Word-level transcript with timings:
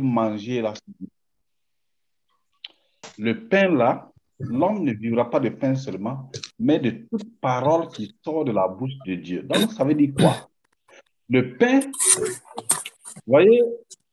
mangée 0.00 0.62
là. 0.62 0.74
Le 3.18 3.48
pain 3.48 3.68
là, 3.68 4.10
l'homme 4.38 4.84
ne 4.84 4.92
vivra 4.92 5.28
pas 5.28 5.40
de 5.40 5.50
pain 5.50 5.74
seulement, 5.74 6.30
mais 6.58 6.78
de 6.78 6.90
toute 7.10 7.38
parole 7.40 7.88
qui 7.88 8.14
sort 8.24 8.44
de 8.44 8.52
la 8.52 8.68
bouche 8.68 8.96
de 9.06 9.14
Dieu. 9.14 9.42
Donc, 9.42 9.72
ça 9.72 9.84
veut 9.84 9.94
dire 9.94 10.12
quoi? 10.14 10.48
Le 11.28 11.56
pain, 11.56 11.80
voyez, 13.26 13.62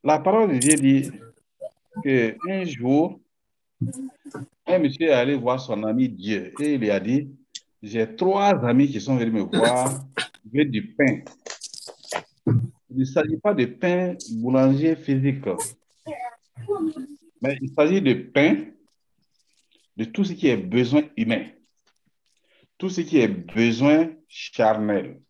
la 0.04 0.20
parole 0.20 0.54
de 0.54 0.57
Dieu 0.57 0.75
dit 0.75 1.12
qu'un 2.03 2.65
jour, 2.65 3.19
un 4.67 4.79
monsieur 4.79 5.08
est 5.08 5.13
allé 5.13 5.35
voir 5.35 5.60
son 5.60 5.83
ami 5.83 6.10
Dieu 6.10 6.53
et 6.60 6.74
il 6.74 6.79
lui 6.79 6.92
a 6.92 6.99
dit, 6.99 7.29
j'ai 7.81 8.15
trois 8.15 8.65
amis 8.65 8.90
qui 8.90 8.99
sont 8.99 9.15
venus 9.15 9.33
me 9.33 9.42
voir, 9.42 9.90
veux 10.53 10.65
du 10.65 10.94
pain. 10.94 11.21
Il 13.00 13.04
ne 13.04 13.06
s'agit 13.06 13.38
pas 13.38 13.54
de 13.54 13.63
pain 13.63 14.18
boulanger 14.29 14.94
physique, 14.97 15.46
mais 17.41 17.57
il 17.62 17.70
s'agit 17.70 18.02
de 18.02 18.13
pain 18.13 18.66
de 19.95 20.03
tout 20.03 20.26
ce 20.26 20.34
qui 20.34 20.49
est 20.49 20.57
besoin 20.57 21.04
humain, 21.16 21.45
tout 22.77 22.90
ce 22.90 22.99
qui 22.99 23.20
est 23.20 23.30
besoin 23.30 24.12
charnel, 24.27 25.21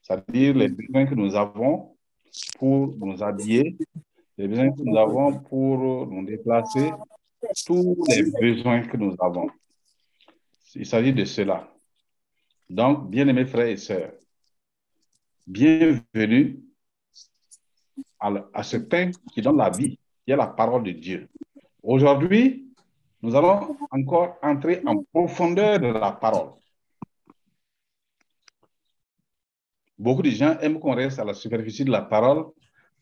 c'est-à-dire 0.00 0.54
les 0.54 0.68
besoins 0.68 1.04
que 1.04 1.14
nous 1.14 1.36
avons 1.36 1.98
pour 2.58 2.96
nous 2.96 3.22
habiller, 3.22 3.76
les 4.38 4.48
besoins 4.48 4.70
que 4.72 4.82
nous 4.84 4.96
avons 4.96 5.40
pour 5.40 6.06
nous 6.06 6.24
déplacer, 6.24 6.92
tous 7.66 8.06
les 8.08 8.22
besoins 8.40 8.80
que 8.80 8.96
nous 8.96 9.14
avons. 9.20 9.50
Il 10.74 10.86
s'agit 10.86 11.12
de 11.12 11.26
cela. 11.26 11.70
Donc, 12.70 13.10
bien-aimés 13.10 13.44
frères 13.44 13.66
et 13.66 13.76
sœurs, 13.76 14.14
bienvenue 15.46 16.60
à, 18.18 18.62
ce 18.62 18.78
pain 18.78 19.10
qui 19.32 19.42
donne 19.42 19.58
la 19.58 19.70
vie, 19.70 19.98
qui 20.24 20.32
est 20.32 20.36
la 20.36 20.46
parole 20.46 20.82
de 20.82 20.92
Dieu. 20.92 21.28
Aujourd'hui, 21.82 22.66
nous 23.20 23.34
allons 23.34 23.76
encore 23.90 24.38
entrer 24.42 24.82
en 24.86 25.02
profondeur 25.12 25.78
de 25.78 25.88
la 25.88 26.12
parole. 26.12 26.52
Beaucoup 29.98 30.22
de 30.22 30.30
gens 30.30 30.58
aiment 30.60 30.80
qu'on 30.80 30.94
reste 30.94 31.18
à 31.18 31.24
la 31.24 31.34
superficie 31.34 31.84
de 31.84 31.90
la 31.90 32.02
parole, 32.02 32.46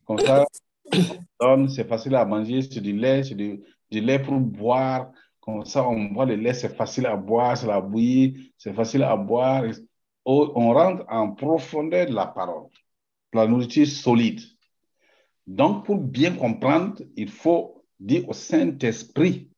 comme 0.05 0.19
ça, 0.19 0.45
c'est 1.69 1.89
facile 1.89 2.14
à 2.17 2.24
manger, 2.24 2.62
c'est 2.62 2.80
du 2.80 2.92
lait, 2.92 3.22
c'est 3.22 3.34
du, 3.34 3.62
lait 3.91 4.19
pour 4.19 4.39
boire. 4.39 5.11
Comme 5.41 5.64
ça, 5.64 5.86
on 5.89 6.05
boit 6.05 6.27
le 6.27 6.36
lait, 6.36 6.55
c'est 6.55 6.74
facile 6.74 7.06
à 7.06 7.17
boire, 7.17 7.56
c'est 7.56 7.67
la 7.67 7.80
bouillie, 7.80 8.52
c'est 8.56 8.72
facile 8.72 9.02
à 9.02 9.17
boire. 9.17 9.64
On 10.25 10.73
rentre 10.73 11.05
en 11.09 11.33
profondeur 11.33 12.06
de 12.06 12.15
la 12.15 12.27
parole, 12.27 12.69
la 13.33 13.47
nourriture 13.47 13.87
solide. 13.87 14.41
Donc, 15.47 15.84
pour 15.84 15.97
bien 15.97 16.37
comprendre, 16.37 17.03
il 17.17 17.29
faut 17.29 17.84
dire 17.98 18.29
au 18.29 18.33
Saint-Esprit 18.33 19.51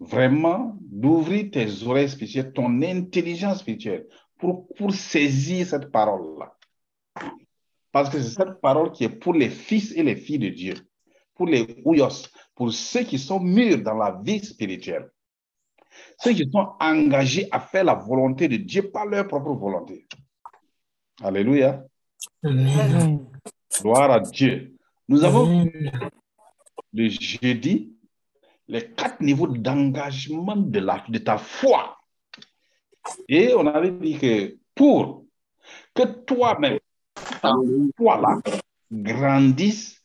vraiment 0.00 0.76
d'ouvrir 0.80 1.50
tes 1.50 1.82
oreilles 1.86 2.08
spirituelles, 2.08 2.52
ton 2.52 2.82
intelligence 2.82 3.60
spirituelle, 3.60 4.06
pour, 4.38 4.66
pour 4.74 4.92
saisir 4.92 5.66
cette 5.66 5.92
parole-là. 5.92 6.56
Parce 7.92 8.08
que 8.08 8.20
c'est 8.20 8.30
cette 8.30 8.60
parole 8.60 8.90
qui 8.92 9.04
est 9.04 9.10
pour 9.10 9.34
les 9.34 9.50
fils 9.50 9.92
et 9.92 10.02
les 10.02 10.16
filles 10.16 10.38
de 10.38 10.48
Dieu, 10.48 10.74
pour 11.34 11.46
les 11.46 11.66
ouyos, 11.84 12.26
pour 12.54 12.72
ceux 12.72 13.02
qui 13.02 13.18
sont 13.18 13.40
mûrs 13.40 13.82
dans 13.82 13.94
la 13.94 14.18
vie 14.24 14.44
spirituelle, 14.44 15.10
ceux 16.18 16.32
qui 16.32 16.48
sont 16.50 16.72
engagés 16.80 17.48
à 17.50 17.60
faire 17.60 17.84
la 17.84 17.94
volonté 17.94 18.48
de 18.48 18.56
Dieu 18.56 18.90
par 18.90 19.06
leur 19.06 19.26
propre 19.26 19.52
volonté. 19.52 20.06
Alléluia. 21.22 21.84
Gloire 22.42 24.10
à 24.10 24.20
Dieu. 24.20 24.76
Nous 25.08 25.24
avons 25.24 25.70
le 26.92 27.08
jeudi 27.08 27.92
les 28.68 28.90
quatre 28.90 29.20
niveaux 29.20 29.48
d'engagement 29.48 30.56
de, 30.56 30.78
la, 30.78 31.04
de 31.08 31.18
ta 31.18 31.36
foi. 31.38 31.98
Et 33.28 33.52
on 33.54 33.66
avait 33.66 33.90
dit 33.90 34.18
que 34.18 34.56
pour 34.74 35.26
que 35.94 36.04
toi-même, 36.24 36.78
toi-là, 37.96 38.40
grandisse 38.90 40.00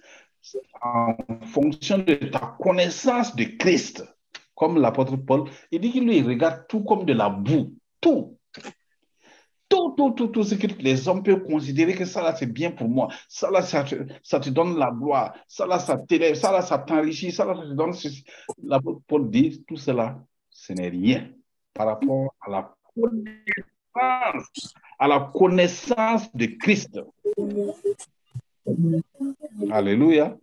en 0.81 1.15
fonction 1.45 1.99
de 1.99 2.15
ta 2.15 2.57
connaissance 2.59 3.35
de 3.35 3.43
Christ, 3.43 4.03
comme 4.57 4.81
l'apôtre 4.81 5.15
Paul, 5.15 5.43
il 5.71 5.79
dit 5.79 5.91
qu'il 5.91 6.05
lui 6.05 6.21
regarde 6.21 6.65
tout 6.67 6.83
comme 6.83 7.05
de 7.05 7.13
la 7.13 7.29
boue, 7.29 7.75
tout. 8.01 8.37
Tout, 9.69 9.93
tout, 9.97 10.11
tout, 10.11 10.27
tout 10.27 10.43
ce 10.43 10.55
que 10.55 10.67
les 10.81 11.07
hommes 11.07 11.21
peuvent 11.21 11.43
considérer 11.43 11.93
que 11.93 12.05
ça 12.05 12.23
là 12.23 12.33
c'est 12.33 12.51
bien 12.51 12.71
pour 12.71 12.87
moi, 12.87 13.09
ça 13.27 13.51
là 13.51 13.61
ça, 13.61 13.83
te 13.83 14.49
donne 14.49 14.77
la 14.77 14.91
gloire, 14.91 15.35
ça 15.47 15.67
là 15.67 15.77
ça 15.77 15.97
t'élève, 15.97 16.35
ça 16.35 16.53
là 16.53 16.61
ça 16.61 16.77
t'enrichit, 16.79 17.33
ça 17.33 17.45
là 17.45 17.53
ça 17.53 17.63
te 17.63 17.73
donne 17.73 17.93
L'apôtre 18.63 19.01
Paul 19.05 19.29
dit 19.29 19.63
tout 19.67 19.75
cela, 19.75 20.23
ce 20.49 20.71
n'est 20.71 20.87
rien 20.87 21.29
par 21.73 21.87
rapport 21.87 22.33
à 22.41 22.49
la 22.49 22.73
connaissance 22.95 24.63
à 24.99 25.07
la 25.07 25.31
connaissance 25.33 26.33
de 26.33 26.45
Christ. 26.45 26.99
Alléluia. 29.71 30.37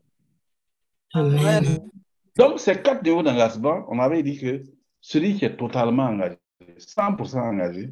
Donc, 2.36 2.58
ces 2.58 2.80
quatre 2.82 3.02
niveaux 3.04 3.22
d'engagement, 3.22 3.84
on 3.88 3.98
avait 3.98 4.22
dit 4.22 4.38
que 4.38 4.62
celui 5.00 5.36
qui 5.36 5.44
est 5.44 5.56
totalement 5.56 6.04
engagé, 6.04 6.38
100% 6.78 7.38
engagé, 7.38 7.90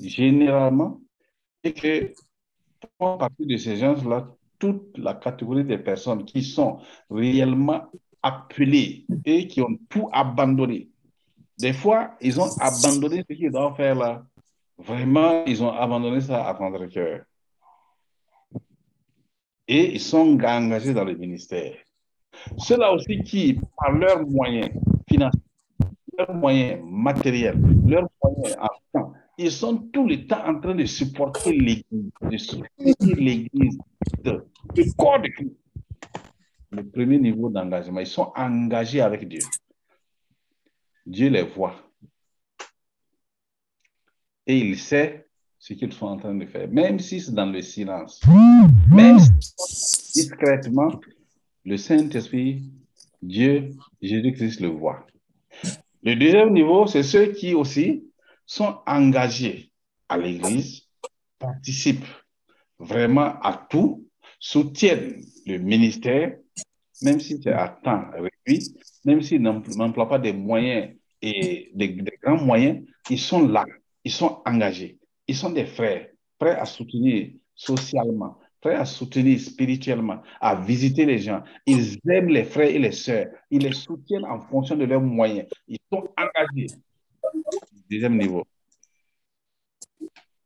généralement, 0.00 1.00
et 1.62 1.72
que 1.72 2.12
à 2.98 3.16
partir 3.18 3.46
de 3.46 3.56
ces 3.56 3.76
gens-là, 3.76 4.28
toute 4.58 4.96
la 4.98 5.14
catégorie 5.14 5.64
des 5.64 5.78
personnes 5.78 6.24
qui 6.24 6.42
sont 6.42 6.80
réellement 7.10 7.90
appelées 8.22 9.06
et 9.24 9.46
qui 9.46 9.60
ont 9.60 9.78
tout 9.88 10.08
abandonné. 10.12 10.90
Des 11.58 11.72
fois, 11.72 12.16
ils 12.20 12.40
ont 12.40 12.48
abandonné 12.58 13.24
ce 13.28 13.34
qu'ils 13.34 13.50
doivent 13.50 13.76
faire 13.76 13.94
là 13.94 14.24
Vraiment, 14.78 15.44
ils 15.44 15.62
ont 15.62 15.72
abandonné 15.72 16.22
ça 16.22 16.48
à 16.48 16.54
contre 16.54 16.86
cœur. 16.86 17.24
Et 19.68 19.92
ils 19.92 20.00
sont 20.00 20.40
engagés 20.40 20.94
dans 20.94 21.04
le 21.04 21.14
ministère. 21.14 21.76
Ceux-là 22.58 22.92
aussi 22.92 23.22
qui, 23.22 23.60
par 23.76 23.92
leurs 23.92 24.26
moyens 24.26 24.70
financiers, 25.08 25.40
leurs 26.18 26.34
moyens 26.34 26.80
matériels, 26.84 27.60
leurs 27.86 28.08
moyens 28.22 28.56
en 28.60 29.12
ils 29.42 29.50
sont 29.50 29.78
tout 29.90 30.06
le 30.06 30.26
temps 30.26 30.46
en 30.46 30.60
train 30.60 30.74
de 30.74 30.84
supporter 30.84 31.52
l'Église, 31.52 32.10
de 32.20 32.36
supporter 32.36 33.14
l'Église, 33.14 33.78
le 34.22 34.96
corps 34.98 35.18
de 35.18 35.28
Christ. 35.28 35.56
Le 36.70 36.86
premier 36.86 37.18
niveau 37.18 37.48
d'engagement, 37.48 38.00
ils 38.00 38.06
sont 38.06 38.30
engagés 38.36 39.00
avec 39.00 39.26
Dieu. 39.26 39.40
Dieu 41.06 41.30
les 41.30 41.42
voit 41.42 41.74
et 44.46 44.58
il 44.58 44.78
sait 44.78 45.26
ce 45.58 45.72
qu'ils 45.72 45.92
sont 45.92 46.06
en 46.06 46.16
train 46.18 46.34
de 46.34 46.44
faire, 46.44 46.68
même 46.68 46.98
si 46.98 47.20
c'est 47.20 47.32
dans 47.32 47.46
le 47.46 47.62
silence, 47.62 48.20
même 48.92 49.18
si 49.18 50.12
discrètement, 50.20 50.90
le 51.64 51.76
Saint-Esprit, 51.76 52.62
Dieu, 53.22 53.70
Jésus-Christ 54.00 54.60
le 54.60 54.68
voit. 54.68 55.06
Le 56.02 56.16
deuxième 56.16 56.52
niveau, 56.52 56.86
c'est 56.86 57.02
ceux 57.02 57.32
qui 57.32 57.54
aussi 57.54 58.04
sont 58.46 58.78
engagés 58.86 59.70
à 60.08 60.16
l'Église, 60.16 60.88
participent 61.38 62.06
vraiment 62.78 63.38
à 63.40 63.66
tout, 63.70 64.06
soutiennent 64.38 65.22
le 65.46 65.58
ministère, 65.58 66.36
même 67.02 67.20
si 67.20 67.40
c'est 67.42 67.52
à 67.52 67.68
temps 67.68 68.04
réduit, 68.12 68.74
même 69.04 69.22
s'ils 69.22 69.42
n'emploient 69.42 70.08
pas 70.08 70.18
des 70.18 70.32
moyens 70.32 70.94
et 71.22 71.70
des 71.74 71.92
grands 72.22 72.42
moyens, 72.42 72.82
ils 73.10 73.18
sont 73.18 73.46
là 73.46 73.64
ils 74.04 74.12
sont 74.12 74.42
engagés. 74.46 74.98
Ils 75.26 75.36
sont 75.36 75.50
des 75.50 75.66
frères, 75.66 76.08
prêts 76.38 76.58
à 76.58 76.64
soutenir 76.64 77.30
socialement, 77.54 78.38
prêts 78.60 78.74
à 78.74 78.84
soutenir 78.84 79.40
spirituellement, 79.40 80.22
à 80.40 80.54
visiter 80.54 81.06
les 81.06 81.18
gens. 81.18 81.42
Ils 81.66 81.98
aiment 82.08 82.28
les 82.28 82.44
frères 82.44 82.68
et 82.68 82.78
les 82.78 82.92
sœurs. 82.92 83.28
Ils 83.50 83.62
les 83.62 83.72
soutiennent 83.72 84.24
en 84.24 84.40
fonction 84.40 84.76
de 84.76 84.84
leurs 84.84 85.00
moyens. 85.00 85.48
Ils 85.66 85.78
sont 85.92 86.08
engagés. 86.16 86.74
Deuxième 87.90 88.18
niveau. 88.18 88.44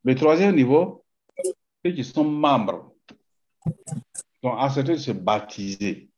Le 0.04 0.14
troisième 0.14 0.54
niveau, 0.54 1.04
ceux 1.84 1.92
qui 1.92 2.04
sont 2.04 2.24
membres 2.24 2.94
sont 4.42 4.52
acceptés 4.52 4.92
de 4.92 4.98
se 4.98 5.12
baptiser. 5.12 6.10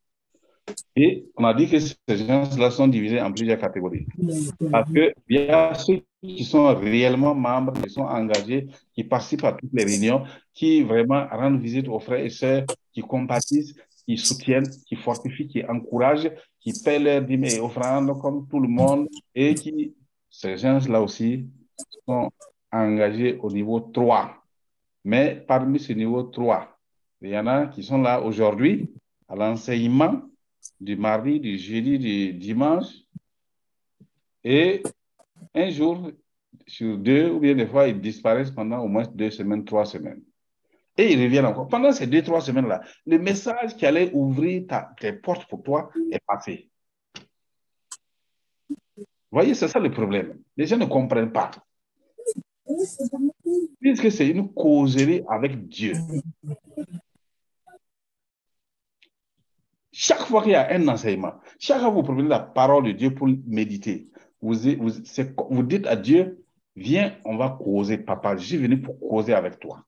Et 0.96 1.26
on 1.36 1.44
a 1.44 1.54
dit 1.54 1.68
que 1.68 1.78
ces 1.78 1.96
gens-là 2.08 2.70
sont 2.70 2.88
divisés 2.88 3.20
en 3.20 3.32
plusieurs 3.32 3.60
catégories. 3.60 4.06
Parce 4.70 4.90
qu'il 4.90 5.12
y 5.28 5.48
a 5.48 5.74
ceux 5.74 6.02
qui 6.26 6.44
sont 6.44 6.74
réellement 6.74 7.34
membres, 7.34 7.72
qui 7.80 7.90
sont 7.90 8.02
engagés, 8.02 8.66
qui 8.94 9.04
participent 9.04 9.44
à 9.44 9.52
toutes 9.52 9.72
les 9.72 9.84
réunions, 9.84 10.24
qui 10.52 10.82
vraiment 10.82 11.26
rendent 11.30 11.60
visite 11.60 11.88
aux 11.88 11.98
frères 12.00 12.24
et 12.24 12.30
sœurs, 12.30 12.64
qui 12.92 13.00
compatissent, 13.00 13.74
qui 14.06 14.16
soutiennent, 14.16 14.68
qui 14.86 14.96
fortifient, 14.96 15.48
qui 15.48 15.64
encouragent, 15.64 16.30
qui 16.60 16.72
paient 16.84 16.98
leurs 16.98 17.22
dîmes 17.22 17.44
et 17.44 17.60
offrandes 17.60 18.18
comme 18.20 18.46
tout 18.48 18.60
le 18.60 18.68
monde 18.68 19.08
et 19.34 19.54
qui, 19.54 19.94
ces 20.30 20.56
gens-là 20.56 21.00
aussi, 21.00 21.46
sont 22.06 22.30
engagés 22.72 23.38
au 23.40 23.50
niveau 23.50 23.80
3. 23.80 24.34
Mais 25.04 25.44
parmi 25.46 25.78
ce 25.78 25.92
niveau 25.92 26.22
3, 26.24 26.76
il 27.22 27.30
y 27.30 27.38
en 27.38 27.46
a 27.46 27.66
qui 27.66 27.82
sont 27.82 27.98
là 27.98 28.20
aujourd'hui, 28.20 28.92
à 29.28 29.36
l'enseignement 29.36 30.22
du 30.80 30.96
mardi, 30.96 31.40
du 31.40 31.58
jeudi, 31.58 31.98
du 31.98 32.32
dimanche. 32.34 32.86
Et 34.44 34.82
un 35.56 35.70
jour 35.70 36.10
sur 36.66 36.98
deux, 36.98 37.30
ou 37.30 37.40
bien 37.40 37.54
des 37.54 37.66
fois, 37.66 37.88
ils 37.88 38.00
disparaissent 38.00 38.50
pendant 38.50 38.78
au 38.80 38.88
moins 38.88 39.04
deux 39.06 39.30
semaines, 39.30 39.64
trois 39.64 39.86
semaines. 39.86 40.22
Et 40.96 41.12
ils 41.12 41.22
reviennent 41.22 41.46
encore. 41.46 41.68
Pendant 41.68 41.92
ces 41.92 42.06
deux, 42.06 42.22
trois 42.22 42.40
semaines-là, 42.40 42.80
le 43.06 43.18
message 43.18 43.76
qui 43.76 43.84
allait 43.84 44.10
ouvrir 44.12 44.64
tes 44.98 45.12
portes 45.12 45.48
pour 45.48 45.62
toi 45.62 45.90
est 46.10 46.22
passé. 46.26 46.70
Vous 48.96 49.40
voyez, 49.42 49.54
c'est 49.54 49.68
ça 49.68 49.78
le 49.78 49.90
problème. 49.90 50.38
Les 50.56 50.66
gens 50.66 50.78
ne 50.78 50.86
comprennent 50.86 51.32
pas. 51.32 51.50
Puisque 53.80 54.10
c'est 54.10 54.28
une 54.28 54.52
causerie 54.52 55.22
avec 55.28 55.68
Dieu. 55.68 55.92
Chaque 59.92 60.20
fois 60.20 60.42
qu'il 60.42 60.52
y 60.52 60.54
a 60.54 60.72
un 60.72 60.88
enseignement, 60.88 61.34
chaque 61.58 61.80
fois 61.80 61.90
que 61.90 61.94
vous 61.94 62.02
prenez 62.02 62.22
la 62.22 62.40
parole 62.40 62.84
de 62.84 62.92
Dieu 62.92 63.14
pour 63.14 63.28
méditer, 63.46 64.08
vous, 64.40 65.62
dites 65.62 65.86
à 65.86 65.96
Dieu, 65.96 66.44
viens, 66.74 67.16
on 67.24 67.36
va 67.36 67.56
causer, 67.60 67.98
papa, 67.98 68.36
je 68.36 68.44
suis 68.44 68.56
venu 68.56 68.80
pour 68.80 68.98
causer 69.00 69.34
avec 69.34 69.58
toi. 69.58 69.84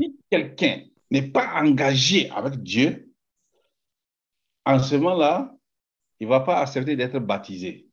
Si 0.00 0.16
quelqu'un 0.30 0.82
n'est 1.10 1.30
pas 1.30 1.60
engagé 1.60 2.30
avec 2.30 2.62
Dieu, 2.62 3.10
en 4.64 4.78
ce 4.78 4.96
moment-là, 4.96 5.54
il 6.20 6.26
ne 6.26 6.30
va 6.30 6.40
pas 6.40 6.58
accepter 6.58 6.96
d'être 6.96 7.18
baptisé. 7.18 7.86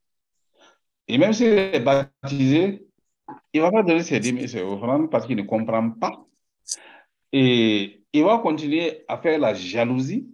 Et 1.07 1.17
même 1.17 1.33
s'il 1.33 1.47
est 1.47 1.79
baptisé, 1.79 2.87
il 3.53 3.61
ne 3.61 3.65
va 3.65 3.71
pas 3.71 3.83
donner 3.83 4.03
ses 4.03 4.19
dîmes 4.19 4.39
parce 5.09 5.25
qu'il 5.25 5.37
ne 5.37 5.43
comprend 5.43 5.91
pas. 5.91 6.25
Et 7.31 8.03
il 8.11 8.23
va 8.23 8.39
continuer 8.39 9.05
à 9.07 9.17
faire 9.17 9.39
la 9.39 9.53
jalousie. 9.53 10.27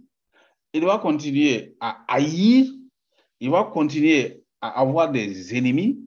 Il 0.74 0.86
va 0.86 0.98
continuer 1.00 1.76
à 1.80 2.04
haïr. 2.08 2.66
Il 3.40 3.50
va 3.50 3.64
continuer 3.66 4.44
à 4.62 4.80
avoir 4.80 5.12
des 5.12 5.56
ennemis. 5.56 6.00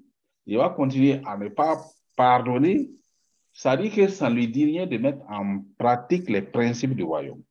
Il 0.47 0.57
va 0.57 0.71
continuer 0.71 1.21
à 1.25 1.37
ne 1.37 1.49
pas 1.49 1.85
pardonner. 2.17 2.91
Ça 3.53 3.77
dit 3.77 3.91
que 3.91 4.09
ça 4.09 4.31
ne 4.31 4.35
lui 4.35 4.49
dit 4.49 4.65
rien 4.65 4.87
de 4.87 4.99
mettre 4.99 5.21
en 5.29 5.61
pratique 5.79 6.29
les 6.29 6.43
principes 6.43 6.95
du 6.95 7.03
royaume. 7.03 7.43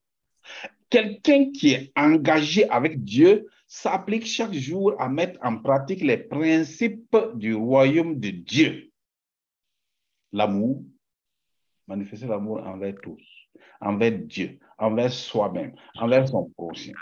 Quelqu'un 0.89 1.51
qui 1.51 1.69
est 1.71 1.91
engagé 1.95 2.69
avec 2.69 3.03
Dieu 3.03 3.47
s'applique 3.67 4.25
chaque 4.25 4.53
jour 4.53 4.93
à 4.99 5.09
mettre 5.09 5.39
en 5.43 5.57
pratique 5.57 6.01
les 6.01 6.17
principes 6.17 7.17
du 7.35 7.55
royaume 7.55 8.19
de 8.19 8.29
Dieu. 8.29 8.91
L'amour, 10.31 10.83
manifester 11.87 12.27
l'amour 12.27 12.61
envers 12.65 12.95
tous, 13.01 13.21
envers 13.83 14.17
Dieu, 14.17 14.59
envers 14.77 15.11
soi-même, 15.11 15.75
envers 15.95 16.27
son 16.27 16.49
prochain. 16.51 16.93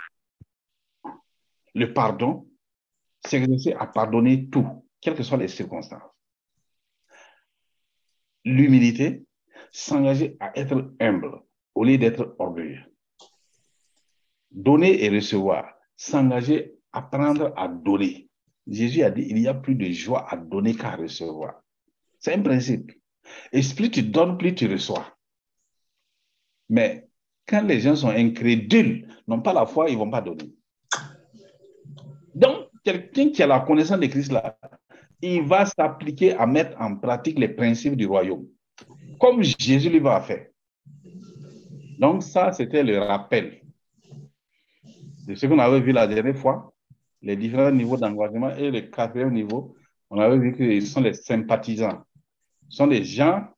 Le 1.73 1.93
pardon, 1.93 2.47
s'exercer 3.25 3.73
à 3.73 3.87
pardonner 3.87 4.49
tout, 4.49 4.67
quelles 4.99 5.15
que 5.15 5.23
soient 5.23 5.37
les 5.37 5.47
circonstances. 5.47 6.01
L'humilité, 8.43 9.25
s'engager 9.71 10.35
à 10.39 10.57
être 10.57 10.93
humble 10.99 11.41
au 11.75 11.83
lieu 11.83 11.97
d'être 11.97 12.35
orgueilleux. 12.39 12.83
Donner 14.51 15.03
et 15.05 15.09
recevoir, 15.09 15.73
s'engager 15.95 16.73
à 16.91 17.01
prendre 17.01 17.53
à 17.55 17.67
donner. 17.67 18.27
Jésus 18.67 19.03
a 19.03 19.11
dit, 19.11 19.25
il 19.29 19.39
y 19.39 19.47
a 19.47 19.53
plus 19.53 19.75
de 19.75 19.89
joie 19.91 20.31
à 20.31 20.35
donner 20.35 20.75
qu'à 20.75 20.95
recevoir. 20.95 21.61
C'est 22.19 22.33
un 22.33 22.41
principe. 22.41 22.91
Plus 23.51 23.91
tu 23.91 24.03
donnes, 24.03 24.37
plus 24.37 24.53
tu 24.53 24.67
reçois. 24.67 25.17
Mais 26.71 27.05
quand 27.45 27.63
les 27.63 27.81
gens 27.81 27.97
sont 27.97 28.09
incrédules, 28.09 29.05
n'ont 29.27 29.41
pas 29.41 29.51
la 29.51 29.65
foi, 29.65 29.89
ils 29.89 29.93
ne 29.93 29.99
vont 29.99 30.09
pas 30.09 30.21
donner. 30.21 30.53
Donc, 32.33 32.69
quelqu'un 32.81 33.29
qui 33.29 33.43
a 33.43 33.47
la 33.47 33.59
connaissance 33.59 33.99
de 33.99 34.05
Christ 34.07 34.31
là, 34.31 34.57
il 35.21 35.43
va 35.43 35.65
s'appliquer 35.65 36.33
à 36.33 36.47
mettre 36.47 36.79
en 36.79 36.95
pratique 36.95 37.37
les 37.37 37.49
principes 37.49 37.97
du 37.97 38.05
royaume, 38.05 38.47
comme 39.19 39.43
Jésus 39.43 39.89
lui 39.89 39.99
va 39.99 40.21
faire. 40.21 40.47
Donc, 41.99 42.23
ça, 42.23 42.53
c'était 42.53 42.83
le 42.83 42.99
rappel 42.99 43.61
de 45.27 45.35
ce 45.35 45.45
qu'on 45.45 45.59
avait 45.59 45.81
vu 45.81 45.91
la 45.91 46.07
dernière 46.07 46.37
fois, 46.37 46.73
les 47.21 47.35
différents 47.35 47.71
niveaux 47.71 47.97
d'engagement 47.97 48.55
et 48.55 48.71
le 48.71 48.81
quatrième 48.81 49.33
niveau, 49.33 49.75
on 50.09 50.19
avait 50.21 50.37
vu 50.37 50.55
qu'ils 50.55 50.87
sont 50.87 51.01
les 51.01 51.13
sympathisants. 51.13 52.01
Ce 52.69 52.77
sont 52.77 52.87
des 52.87 53.03
gens, 53.03 53.49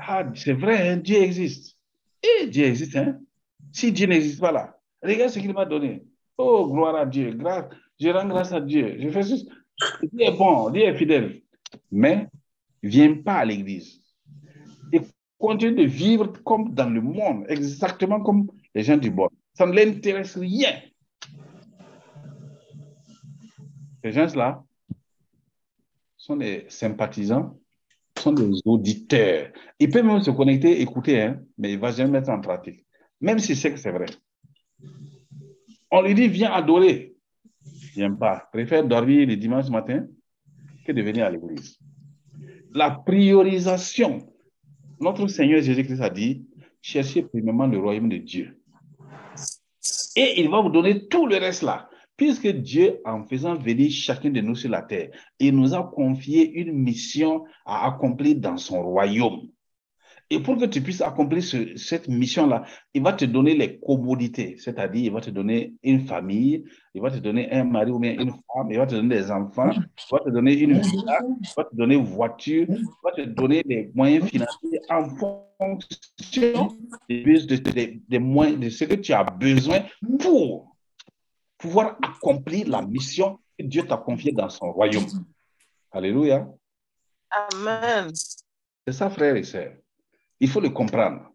ah, 0.00 0.26
c'est 0.34 0.52
vrai, 0.52 0.90
hein, 0.90 0.96
Dieu 0.96 1.22
existe. 1.22 1.77
Et 2.22 2.46
Dieu 2.46 2.66
existe, 2.66 2.96
hein? 2.96 3.18
Si 3.72 3.92
Dieu 3.92 4.06
n'existe 4.06 4.40
pas 4.40 4.52
là, 4.52 4.78
regarde 5.02 5.30
ce 5.30 5.38
qu'il 5.38 5.52
m'a 5.52 5.64
donné. 5.64 6.04
Oh, 6.36 6.68
gloire 6.70 6.96
à 6.96 7.06
Dieu. 7.06 7.32
Grâce, 7.32 7.66
je 7.98 8.08
rends 8.08 8.26
grâce 8.26 8.52
à 8.52 8.60
Dieu. 8.60 8.96
Je 8.98 9.08
fais 9.08 9.22
Dieu 9.22 9.46
est 10.20 10.36
bon, 10.36 10.70
Dieu 10.70 10.82
est 10.82 10.96
fidèle. 10.96 11.42
Mais, 11.90 12.26
viens 12.82 13.14
pas 13.22 13.38
à 13.38 13.44
l'église. 13.44 14.00
Et 14.92 15.00
continue 15.38 15.74
de 15.74 15.82
vivre 15.84 16.32
comme 16.44 16.74
dans 16.74 16.88
le 16.88 17.00
monde, 17.00 17.44
exactement 17.48 18.20
comme 18.20 18.50
les 18.74 18.82
gens 18.82 18.96
du 18.96 19.10
monde. 19.10 19.30
Ça 19.54 19.66
ne 19.66 19.72
l'intéresse 19.72 20.36
rien. 20.36 20.80
Ces 24.02 24.12
gens-là 24.12 24.64
sont 26.16 26.36
des 26.36 26.66
sympathisants, 26.68 27.57
sont 28.18 28.32
des 28.32 28.60
auditeurs. 28.64 29.48
Ils 29.78 29.90
peuvent 29.90 30.04
même 30.04 30.22
se 30.22 30.30
connecter, 30.30 30.80
écouter, 30.80 31.22
hein, 31.22 31.40
mais 31.56 31.72
il 31.72 31.76
ne 31.76 31.80
va 31.80 31.90
jamais 31.90 32.12
mettre 32.12 32.30
en 32.30 32.40
pratique. 32.40 32.84
Même 33.20 33.38
si 33.38 33.56
c'est 33.56 33.72
que 33.72 33.78
c'est 33.78 33.90
vrai. 33.90 34.06
On 35.90 36.02
lui 36.02 36.14
dit, 36.14 36.28
viens 36.28 36.52
adorer. 36.52 37.14
Il 37.96 38.02
n'aime 38.02 38.18
pas. 38.18 38.48
Préfère 38.52 38.86
dormir 38.86 39.26
le 39.26 39.36
dimanche 39.36 39.68
matin 39.70 40.06
que 40.86 40.92
de 40.92 41.02
venir 41.02 41.26
à 41.26 41.30
l'église. 41.30 41.78
La 42.72 42.90
priorisation. 42.90 44.32
Notre 45.00 45.26
Seigneur 45.28 45.62
Jésus-Christ 45.62 46.00
a 46.00 46.10
dit, 46.10 46.46
cherchez 46.82 47.22
premièrement 47.22 47.66
le 47.66 47.78
royaume 47.78 48.08
de 48.08 48.18
Dieu 48.18 48.58
et 50.18 50.40
il 50.40 50.48
va 50.50 50.60
vous 50.60 50.70
donner 50.70 51.06
tout 51.06 51.26
le 51.26 51.36
reste 51.36 51.62
là. 51.62 51.88
Puisque 52.18 52.48
Dieu, 52.48 53.00
en 53.04 53.24
faisant 53.24 53.54
venir 53.54 53.90
chacun 53.92 54.30
de 54.30 54.40
nous 54.40 54.56
sur 54.56 54.70
la 54.70 54.82
terre, 54.82 55.10
il 55.38 55.54
nous 55.54 55.72
a 55.72 55.84
confié 55.84 56.50
une 56.50 56.72
mission 56.72 57.44
à 57.64 57.86
accomplir 57.86 58.36
dans 58.36 58.56
son 58.56 58.82
royaume. 58.82 59.48
Et 60.28 60.40
pour 60.40 60.58
que 60.58 60.66
tu 60.66 60.82
puisses 60.82 61.00
accomplir 61.00 61.42
cette 61.42 62.08
mission-là, 62.08 62.64
il 62.92 63.02
va 63.02 63.12
te 63.14 63.24
donner 63.24 63.54
les 63.54 63.78
commodités, 63.78 64.56
c'est-à-dire 64.58 65.04
il 65.04 65.12
va 65.12 65.20
te 65.22 65.30
donner 65.30 65.74
une 65.82 66.00
famille, 66.00 66.64
il 66.92 67.00
va 67.00 67.10
te 67.10 67.18
donner 67.18 67.50
un 67.52 67.64
mari 67.64 67.92
ou 67.92 67.98
bien 67.98 68.12
une 68.12 68.32
femme, 68.32 68.70
il 68.70 68.76
va 68.76 68.86
te 68.86 68.96
donner 68.96 69.16
des 69.16 69.30
enfants, 69.30 69.70
il 69.70 69.86
va 70.10 70.18
te 70.18 70.30
donner 70.30 70.58
une 70.58 70.80
villa, 70.80 71.20
il 71.40 71.48
va 71.56 71.64
te 71.64 71.74
donner 71.74 71.94
une 71.94 72.04
voiture, 72.04 72.66
il 72.68 72.84
va 73.02 73.12
te 73.12 73.22
donner 73.22 73.62
des 73.62 73.90
moyens 73.94 74.28
financiers 74.28 74.80
en 74.90 75.08
fonction 75.08 76.68
des, 77.08 78.18
moyens, 78.18 78.58
de 78.58 78.68
ce 78.68 78.84
que 78.84 78.96
tu 78.96 79.12
as 79.14 79.24
besoin 79.24 79.84
pour 80.18 80.67
pouvoir 81.58 81.98
accomplir 82.02 82.68
la 82.68 82.82
mission 82.82 83.38
que 83.58 83.64
Dieu 83.64 83.86
t'a 83.86 83.96
confiée 83.96 84.32
dans 84.32 84.48
son 84.48 84.72
royaume. 84.72 85.04
Alléluia. 85.90 86.48
Amen. 87.30 88.12
C'est 88.86 88.92
ça, 88.92 89.10
frères 89.10 89.36
et 89.36 89.42
sœurs. 89.42 89.74
Il 90.40 90.48
faut 90.48 90.60
le 90.60 90.70
comprendre. 90.70 91.30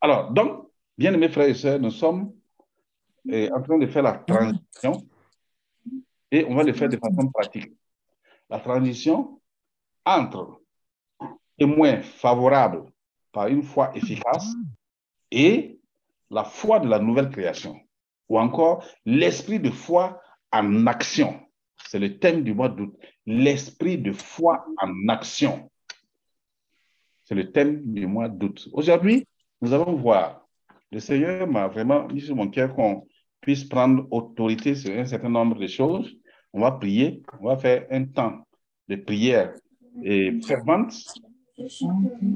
Alors, 0.00 0.30
donc, 0.32 0.68
bien 0.96 1.12
aimés 1.14 1.28
frères 1.28 1.48
et 1.48 1.54
sœurs, 1.54 1.78
nous 1.78 1.90
sommes 1.90 2.32
eh, 3.28 3.50
en 3.52 3.62
train 3.62 3.78
de 3.78 3.86
faire 3.86 4.02
la 4.02 4.12
transition 4.12 5.06
et 6.30 6.44
on 6.44 6.54
va 6.54 6.64
le 6.64 6.72
faire 6.72 6.88
de 6.88 6.96
façon 6.96 7.30
pratique. 7.30 7.72
La 8.50 8.60
transition 8.60 9.40
entre 10.04 10.60
témoins 11.56 12.02
favorables 12.02 12.84
par 13.32 13.48
une 13.48 13.62
foi 13.62 13.96
efficace 13.96 14.54
et 15.30 15.78
la 16.30 16.44
foi 16.44 16.80
de 16.80 16.88
la 16.88 16.98
nouvelle 16.98 17.30
création, 17.30 17.78
ou 18.28 18.38
encore 18.38 18.84
l'esprit 19.04 19.60
de 19.60 19.70
foi 19.70 20.20
en 20.52 20.86
action. 20.86 21.40
C'est 21.86 21.98
le 21.98 22.18
thème 22.18 22.42
du 22.42 22.54
mois 22.54 22.68
d'août. 22.68 22.94
L'esprit 23.26 23.98
de 23.98 24.12
foi 24.12 24.64
en 24.80 25.08
action. 25.08 25.70
C'est 27.24 27.34
le 27.34 27.50
thème 27.52 27.82
du 27.84 28.06
mois 28.06 28.28
d'août. 28.28 28.68
Aujourd'hui, 28.72 29.26
nous 29.60 29.72
allons 29.72 29.94
voir. 29.94 30.46
Le 30.90 31.00
Seigneur 31.00 31.46
m'a 31.46 31.68
vraiment 31.68 32.08
mis 32.08 32.22
sur 32.22 32.34
mon 32.34 32.48
cœur 32.48 32.74
qu'on 32.74 33.06
puisse 33.40 33.64
prendre 33.64 34.06
autorité 34.10 34.74
sur 34.74 34.98
un 34.98 35.04
certain 35.04 35.28
nombre 35.28 35.58
de 35.58 35.66
choses. 35.66 36.16
On 36.52 36.60
va 36.60 36.72
prier, 36.72 37.22
on 37.40 37.46
va 37.46 37.56
faire 37.58 37.86
un 37.90 38.04
temps 38.06 38.46
de 38.88 38.96
prière 38.96 39.54
et 40.02 40.40
fervente. 40.46 40.94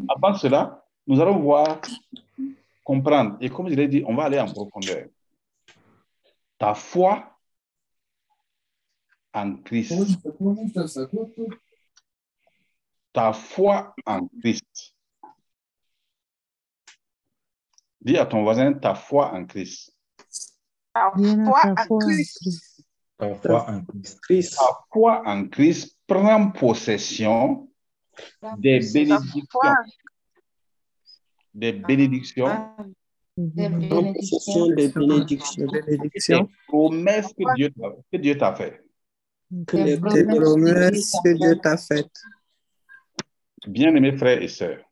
Avant 0.08 0.34
cela, 0.34 0.84
nous 1.06 1.20
allons 1.20 1.38
voir, 1.38 1.80
comprendre. 2.84 3.36
Et 3.40 3.48
comme 3.48 3.68
je 3.68 3.74
l'ai 3.74 3.88
dit, 3.88 4.02
on 4.06 4.14
va 4.14 4.24
aller 4.24 4.38
en 4.38 4.46
profondeur. 4.46 5.06
Ta 6.62 6.74
foi 6.74 7.18
en 9.34 9.56
Christ 9.64 9.98
ta 13.12 13.32
foi 13.32 13.92
en 14.06 14.28
Christ. 14.40 14.94
Dis 18.00 18.16
à 18.16 18.26
ton 18.26 18.44
voisin 18.44 18.72
ta 18.74 18.94
foi 18.94 19.26
en 19.26 19.46
Christ. 19.46 19.92
Ta 20.92 21.10
foi 21.10 21.60
en 21.66 21.98
Christ. 21.98 22.84
Ta 23.18 23.34
foi 23.34 23.60
en 23.68 23.84
Christ. 24.22 24.56
Ta 24.56 24.86
foi 24.92 25.22
en 25.26 25.48
Christ 25.48 25.98
prend 26.06 26.50
possession 26.52 27.68
des 28.58 28.80
bénédictions, 28.92 29.46
des 31.54 31.72
bénédictions, 31.72 32.94
Des 33.36 33.70
possession 33.88 34.66
des 34.68 34.88
bénédictions. 34.88 35.66
des 35.66 35.82
bénédictions 35.82 36.48
promesses 36.68 37.32
que 37.32 37.54
Dieu 37.54 37.70
t'a 37.70 37.88
que 38.12 38.16
Dieu 38.18 38.36
t'a 38.36 38.54
fait. 38.54 38.84
que 39.66 39.76
les 39.78 40.00
tes 40.00 40.24
promesses 40.24 41.12
que 41.24 41.32
Dieu 41.32 41.58
t'a 41.62 41.76
faites. 41.78 42.22
Bien-aimés 43.66 44.16
frères 44.16 44.42
et 44.42 44.48
sœurs, 44.48 44.84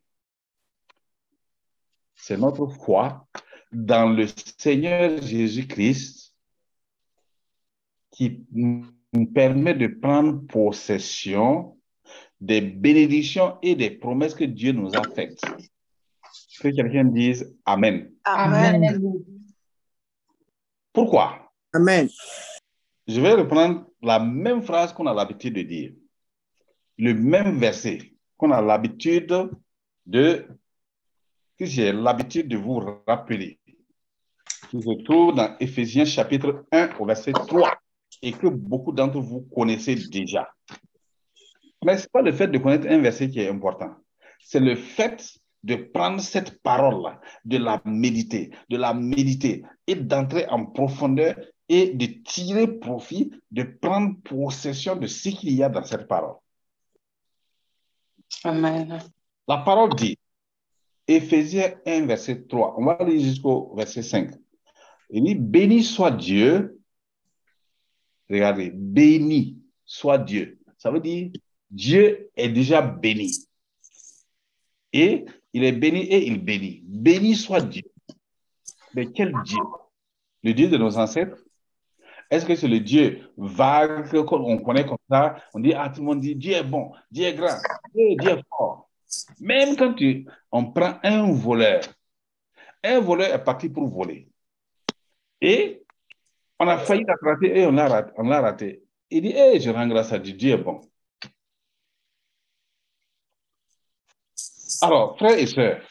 c'est 2.15 2.37
notre 2.37 2.67
foi 2.67 3.27
dans 3.71 4.09
le 4.09 4.25
Seigneur 4.57 5.21
Jésus-Christ 5.21 6.33
qui 8.11 8.45
nous 8.51 9.25
permet 9.33 9.73
de 9.73 9.87
prendre 9.87 10.45
possession 10.47 11.77
des 12.39 12.61
bénédictions 12.61 13.57
et 13.61 13.75
des 13.75 13.91
promesses 13.91 14.33
que 14.33 14.43
Dieu 14.45 14.71
nous 14.71 14.95
a 14.95 15.03
faites. 15.03 15.41
Que 16.59 16.69
quelqu'un 16.69 17.05
dise 17.05 17.55
Amen. 17.65 18.11
Amen. 18.23 19.01
Pourquoi? 20.91 21.51
Amen. 21.73 22.09
Je 23.07 23.21
vais 23.21 23.33
reprendre 23.33 23.85
la 24.01 24.19
même 24.19 24.61
phrase 24.61 24.93
qu'on 24.93 25.07
a 25.07 25.13
l'habitude 25.13 25.55
de 25.55 25.61
dire. 25.61 25.93
Le 26.97 27.13
même 27.13 27.57
verset 27.57 28.13
qu'on 28.37 28.51
a 28.51 28.61
l'habitude 28.61 29.49
de, 30.05 30.45
que 31.57 31.65
j'ai 31.65 31.91
l'habitude 31.93 32.47
de 32.47 32.57
vous 32.57 32.81
rappeler. 33.07 33.59
Qui 34.69 34.81
se 34.81 35.03
trouve 35.03 35.35
dans 35.35 35.57
Éphésiens 35.59 36.05
chapitre 36.05 36.65
1 36.71 36.97
au 36.99 37.05
verset 37.05 37.31
3 37.31 37.77
et 38.21 38.31
que 38.33 38.47
beaucoup 38.47 38.91
d'entre 38.91 39.19
vous 39.19 39.41
connaissez 39.53 39.95
déjà. 39.95 40.49
Mais 41.83 41.97
ce 41.97 42.03
n'est 42.03 42.09
pas 42.11 42.21
le 42.21 42.31
fait 42.31 42.47
de 42.47 42.57
connaître 42.57 42.87
un 42.87 42.99
verset 42.99 43.29
qui 43.29 43.39
est 43.39 43.49
important. 43.49 43.95
C'est 44.39 44.59
le 44.59 44.75
fait 44.75 45.40
de 45.63 45.75
prendre 45.75 46.21
cette 46.21 46.61
parole-là, 46.61 47.21
de 47.45 47.57
la 47.57 47.81
méditer, 47.85 48.51
de 48.69 48.77
la 48.77 48.93
méditer 48.93 49.63
et 49.87 49.95
d'entrer 49.95 50.47
en 50.47 50.65
profondeur 50.65 51.35
et 51.69 51.93
de 51.93 52.05
tirer 52.23 52.67
profit, 52.67 53.31
de 53.51 53.63
prendre 53.63 54.15
possession 54.23 54.95
de 54.95 55.07
ce 55.07 55.29
qu'il 55.29 55.53
y 55.53 55.63
a 55.63 55.69
dans 55.69 55.83
cette 55.83 56.07
parole. 56.07 56.35
Amen. 58.43 58.99
La 59.47 59.57
parole 59.57 59.95
dit, 59.95 60.17
Éphésiens 61.07 61.73
1, 61.85 62.05
verset 62.05 62.43
3, 62.47 62.75
on 62.77 62.85
va 62.85 62.93
aller 62.93 63.19
jusqu'au 63.19 63.73
verset 63.75 64.03
5. 64.03 64.31
Il 65.09 65.23
dit, 65.23 65.35
béni 65.35 65.83
soit 65.83 66.11
Dieu. 66.11 66.79
Regardez, 68.29 68.71
béni 68.73 69.57
soit 69.85 70.17
Dieu. 70.17 70.59
Ça 70.77 70.89
veut 70.89 71.01
dire, 71.01 71.31
Dieu 71.69 72.29
est 72.35 72.49
déjà 72.49 72.81
béni. 72.81 73.45
Et 74.93 75.25
il 75.53 75.63
est 75.63 75.71
béni 75.71 76.01
et 76.01 76.27
il 76.27 76.43
bénit. 76.43 76.81
Béni 76.85 77.35
soit 77.35 77.61
Dieu. 77.61 77.83
Mais 78.93 79.07
quel 79.11 79.33
Dieu? 79.45 79.59
Le 80.43 80.53
Dieu 80.53 80.69
de 80.69 80.77
nos 80.77 80.97
ancêtres? 80.97 81.37
Est-ce 82.29 82.45
que 82.45 82.55
c'est 82.55 82.67
le 82.67 82.79
Dieu 82.79 83.29
vague 83.35 84.09
qu'on 84.23 84.57
connaît 84.59 84.85
comme 84.85 84.97
ça? 85.09 85.35
On 85.53 85.59
dit, 85.59 85.73
ah, 85.73 85.89
tout 85.89 85.99
le 85.99 86.05
monde 86.05 86.21
dit, 86.21 86.35
Dieu 86.35 86.53
est 86.53 86.63
bon, 86.63 86.93
Dieu 87.11 87.25
est 87.25 87.33
grand, 87.33 87.57
Dieu, 87.93 88.31
est 88.31 88.41
fort. 88.49 88.89
Même 89.41 89.75
quand 89.75 89.93
on 90.51 90.71
prend 90.71 90.97
un 91.03 91.29
voleur, 91.33 91.81
un 92.83 92.99
voleur 93.01 93.33
est 93.33 93.43
parti 93.43 93.67
pour 93.67 93.85
voler. 93.87 94.29
Et 95.41 95.83
on 96.57 96.67
a 96.69 96.77
failli 96.77 97.03
l'attraper 97.03 97.59
et 97.59 97.65
on 97.65 97.73
l'a 97.73 98.41
raté. 98.41 98.81
Il 99.09 99.23
dit, 99.23 99.33
eh, 99.35 99.59
je 99.59 99.69
rends 99.69 99.87
grâce 99.87 100.13
à 100.13 100.19
Dieu, 100.19 100.33
Dieu 100.33 100.53
est 100.53 100.57
bon. 100.57 100.79
Alors, 104.81 105.17
frères 105.17 105.37
et 105.37 105.45
sœurs, 105.47 105.81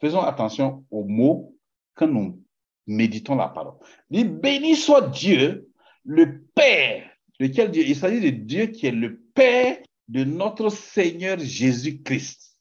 faisons 0.00 0.20
attention 0.20 0.84
aux 0.90 1.04
mots 1.04 1.56
quand 1.94 2.06
nous 2.06 2.42
méditons 2.86 3.34
la 3.34 3.48
parole. 3.48 3.74
Il 4.10 4.24
dit, 4.24 4.28
béni 4.28 4.76
soit 4.76 5.08
Dieu, 5.08 5.68
le 6.04 6.42
Père. 6.54 7.10
De 7.40 7.46
quel 7.48 7.70
Dieu? 7.70 7.84
Il 7.86 7.96
s'agit 7.96 8.20
de 8.20 8.30
Dieu 8.30 8.66
qui 8.66 8.86
est 8.86 8.92
le 8.92 9.18
Père 9.34 9.78
de 10.08 10.24
notre 10.24 10.68
Seigneur 10.68 11.38
Jésus-Christ. 11.38 12.56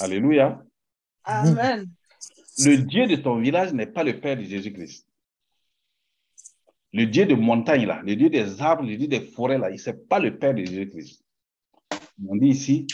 Alléluia. 0.00 0.62
Amen. 1.24 1.90
Le 2.58 2.76
Dieu 2.76 3.06
de 3.06 3.16
ton 3.16 3.40
village 3.40 3.72
n'est 3.72 3.86
pas 3.86 4.04
le 4.04 4.20
Père 4.20 4.36
de 4.36 4.44
Jésus-Christ. 4.44 5.06
Le 6.92 7.06
Dieu 7.06 7.26
de 7.26 7.34
montagne, 7.34 7.86
là, 7.86 8.00
le 8.04 8.14
Dieu 8.14 8.30
des 8.30 8.60
arbres, 8.60 8.84
le 8.84 8.96
Dieu 8.96 9.08
des 9.08 9.20
forêts, 9.20 9.58
là, 9.58 9.70
il 9.70 9.80
n'est 9.84 9.92
pas 9.94 10.20
le 10.20 10.38
Père 10.38 10.54
de 10.54 10.64
Jésus-Christ. 10.64 11.24
On 12.28 12.36
dit 12.36 12.48
ici, 12.48 12.86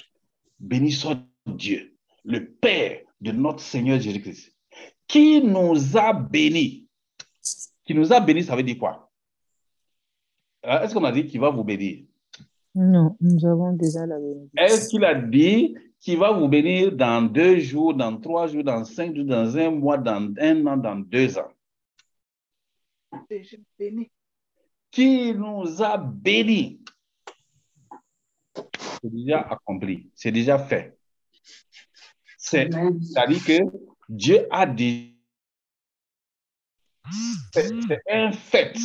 béni 0.61 0.93
soit 0.93 1.19
Dieu, 1.47 1.97
le 2.25 2.47
Père 2.47 3.00
de 3.21 3.33
notre 3.33 3.61
Seigneur 3.61 3.99
Jésus-Christ, 3.99 4.55
qui 5.09 5.43
nous 5.43 5.97
a 5.97 6.12
bénis. 6.12 6.87
Qui 7.85 7.95
nous 7.95 8.12
a 8.12 8.21
bénis, 8.21 8.45
ça 8.45 8.55
veut 8.55 8.62
dire 8.62 8.79
quoi? 8.79 9.11
Euh, 10.67 10.83
Est-ce 10.83 10.95
qu'on 10.95 11.05
a 11.05 11.12
dit 11.12 11.26
qu'il 11.26 11.40
va 11.40 11.50
vous 11.50 11.64
bénir? 11.64 12.05
Non, 12.75 13.17
nous 13.21 13.45
avons 13.47 13.73
déjà 13.73 14.07
la 14.07 14.19
bénédiction. 14.19 14.62
Est-ce 14.62 14.88
qu'il 14.88 15.05
a 15.05 15.14
dit 15.14 15.76
qu'il 15.99 16.19
va 16.19 16.33
vous 16.33 16.49
bénir 16.49 16.93
dans 16.93 17.23
deux 17.23 17.59
jours, 17.59 17.95
dans 17.95 18.17
trois 18.19 18.47
jours, 18.47 18.62
dans 18.62 18.85
cinq 18.85 19.17
jours, 19.17 19.25
dans 19.25 19.57
un 19.57 19.71
mois, 19.71 19.99
dans 19.99 20.33
un 20.38 20.67
an, 20.67 20.76
dans 20.76 20.97
deux 20.97 21.37
ans? 21.37 21.50
Déjà 23.29 23.57
béni. 23.79 24.09
Qui 24.90 25.35
nous 25.35 25.83
a 25.83 25.97
bénis? 25.99 26.81
C'est 29.02 29.11
déjà 29.11 29.40
accompli, 29.40 30.11
c'est 30.14 30.33
déjà 30.33 30.59
fait. 30.59 30.99
C'est-à-dire 32.37 33.45
que 33.45 33.59
Dieu 34.09 34.47
a 34.50 34.66
dit. 34.66 35.16
C'est 37.54 37.69
c'est 37.88 38.00
un 38.11 38.33
fait. 38.33 38.76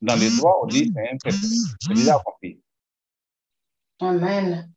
Dans 0.00 0.16
les 0.16 0.36
droits, 0.36 0.62
on 0.62 0.66
dit 0.66 0.90
c'est 0.94 1.10
un 1.10 1.18
fait. 1.22 1.36
C'est 1.80 1.94
déjà 1.94 2.16
accompli. 2.16 2.60
Amen. 4.00 4.72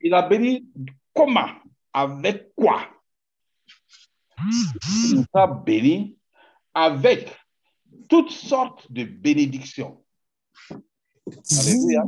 Il 0.00 0.14
a 0.14 0.22
béni 0.22 0.66
comment? 1.14 1.48
Avec 1.92 2.54
quoi? 2.54 2.88
Il 4.38 5.16
nous 5.16 5.26
a 5.34 5.46
béni 5.46 6.16
avec 6.72 7.36
toutes 8.08 8.30
sortes 8.30 8.90
de 8.90 9.04
bénédictions. 9.04 10.02
Alléluia. 11.58 12.04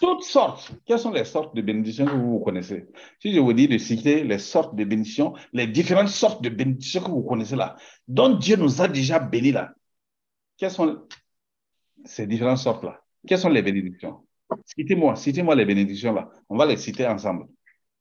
Toutes 0.00 0.22
sortes. 0.22 0.72
Quelles 0.86 0.98
sont 0.98 1.12
les 1.12 1.24
sortes 1.24 1.54
de 1.54 1.62
bénédictions 1.62 2.06
que 2.06 2.12
vous 2.12 2.40
connaissez? 2.40 2.86
Si 3.20 3.32
je 3.32 3.40
vous 3.40 3.52
dis 3.52 3.68
de 3.68 3.78
citer 3.78 4.24
les 4.24 4.38
sortes 4.38 4.74
de 4.74 4.84
bénédictions, 4.84 5.34
les 5.52 5.66
différentes 5.66 6.08
sortes 6.08 6.42
de 6.42 6.48
bénédictions 6.48 7.02
que 7.02 7.10
vous 7.10 7.22
connaissez 7.22 7.56
là, 7.56 7.76
dont 8.08 8.36
Dieu 8.36 8.56
nous 8.56 8.80
a 8.80 8.88
déjà 8.88 9.18
bénis 9.18 9.52
là, 9.52 9.72
quelles 10.56 10.70
sont 10.70 11.06
ces 12.04 12.26
différentes 12.26 12.58
sortes 12.58 12.84
là? 12.84 13.00
Quelles 13.26 13.38
sont 13.38 13.48
les 13.48 13.62
bénédictions? 13.62 14.26
Citez-moi, 14.66 15.16
citez-moi 15.16 15.54
les 15.54 15.64
bénédictions 15.64 16.12
là. 16.12 16.28
On 16.48 16.56
va 16.56 16.66
les 16.66 16.76
citer 16.76 17.06
ensemble. 17.06 17.46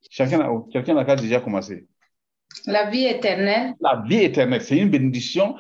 Chacun 0.10 0.42
a, 0.42 0.50
quelqu'un 0.72 0.98
a 0.98 1.16
déjà 1.16 1.40
commencé. 1.40 1.88
La 2.66 2.90
vie 2.90 3.06
éternelle, 3.06 3.74
La 3.80 4.04
vie 4.06 4.24
éternelle, 4.24 4.62
c'est 4.62 4.78
une 4.78 4.90
bénédiction, 4.90 5.56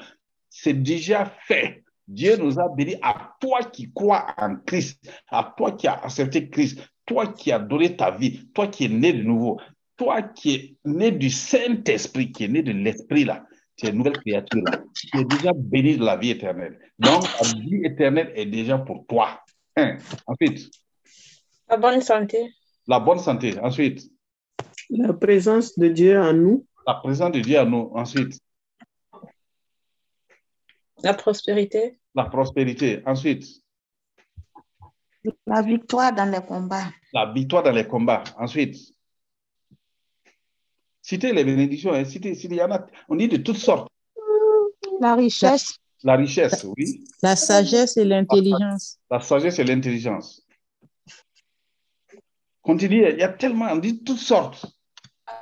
c'est 0.50 0.73
déjà 0.73 1.25
fait. 1.47 1.83
Dieu 2.11 2.35
nous 2.35 2.59
a 2.59 2.67
bénis 2.67 2.97
à 3.01 3.35
toi 3.39 3.63
qui 3.63 3.91
crois 3.93 4.27
en 4.37 4.57
Christ, 4.57 5.09
à 5.29 5.53
toi 5.55 5.71
qui 5.71 5.87
as 5.87 5.93
accepté 5.93 6.49
Christ, 6.49 6.79
toi 7.05 7.27
qui 7.27 7.51
as 7.51 7.59
donné 7.59 7.95
ta 7.95 8.11
vie, 8.11 8.49
toi 8.53 8.67
qui 8.67 8.85
es 8.85 8.89
né 8.89 9.13
de 9.13 9.23
nouveau, 9.23 9.59
toi 9.95 10.21
qui 10.21 10.53
es 10.53 10.75
né 10.83 11.11
du 11.11 11.29
Saint-Esprit, 11.29 12.31
qui 12.33 12.43
est 12.43 12.47
né 12.49 12.63
de 12.63 12.73
l'Esprit 12.73 13.23
là, 13.23 13.45
tu 13.77 13.85
es 13.85 13.91
une 13.91 13.97
nouvelle 13.97 14.17
créature 14.17 14.61
là, 14.65 14.83
tu 14.93 15.17
es 15.17 15.23
déjà 15.23 15.53
béni 15.55 15.97
de 15.97 16.03
la 16.03 16.17
vie 16.17 16.31
éternelle. 16.31 16.79
Donc, 16.99 17.23
la 17.41 17.59
vie 17.59 17.85
éternelle 17.85 18.33
est 18.35 18.45
déjà 18.45 18.77
pour 18.77 19.05
toi. 19.07 19.39
Un. 19.77 19.97
Ensuite, 20.27 20.69
La 21.69 21.77
bonne 21.77 22.01
santé, 22.01 22.53
la 22.87 22.99
bonne 22.99 23.19
santé. 23.19 23.57
Ensuite, 23.59 24.03
La 24.89 25.13
présence 25.13 25.79
de 25.79 25.87
Dieu 25.87 26.19
en 26.19 26.33
nous, 26.33 26.65
la 26.85 26.95
présence 26.95 27.31
de 27.31 27.39
Dieu 27.39 27.57
à 27.57 27.63
nous. 27.63 27.89
Ensuite, 27.95 28.37
la 31.03 31.13
prospérité, 31.13 32.00
la 32.15 32.25
prospérité. 32.25 33.01
Ensuite, 33.05 33.45
La 35.45 35.61
victoire 35.61 36.13
dans 36.13 36.29
les 36.29 36.41
combats. 36.41 36.91
La 37.13 37.31
victoire 37.31 37.63
dans 37.63 37.71
les 37.71 37.87
combats. 37.87 38.23
Ensuite, 38.37 38.77
citez 41.01 41.31
les 41.33 41.43
bénédictions. 41.43 41.93
Hein. 41.93 42.05
Citez, 42.05 42.35
citez, 42.35 42.55
il 42.55 42.59
y 42.59 42.63
en 42.63 42.71
a, 42.71 42.85
on 43.07 43.15
dit 43.15 43.27
de 43.27 43.37
toutes 43.37 43.57
sortes. 43.57 43.89
La 44.99 45.15
richesse, 45.15 45.77
La 46.03 46.15
richesse, 46.15 46.63
oui. 46.77 47.03
la 47.23 47.35
sagesse 47.35 47.97
et 47.97 48.05
l'intelligence. 48.05 48.99
La 49.09 49.19
sagesse 49.19 49.57
et 49.59 49.63
l'intelligence. 49.63 50.45
Continue, 52.61 53.09
il 53.09 53.17
y 53.17 53.23
a 53.23 53.29
tellement, 53.29 53.65
on 53.71 53.77
dit 53.77 54.03
toutes 54.03 54.19
sortes. 54.19 54.67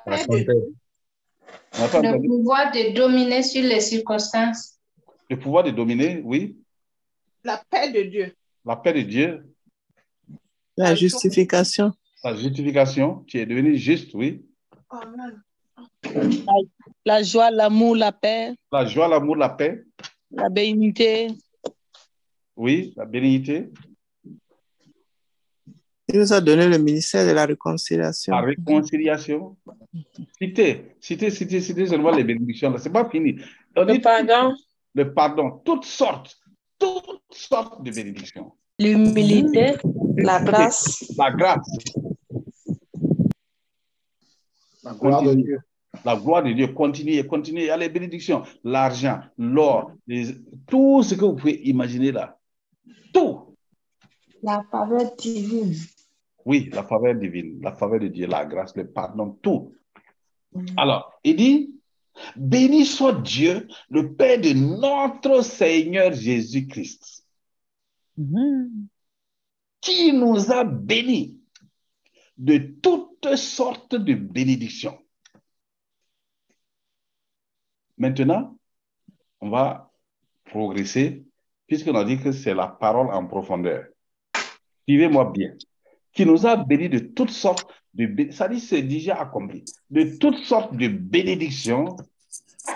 Le 0.05 0.15
pouvoir 2.27 2.71
de 2.71 2.93
dominer 2.95 3.43
sur 3.43 3.63
les 3.63 3.81
circonstances. 3.81 4.78
Le 5.29 5.37
pouvoir 5.37 5.63
de 5.63 5.71
dominer, 5.71 6.21
oui. 6.23 6.57
La 7.43 7.61
paix 7.69 7.91
de 7.91 8.01
Dieu. 8.03 8.33
La 8.65 8.75
paix 8.75 8.93
de 8.93 9.01
Dieu, 9.01 9.45
La 10.77 10.95
justification. 10.95 11.93
la 12.23 12.35
justification, 12.35 13.23
tu 13.27 13.37
es 13.39 13.45
devenu 13.45 13.77
juste, 13.77 14.13
oui. 14.13 14.45
Amen. 14.89 15.41
La 17.05 17.23
joie, 17.23 17.51
l'amour, 17.51 17.95
la 17.95 18.11
paix, 18.11 18.53
La 18.71 18.85
joie, 18.85 19.07
l'amour, 19.07 19.35
la 19.35 19.49
paix, 19.49 19.83
la 20.31 20.49
bénignité, 20.49 21.27
oui. 22.55 22.93
La 22.97 23.05
bénignité, 23.05 23.69
Il 26.11 26.19
nous 26.19 26.33
a 26.33 26.41
donné 26.41 26.67
le 26.67 26.77
ministère 26.79 27.25
de 27.25 27.31
la 27.31 27.45
réconciliation. 27.45 28.33
la 28.33 28.41
réconciliation. 28.41 29.55
Citez, 30.41 30.95
citez, 30.99 31.29
citez, 31.29 31.61
citez 31.61 31.85
seulement 31.87 32.09
les 32.11 32.23
bénédictions. 32.23 32.71
là. 32.71 32.79
C'est 32.79 32.91
pas 32.91 33.07
fini. 33.09 33.39
On 33.75 33.83
Le 33.85 33.93
dit 33.93 33.99
pardon, 33.99 34.55
le 34.95 35.13
pardon, 35.13 35.61
toutes 35.63 35.85
sortes, 35.85 36.37
toutes 36.77 37.21
sortes 37.31 37.83
de 37.83 37.91
bénédictions. 37.91 38.53
l'humilité, 38.79 39.75
La 40.17 40.39
grâce. 40.41 41.13
La 41.17 41.31
grâce, 41.31 41.67
La 44.83 44.93
gloire 44.93 45.23
de 45.23 45.33
Dieu. 45.33 45.59
la 46.05 46.15
gloire 46.15 46.43
de 46.43 46.51
Dieu, 46.53 46.67
continuez, 46.69 47.25
continuez. 47.27 47.63
Il 47.63 47.67
y 47.67 47.69
a 47.69 47.77
les 47.77 47.89
bénédictions, 47.89 48.43
l'argent, 48.63 49.19
l'or, 49.37 49.91
les- 50.07 50.35
tout 50.67 51.03
ce 51.03 51.15
que 51.15 51.25
vous 51.25 51.35
pouvez 51.35 51.59
imaginer 51.67 52.11
là. 52.11 52.37
Tout. 53.13 53.55
La 54.41 54.63
faveur 54.71 55.15
divine. 55.17 55.73
Oui, 56.45 56.69
la 56.71 56.83
faveur 56.83 57.15
divine, 57.15 57.59
la 57.61 57.73
faveur 57.75 57.99
de 57.99 58.07
Dieu, 58.07 58.25
la 58.27 58.45
grâce, 58.45 58.75
le 58.75 58.87
pardon, 58.89 59.37
tout. 59.41 59.73
Alors, 60.77 61.11
il 61.23 61.35
dit, 61.35 61.78
béni 62.35 62.85
soit 62.85 63.21
Dieu, 63.21 63.67
le 63.89 64.13
Père 64.13 64.39
de 64.39 64.53
notre 64.53 65.41
Seigneur 65.41 66.13
Jésus-Christ, 66.13 67.25
qui 69.81 70.13
nous 70.13 70.51
a 70.51 70.63
bénis 70.63 71.39
de 72.37 72.57
toutes 72.81 73.35
sortes 73.35 73.95
de 73.95 74.13
bénédictions. 74.13 74.97
Maintenant, 77.97 78.57
on 79.41 79.49
va 79.49 79.91
progresser, 80.45 81.25
puisqu'on 81.67 81.95
a 81.95 82.05
dit 82.05 82.17
que 82.17 82.31
c'est 82.31 82.55
la 82.55 82.67
parole 82.67 83.13
en 83.13 83.27
profondeur. 83.27 83.85
Suivez-moi 84.87 85.31
bien. 85.31 85.53
Qui 86.13 86.25
nous 86.25 86.47
a 86.47 86.55
bénis 86.55 86.89
de 86.89 86.99
toutes 86.99 87.29
sortes 87.29 87.69
de 87.93 88.31
ça 88.31 88.47
dit 88.47 88.59
c'est 88.59 88.81
déjà 88.81 89.19
accompli, 89.19 89.65
de 89.89 90.17
toutes 90.17 90.37
sortes 90.37 90.75
de 90.75 90.87
bénédictions, 90.87 91.95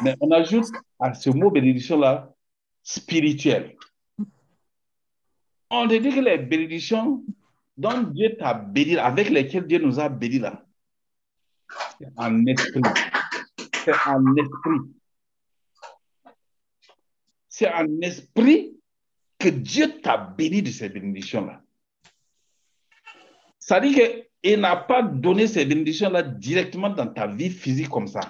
mais 0.02 0.16
on 0.20 0.32
ajoute 0.32 0.66
à 1.00 1.14
ce 1.14 1.30
mot 1.30 1.52
bénédiction-là 1.52 2.34
spirituel. 2.82 3.76
On 5.70 5.88
te 5.88 5.96
dit 5.96 6.10
que 6.10 6.20
les 6.20 6.38
bénédictions 6.38 7.24
dont 7.78 8.04
Dieu 8.04 8.36
t'a 8.38 8.54
béni, 8.54 8.98
avec 8.98 9.30
lesquelles 9.30 9.68
Dieu 9.68 9.80
nous 9.80 10.00
a 10.00 10.10
bénis 10.10 10.40
là, 10.40 10.66
c'est 12.00 12.10
en 12.18 12.46
esprit. 12.46 12.82
C'est 13.84 13.94
en 14.06 14.36
esprit. 14.36 14.80
C'est 17.50 17.72
en 17.72 18.02
esprit 18.02 18.78
que 19.40 19.50
Dieu 19.50 20.00
t'a 20.02 20.18
béni 20.18 20.62
de 20.62 20.70
ces 20.70 20.90
bénédictions-là. 20.90 21.62
Ça 23.60 23.80
dit 23.80 23.96
qu'il 24.44 24.60
n'a 24.60 24.76
pas 24.76 25.02
donné 25.02 25.48
ces 25.48 25.66
bénédictions-là 25.66 26.24
directement 26.24 26.90
dans 26.90 27.08
ta 27.08 27.28
vie 27.28 27.50
physique 27.50 27.90
comme 27.90 28.08
ça. 28.08 28.22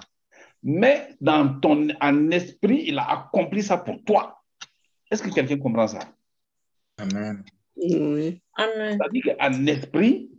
Mais 0.62 1.10
dans 1.20 1.60
ton 1.60 1.88
en 1.99 2.32
esprit, 2.32 2.86
il 2.88 2.97
a 2.97 3.10
accompli 3.12 3.62
ça 3.63 3.78
pour 3.78 4.02
toi. 4.04 4.41
Est-ce 5.12 5.21
que 5.21 5.30
quelqu'un 5.30 5.58
comprend 5.58 5.88
ça? 5.88 5.99
Amen. 6.97 7.43
Oui. 7.76 8.41
Amen. 8.56 8.97
C'est-à-dire 8.97 9.36
qu'en 9.38 9.65
esprit, 9.65 10.30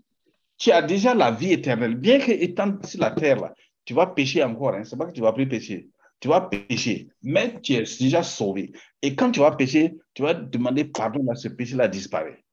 tu 0.57 0.71
as 0.71 0.83
déjà 0.83 1.15
la 1.15 1.31
vie 1.31 1.53
éternelle. 1.53 1.97
Bien 1.97 2.19
que 2.19 2.31
étant 2.31 2.81
sur 2.85 3.01
la 3.01 3.11
terre, 3.11 3.41
là, 3.41 3.55
tu 3.85 3.93
vas 3.93 4.07
pécher 4.07 4.43
encore. 4.43 4.75
Hein. 4.75 4.85
Ce 4.85 4.95
n'est 4.95 4.99
pas 4.99 5.07
que 5.07 5.13
tu 5.13 5.21
vas 5.21 5.33
plus 5.33 5.49
pécher. 5.49 5.89
Tu 6.21 6.29
vas 6.29 6.41
pécher, 6.41 7.09
mais 7.23 7.61
tu 7.61 7.75
es 7.75 7.85
déjà 8.01 8.23
sauvé. 8.23 8.73
Et 9.03 9.15
quand 9.15 9.31
tu 9.31 9.41
vas 9.41 9.51
pécher, 9.53 9.95
tu 10.15 10.23
vas 10.23 10.33
demander 10.33 10.87
pardon, 10.87 11.23
là, 11.25 11.35
ce 11.35 11.49
péché-là 11.49 11.89
disparaît. 11.89 12.44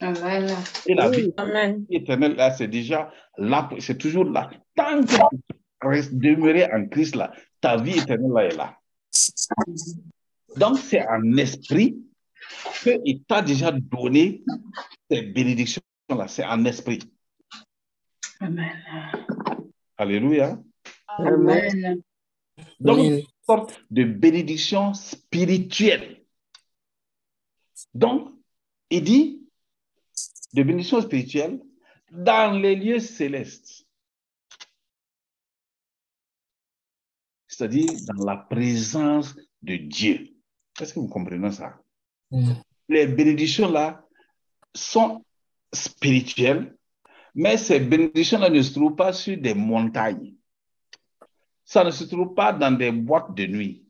Amen. 0.00 0.54
Et 0.86 0.94
la 0.94 1.08
vie 1.08 1.32
Amen. 1.36 1.86
éternelle, 1.88 2.34
là, 2.34 2.50
c'est 2.50 2.68
déjà 2.68 3.12
là, 3.38 3.68
c'est 3.78 3.98
toujours 3.98 4.24
là. 4.24 4.50
Tant 4.74 5.02
que 5.02 5.06
tu 5.06 5.18
restes 5.82 6.14
demeuré 6.14 6.64
en 6.72 6.86
Christ, 6.86 7.14
là, 7.14 7.32
ta 7.60 7.76
vie 7.76 7.98
éternelle, 7.98 8.32
là, 8.32 8.44
est 8.44 8.56
là. 8.56 8.78
Donc, 10.56 10.78
c'est 10.78 11.06
en 11.06 11.36
esprit 11.36 11.96
qu'il 12.82 13.22
t'a 13.24 13.42
déjà 13.42 13.72
donné 13.72 14.42
ces 15.10 15.22
bénédictions-là. 15.22 16.28
C'est 16.28 16.44
en 16.44 16.64
esprit. 16.64 17.00
Amen. 18.40 18.72
Alléluia. 19.96 20.58
Amen. 21.08 22.02
Donc, 22.80 22.98
une 22.98 23.22
sorte 23.46 23.80
de 23.90 24.04
bénédiction 24.04 24.92
spirituelle. 24.94 26.22
Donc, 27.94 28.32
il 28.90 29.04
dit 29.04 29.43
de 30.54 30.62
bénédiction 30.62 31.00
spirituelle 31.02 31.60
dans 32.12 32.56
les 32.56 32.76
lieux 32.76 33.00
célestes. 33.00 33.84
C'est-à-dire 37.48 37.90
dans 38.06 38.24
la 38.24 38.36
présence 38.36 39.34
de 39.62 39.76
Dieu. 39.76 40.28
Est-ce 40.80 40.94
que 40.94 41.00
vous 41.00 41.08
comprenez 41.08 41.50
ça? 41.50 41.76
Mm. 42.30 42.52
Les 42.88 43.06
bénédictions 43.08 43.70
là 43.70 44.06
sont 44.74 45.24
spirituelles, 45.72 46.76
mais 47.34 47.56
ces 47.56 47.80
bénédictions-là 47.80 48.48
ne 48.48 48.62
se 48.62 48.74
trouvent 48.74 48.94
pas 48.94 49.12
sur 49.12 49.36
des 49.36 49.54
montagnes. 49.54 50.34
Ça 51.64 51.82
ne 51.82 51.90
se 51.90 52.04
trouve 52.04 52.34
pas 52.34 52.52
dans 52.52 52.76
des 52.76 52.92
boîtes 52.92 53.34
de 53.34 53.46
nuit. 53.46 53.84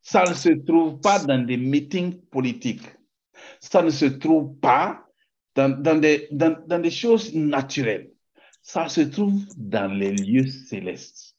Ça 0.00 0.24
ne 0.24 0.34
se 0.34 0.50
trouve 0.50 1.00
pas 1.00 1.18
dans 1.24 1.44
des 1.44 1.56
meetings 1.56 2.20
politiques. 2.26 2.86
Ça 3.60 3.82
ne 3.82 3.90
se 3.90 4.06
trouve 4.06 4.56
pas 4.58 5.06
dans, 5.54 5.68
dans 5.68 5.98
des, 5.98 6.28
dans, 6.30 6.56
dans 6.66 6.78
des 6.78 6.90
choses 6.90 7.34
naturelles. 7.34 8.10
Ça 8.62 8.88
se 8.88 9.00
trouve 9.00 9.42
dans 9.56 9.92
les 9.92 10.12
lieux 10.12 10.46
célestes. 10.46 11.36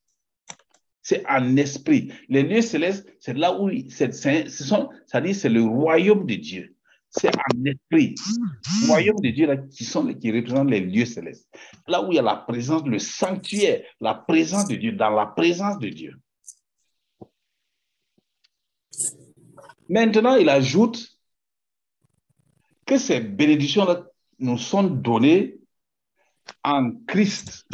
C'est 1.02 1.26
en 1.28 1.58
esprit. 1.58 2.14
Les 2.30 2.44
lieux 2.44 2.62
célestes, 2.62 3.08
c'est 3.20 3.38
là 3.38 3.60
où, 3.60 3.70
c'est, 3.90 4.14
ce 4.14 4.64
ça 5.06 5.22
dit, 5.22 5.34
c'est 5.34 5.50
le 5.50 5.64
royaume 5.64 6.26
de 6.26 6.36
Dieu. 6.36 6.76
C'est 7.10 7.30
en 7.30 7.66
esprit. 7.66 8.16
Le 8.82 8.88
royaume 8.88 9.20
de 9.20 9.30
Dieu 9.30 9.48
là, 9.48 9.58
qui, 9.58 9.84
sont, 9.84 10.08
qui 10.16 10.32
représentent 10.32 10.70
les 10.70 10.80
lieux 10.80 11.06
célestes. 11.06 11.48
Là 11.88 12.04
où 12.04 12.12
il 12.12 12.16
y 12.16 12.20
a 12.20 12.24
la 12.24 12.38
présence, 12.38 12.84
le 12.86 13.00
sanctuaire, 13.00 13.84
la 14.00 14.16
présence 14.16 14.68
de 14.68 14.76
Dieu, 14.76 14.94
dans 14.94 15.12
la 15.12 15.28
présence 15.28 15.78
de 15.78 15.90
Dieu. 15.90 16.16
Maintenant, 19.90 20.36
il 20.36 20.50
ajoute 20.50 21.13
que 22.86 22.98
ces 22.98 23.20
bénédictions-là 23.20 24.06
nous 24.40 24.58
sont 24.58 24.84
données 24.84 25.58
en 26.64 26.92
Christ. 27.08 27.66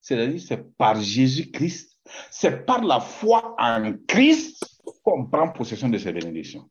C'est-à-dire, 0.00 0.40
c'est 0.40 0.76
par 0.76 1.00
Jésus-Christ, 1.00 1.98
c'est 2.30 2.64
par 2.64 2.84
la 2.84 3.00
foi 3.00 3.56
en 3.58 3.92
Christ 4.06 4.64
qu'on 5.02 5.26
prend 5.26 5.50
possession 5.50 5.88
de 5.88 5.98
ces 5.98 6.12
bénédictions. 6.12 6.70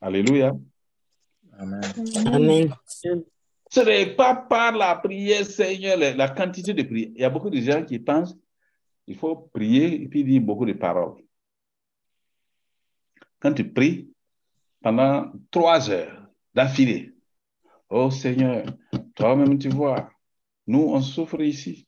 Alléluia. 0.00 0.52
Amen. 1.58 1.80
Amen. 2.26 2.74
Ce 3.70 3.80
n'est 3.80 4.14
pas 4.14 4.34
par 4.34 4.76
la 4.76 4.94
prière, 4.96 5.44
Seigneur, 5.44 5.98
la, 5.98 6.14
la 6.14 6.28
quantité 6.28 6.72
de 6.72 6.82
prière. 6.84 7.10
Il 7.14 7.20
y 7.20 7.24
a 7.24 7.30
beaucoup 7.30 7.50
de 7.50 7.60
gens 7.60 7.84
qui 7.84 7.98
pensent 7.98 8.36
qu'il 9.04 9.16
faut 9.16 9.36
prier 9.52 10.02
et 10.02 10.08
puis 10.08 10.24
dire 10.24 10.40
beaucoup 10.40 10.64
de 10.64 10.72
paroles. 10.74 11.22
Quand 13.40 13.52
tu 13.52 13.72
pries 13.72 14.10
pendant 14.82 15.32
trois 15.50 15.90
heures 15.90 16.28
d'affilée, 16.54 17.14
oh 17.90 18.10
Seigneur, 18.10 18.66
toi-même 19.14 19.58
tu 19.58 19.68
vois, 19.68 20.10
nous 20.66 20.80
on 20.80 21.00
souffre 21.00 21.40
ici. 21.40 21.86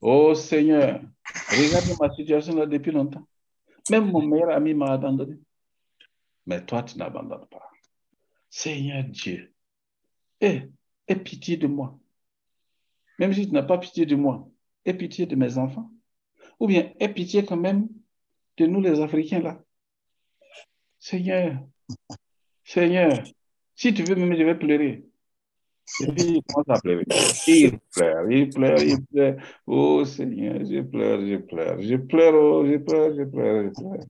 Oh 0.00 0.34
Seigneur, 0.34 1.00
regarde 1.50 1.98
ma 2.00 2.14
situation 2.14 2.54
là 2.54 2.66
depuis 2.66 2.92
longtemps. 2.92 3.26
Même 3.90 4.10
mon 4.10 4.22
meilleur 4.22 4.50
ami 4.50 4.74
m'a 4.74 4.92
abandonné. 4.92 5.38
Mais 6.46 6.64
toi, 6.64 6.82
tu 6.82 6.96
n'abandonnes 6.98 7.46
pas. 7.50 7.70
Seigneur 8.48 9.04
Dieu, 9.04 9.52
aie, 10.40 10.70
aie 11.06 11.16
pitié 11.16 11.56
de 11.56 11.66
moi. 11.66 11.98
Même 13.18 13.32
si 13.32 13.46
tu 13.46 13.52
n'as 13.52 13.62
pas 13.62 13.78
pitié 13.78 14.06
de 14.06 14.14
moi, 14.14 14.48
aie 14.84 14.94
pitié 14.94 15.26
de 15.26 15.36
mes 15.36 15.58
enfants. 15.58 15.90
Ou 16.60 16.66
bien 16.66 16.92
aie 17.00 17.12
pitié 17.12 17.44
quand 17.44 17.56
même 17.56 17.88
de 18.56 18.66
nous 18.66 18.80
les 18.80 19.00
Africains 19.00 19.40
là. 19.40 19.60
Seigneur, 20.98 21.58
Seigneur, 22.64 23.22
Si 23.74 23.94
tu 23.94 24.02
veux, 24.02 24.16
même 24.16 24.36
je 24.36 24.42
vais 24.42 24.58
pleurer. 24.58 25.04
Et 26.00 26.06
puis, 26.12 26.24
il 26.24 26.42
commence 26.42 26.68
à 26.68 26.80
pleurer. 26.80 27.04
Il 27.46 27.78
pleure, 27.94 28.30
il 28.30 28.48
pleure, 28.50 28.82
il 28.82 29.04
pleure. 29.06 29.36
Oh 29.66 30.04
Seigneur, 30.04 30.58
je 30.64 30.80
pleure, 30.82 31.20
je 31.20 31.36
pleure, 31.36 31.80
je 31.80 31.96
pleure, 31.96 32.34
oh, 32.34 32.66
je 32.66 32.76
pleure, 32.76 33.14
je 33.16 33.24
pleure, 33.24 33.64
je 33.64 33.80
pleure. 33.80 34.06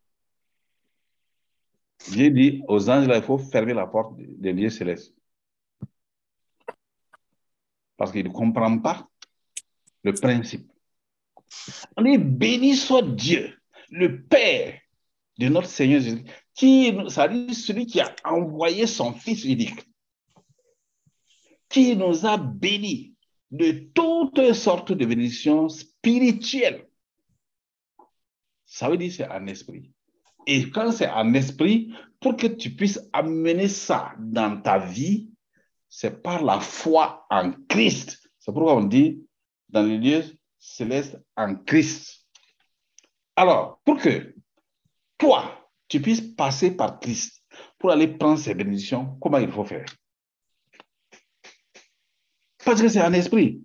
Dieu 2.10 2.30
dit 2.30 2.62
aux 2.66 2.88
anges, 2.88 3.06
là, 3.06 3.16
il 3.16 3.22
faut 3.22 3.38
fermer 3.38 3.74
la 3.74 3.86
porte 3.86 4.14
des 4.16 4.52
lieux 4.52 4.70
célestes. 4.70 5.14
Parce 7.96 8.12
qu'ils 8.12 8.26
ne 8.26 8.32
comprennent 8.32 8.80
pas 8.82 9.08
le 10.04 10.12
principe. 10.14 10.70
On 11.96 12.04
est 12.04 12.18
béni 12.18 12.74
soit 12.74 13.02
Dieu, 13.02 13.54
le 13.90 14.22
Père 14.22 14.78
de 15.38 15.48
notre 15.48 15.68
Seigneur 15.68 16.00
Jésus, 16.00 16.24
qui, 16.58 16.92
ça 17.08 17.28
dit 17.28 17.54
celui 17.54 17.86
qui 17.86 18.00
a 18.00 18.12
envoyé 18.24 18.88
son 18.88 19.12
Fils 19.12 19.44
unique, 19.44 19.80
qui 21.68 21.94
nous 21.94 22.26
a 22.26 22.36
bénis 22.36 23.14
de 23.52 23.88
toutes 23.94 24.54
sortes 24.54 24.90
de 24.90 25.06
bénédictions 25.06 25.68
spirituelles. 25.68 26.88
Ça 28.66 28.90
veut 28.90 28.96
dire 28.96 29.12
c'est 29.12 29.28
un 29.28 29.46
esprit. 29.46 29.92
Et 30.48 30.68
quand 30.68 30.90
c'est 30.90 31.06
un 31.06 31.32
esprit, 31.34 31.94
pour 32.20 32.36
que 32.36 32.48
tu 32.48 32.70
puisses 32.74 33.08
amener 33.12 33.68
ça 33.68 34.14
dans 34.18 34.60
ta 34.60 34.78
vie, 34.78 35.30
c'est 35.88 36.24
par 36.24 36.42
la 36.42 36.58
foi 36.58 37.24
en 37.30 37.52
Christ. 37.68 38.28
C'est 38.40 38.52
pourquoi 38.52 38.74
on 38.74 38.84
dit 38.84 39.24
dans 39.68 39.84
les 39.84 39.98
lieux 39.98 40.24
célestes 40.58 41.16
en 41.36 41.54
Christ. 41.54 42.26
Alors, 43.36 43.80
pour 43.84 43.98
que 43.98 44.34
toi, 45.18 45.58
tu 45.88 46.00
puisses 46.00 46.20
passer 46.20 46.76
par 46.76 47.00
Christ 47.00 47.42
pour 47.78 47.90
aller 47.90 48.08
prendre 48.08 48.38
ces 48.38 48.54
bénédictions, 48.54 49.16
comment 49.20 49.38
il 49.38 49.50
faut 49.50 49.64
faire? 49.64 49.86
Parce 52.64 52.82
que 52.82 52.88
c'est 52.88 53.00
un 53.00 53.12
esprit. 53.12 53.62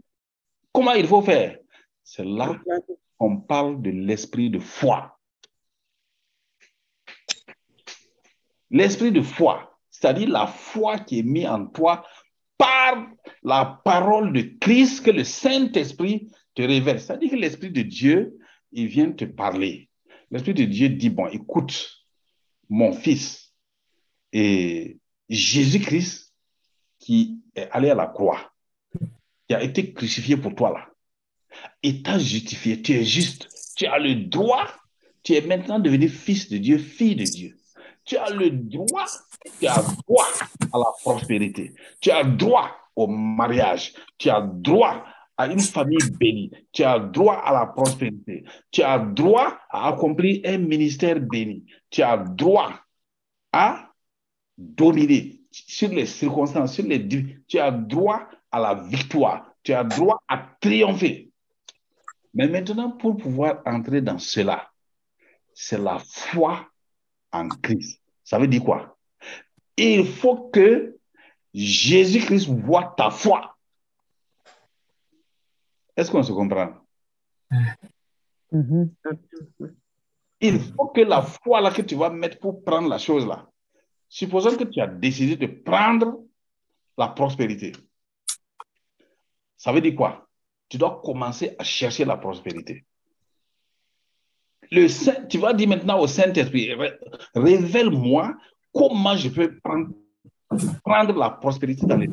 Comment 0.71 0.93
il 0.93 1.07
faut 1.07 1.21
faire? 1.21 1.57
C'est 2.03 2.25
là 2.25 2.59
qu'on 3.17 3.38
parle 3.38 3.81
de 3.81 3.89
l'esprit 3.89 4.49
de 4.49 4.59
foi. 4.59 5.19
L'esprit 8.71 9.12
de 9.12 9.21
foi, 9.21 9.77
c'est-à-dire 9.89 10.29
la 10.29 10.47
foi 10.47 10.99
qui 10.99 11.19
est 11.19 11.23
mise 11.23 11.47
en 11.47 11.67
toi 11.67 12.05
par 12.57 13.07
la 13.43 13.81
parole 13.83 14.33
de 14.33 14.41
Christ 14.59 15.05
que 15.05 15.12
le 15.12 15.23
Saint-Esprit 15.23 16.31
te 16.55 16.62
révèle. 16.62 16.99
C'est-à-dire 16.99 17.31
que 17.31 17.36
l'Esprit 17.36 17.71
de 17.71 17.81
Dieu, 17.81 18.38
il 18.71 18.88
vient 18.88 19.12
te 19.12 19.25
parler. 19.25 19.89
L'Esprit 20.31 20.53
de 20.53 20.63
Dieu 20.63 20.89
dit, 20.89 21.09
bon, 21.09 21.27
écoute, 21.27 22.02
mon 22.69 22.93
fils, 22.93 23.54
et 24.32 24.99
Jésus-Christ 25.30 26.34
qui 26.99 27.41
est 27.56 27.69
allé 27.71 27.89
à 27.89 27.95
la 27.95 28.08
croix, 28.08 28.52
qui 29.47 29.56
a 29.56 29.62
été 29.62 29.93
crucifié 29.93 30.38
pour 30.38 30.56
toi 30.56 30.71
là, 30.71 30.88
et 31.82 32.02
t'a 32.02 32.17
justifié, 32.17 32.82
tu 32.82 32.93
es 32.93 33.04
juste, 33.04 33.47
tu 33.76 33.86
as 33.86 33.99
le 33.99 34.15
droit, 34.15 34.67
tu 35.23 35.34
es 35.34 35.41
maintenant 35.41 35.80
devenu 35.80 36.10
fils 36.10 36.49
de 36.49 36.58
Dieu, 36.58 36.78
fille 36.78 37.15
de 37.15 37.23
Dieu. 37.23 37.58
Tu 38.06 38.17
as 38.17 38.30
le 38.32 38.49
droit, 38.49 39.06
tu 39.60 39.67
as 39.67 39.82
droit 40.06 40.28
à 40.73 40.78
la 40.78 40.91
prospérité, 41.02 41.73
tu 42.02 42.12
as 42.12 42.23
droit 42.23 42.76
au 42.95 43.08
mariage, 43.08 43.93
tu 44.17 44.30
as 44.30 44.41
droit 44.41 45.06
à 45.37 45.47
une 45.47 45.59
famille 45.59 46.11
bénie, 46.19 46.51
tu 46.71 46.83
as 46.83 46.99
droit 46.99 47.35
à 47.35 47.53
la 47.53 47.65
prospérité, 47.65 48.43
tu 48.71 48.83
as 48.83 48.99
droit 48.99 49.59
à 49.69 49.87
accomplir 49.89 50.41
un 50.45 50.57
ministère 50.57 51.19
béni, 51.19 51.65
tu 51.89 52.01
as 52.01 52.17
droit 52.17 52.73
à 53.51 53.89
dominer 54.57 55.39
sur 55.51 55.89
les 55.89 56.05
circonstances, 56.05 56.73
sur 56.73 56.85
les 56.85 57.07
tu 57.47 57.59
as 57.59 57.71
droit 57.71 58.27
à 58.51 58.59
la 58.59 58.75
victoire, 58.75 59.53
tu 59.63 59.73
as 59.73 59.83
droit 59.83 60.21
à 60.27 60.37
triompher. 60.59 61.31
Mais 62.33 62.47
maintenant, 62.47 62.91
pour 62.91 63.17
pouvoir 63.17 63.61
entrer 63.65 64.01
dans 64.01 64.17
cela, 64.17 64.69
c'est 65.53 65.77
la 65.77 65.99
foi 65.99 66.67
en 67.31 67.47
Christ. 67.47 68.01
Ça 68.23 68.39
veut 68.39 68.47
dire 68.47 68.63
quoi? 68.63 68.97
Il 69.77 70.05
faut 70.05 70.49
que 70.49 70.97
Jésus-Christ 71.53 72.47
voit 72.49 72.93
ta 72.97 73.11
foi. 73.11 73.52
Est-ce 75.95 76.12
qu'on 76.12 76.23
se 76.23 76.32
comprend? 76.32 76.73
Il 80.39 80.60
faut 80.60 80.88
que 80.88 81.01
la 81.01 81.21
foi 81.21 81.62
là 81.62 81.71
que 81.71 81.82
tu 81.82 81.95
vas 81.95 82.10
mettre 82.10 82.39
pour 82.39 82.63
prendre 82.63 82.89
la 82.89 82.97
chose 82.97 83.25
là, 83.25 83.49
supposons 84.10 84.56
que 84.58 84.63
tu 84.65 84.82
as 84.82 84.88
décidé 84.88 85.36
de 85.36 85.47
prendre 85.47 86.19
la 86.97 87.08
prospérité. 87.08 87.71
Ça 89.58 89.71
veut 89.71 89.82
dire 89.82 89.95
quoi? 89.95 90.27
Tu 90.67 90.77
dois 90.77 91.01
commencer 91.03 91.56
à 91.58 91.63
chercher 91.63 92.06
la 92.06 92.17
prospérité. 92.17 92.86
Le 94.71 94.88
Saint, 94.88 95.25
tu 95.27 95.38
vas 95.38 95.53
dire 95.53 95.69
maintenant 95.69 95.99
au 95.99 96.08
Saint-Esprit, 96.08 96.73
ré- 96.73 96.97
révèle-moi 97.36 98.36
comment 98.73 99.15
je 99.15 99.29
peux 99.29 99.60
prendre, 99.60 99.89
prendre 100.84 101.17
la 101.17 101.29
prospérité 101.29 101.86
dans 101.86 101.97
les. 101.97 102.10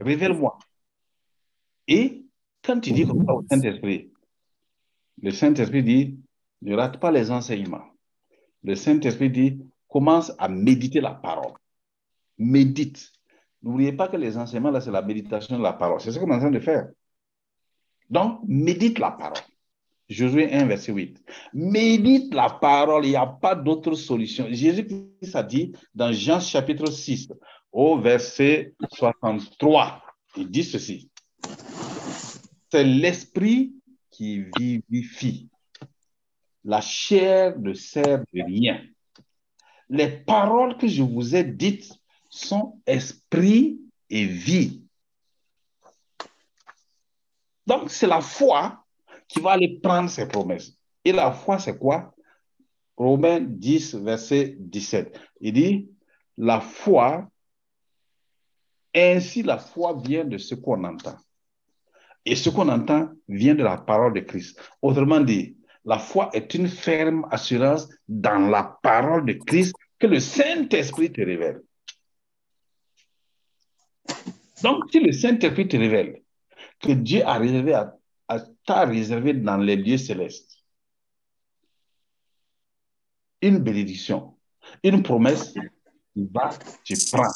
Révèle-moi. 0.00 0.58
Et 1.86 2.24
quand 2.64 2.80
tu 2.80 2.92
dis 2.92 3.06
comme 3.06 3.24
ça 3.26 3.34
au 3.34 3.44
Saint-Esprit, 3.50 4.10
le 5.20 5.30
Saint-Esprit 5.30 5.82
dit, 5.82 6.18
ne 6.62 6.74
rate 6.74 6.98
pas 6.98 7.10
les 7.10 7.30
enseignements. 7.30 7.84
Le 8.62 8.74
Saint-Esprit 8.74 9.30
dit, 9.30 9.60
commence 9.88 10.32
à 10.38 10.48
méditer 10.48 11.00
la 11.00 11.14
parole. 11.14 11.52
Médite. 12.38 13.12
N'oubliez 13.62 13.92
pas 13.92 14.08
que 14.08 14.16
les 14.16 14.36
enseignements, 14.36 14.70
là, 14.70 14.80
c'est 14.80 14.90
la 14.90 15.02
méditation 15.02 15.58
de 15.58 15.62
la 15.62 15.72
parole. 15.72 16.00
C'est 16.00 16.12
ce 16.12 16.18
qu'on 16.18 16.30
est 16.30 16.34
en 16.34 16.40
train 16.40 16.50
de 16.50 16.60
faire. 16.60 16.88
Donc, 18.10 18.40
médite 18.46 18.98
la 18.98 19.12
parole. 19.12 19.38
Josué 20.08 20.52
1, 20.52 20.66
verset 20.66 20.92
8. 20.92 21.22
Médite 21.54 22.34
la 22.34 22.50
parole, 22.50 23.06
il 23.06 23.10
n'y 23.10 23.16
a 23.16 23.26
pas 23.26 23.54
d'autre 23.54 23.94
solution. 23.94 24.46
Jésus-Christ 24.50 25.34
a 25.34 25.42
dit 25.42 25.72
dans 25.94 26.12
Jean 26.12 26.40
chapitre 26.40 26.86
6, 26.86 27.32
au 27.72 27.98
verset 27.98 28.74
63, 28.92 30.02
il 30.36 30.50
dit 30.50 30.64
ceci. 30.64 31.11
C'est 32.72 32.84
l'esprit 32.84 33.74
qui 34.10 34.46
vivifie. 34.58 35.50
La 36.64 36.80
chair 36.80 37.58
ne 37.58 37.74
sert 37.74 38.20
de 38.32 38.42
rien. 38.42 38.82
Les 39.90 40.08
paroles 40.08 40.78
que 40.78 40.88
je 40.88 41.02
vous 41.02 41.36
ai 41.36 41.44
dites 41.44 41.92
sont 42.30 42.80
esprit 42.86 43.78
et 44.08 44.24
vie. 44.24 44.86
Donc, 47.66 47.90
c'est 47.90 48.06
la 48.06 48.22
foi 48.22 48.82
qui 49.28 49.40
va 49.40 49.50
aller 49.50 49.78
prendre 49.78 50.08
ces 50.08 50.26
promesses. 50.26 50.74
Et 51.04 51.12
la 51.12 51.30
foi, 51.30 51.58
c'est 51.58 51.76
quoi? 51.78 52.14
Romains 52.96 53.40
10, 53.40 53.96
verset 53.96 54.56
17. 54.58 55.20
Il 55.42 55.52
dit, 55.52 55.90
la 56.38 56.62
foi, 56.62 57.28
ainsi 58.94 59.42
la 59.42 59.58
foi 59.58 60.00
vient 60.02 60.24
de 60.24 60.38
ce 60.38 60.54
qu'on 60.54 60.84
entend. 60.84 61.18
Et 62.24 62.36
ce 62.36 62.50
qu'on 62.50 62.68
entend 62.68 63.10
vient 63.28 63.54
de 63.54 63.62
la 63.62 63.76
parole 63.78 64.14
de 64.14 64.20
Christ. 64.20 64.60
Autrement 64.80 65.20
dit, 65.20 65.56
la 65.84 65.98
foi 65.98 66.30
est 66.32 66.54
une 66.54 66.68
ferme 66.68 67.26
assurance 67.30 67.88
dans 68.08 68.48
la 68.48 68.78
parole 68.82 69.26
de 69.26 69.32
Christ 69.32 69.74
que 69.98 70.06
le 70.06 70.20
Saint-Esprit 70.20 71.12
te 71.12 71.20
révèle. 71.20 71.62
Donc, 74.62 74.84
si 74.92 75.00
le 75.00 75.12
Saint-Esprit 75.12 75.66
te 75.66 75.76
révèle 75.76 76.22
que 76.80 76.92
Dieu 76.92 77.22
a 77.26 77.38
réservé 77.38 77.74
à, 77.74 77.96
t'a 78.64 78.84
réservé 78.84 79.34
dans 79.34 79.56
les 79.56 79.76
lieux 79.76 79.98
célestes 79.98 80.52
une 83.40 83.58
bénédiction, 83.58 84.36
une 84.84 85.02
promesse, 85.02 85.52
tu 85.52 86.28
vas, 86.32 86.56
tu 86.84 86.94
prends. 87.10 87.32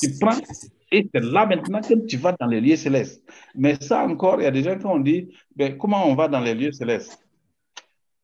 Tu 0.00 0.18
prends 0.18 0.38
et 0.90 1.08
c'est 1.12 1.22
là 1.22 1.46
maintenant 1.46 1.80
que 1.80 1.94
tu 2.06 2.16
vas 2.16 2.32
dans 2.32 2.46
les 2.46 2.60
lieux 2.60 2.76
célestes. 2.76 3.22
Mais 3.54 3.76
ça 3.80 4.04
encore, 4.04 4.40
il 4.40 4.44
y 4.44 4.46
a 4.46 4.50
des 4.50 4.62
gens 4.62 4.78
qui 4.78 4.86
ont 4.86 5.00
dit, 5.00 5.28
ben, 5.54 5.76
comment 5.76 6.06
on 6.06 6.14
va 6.14 6.28
dans 6.28 6.40
les 6.40 6.54
lieux 6.54 6.72
célestes? 6.72 7.18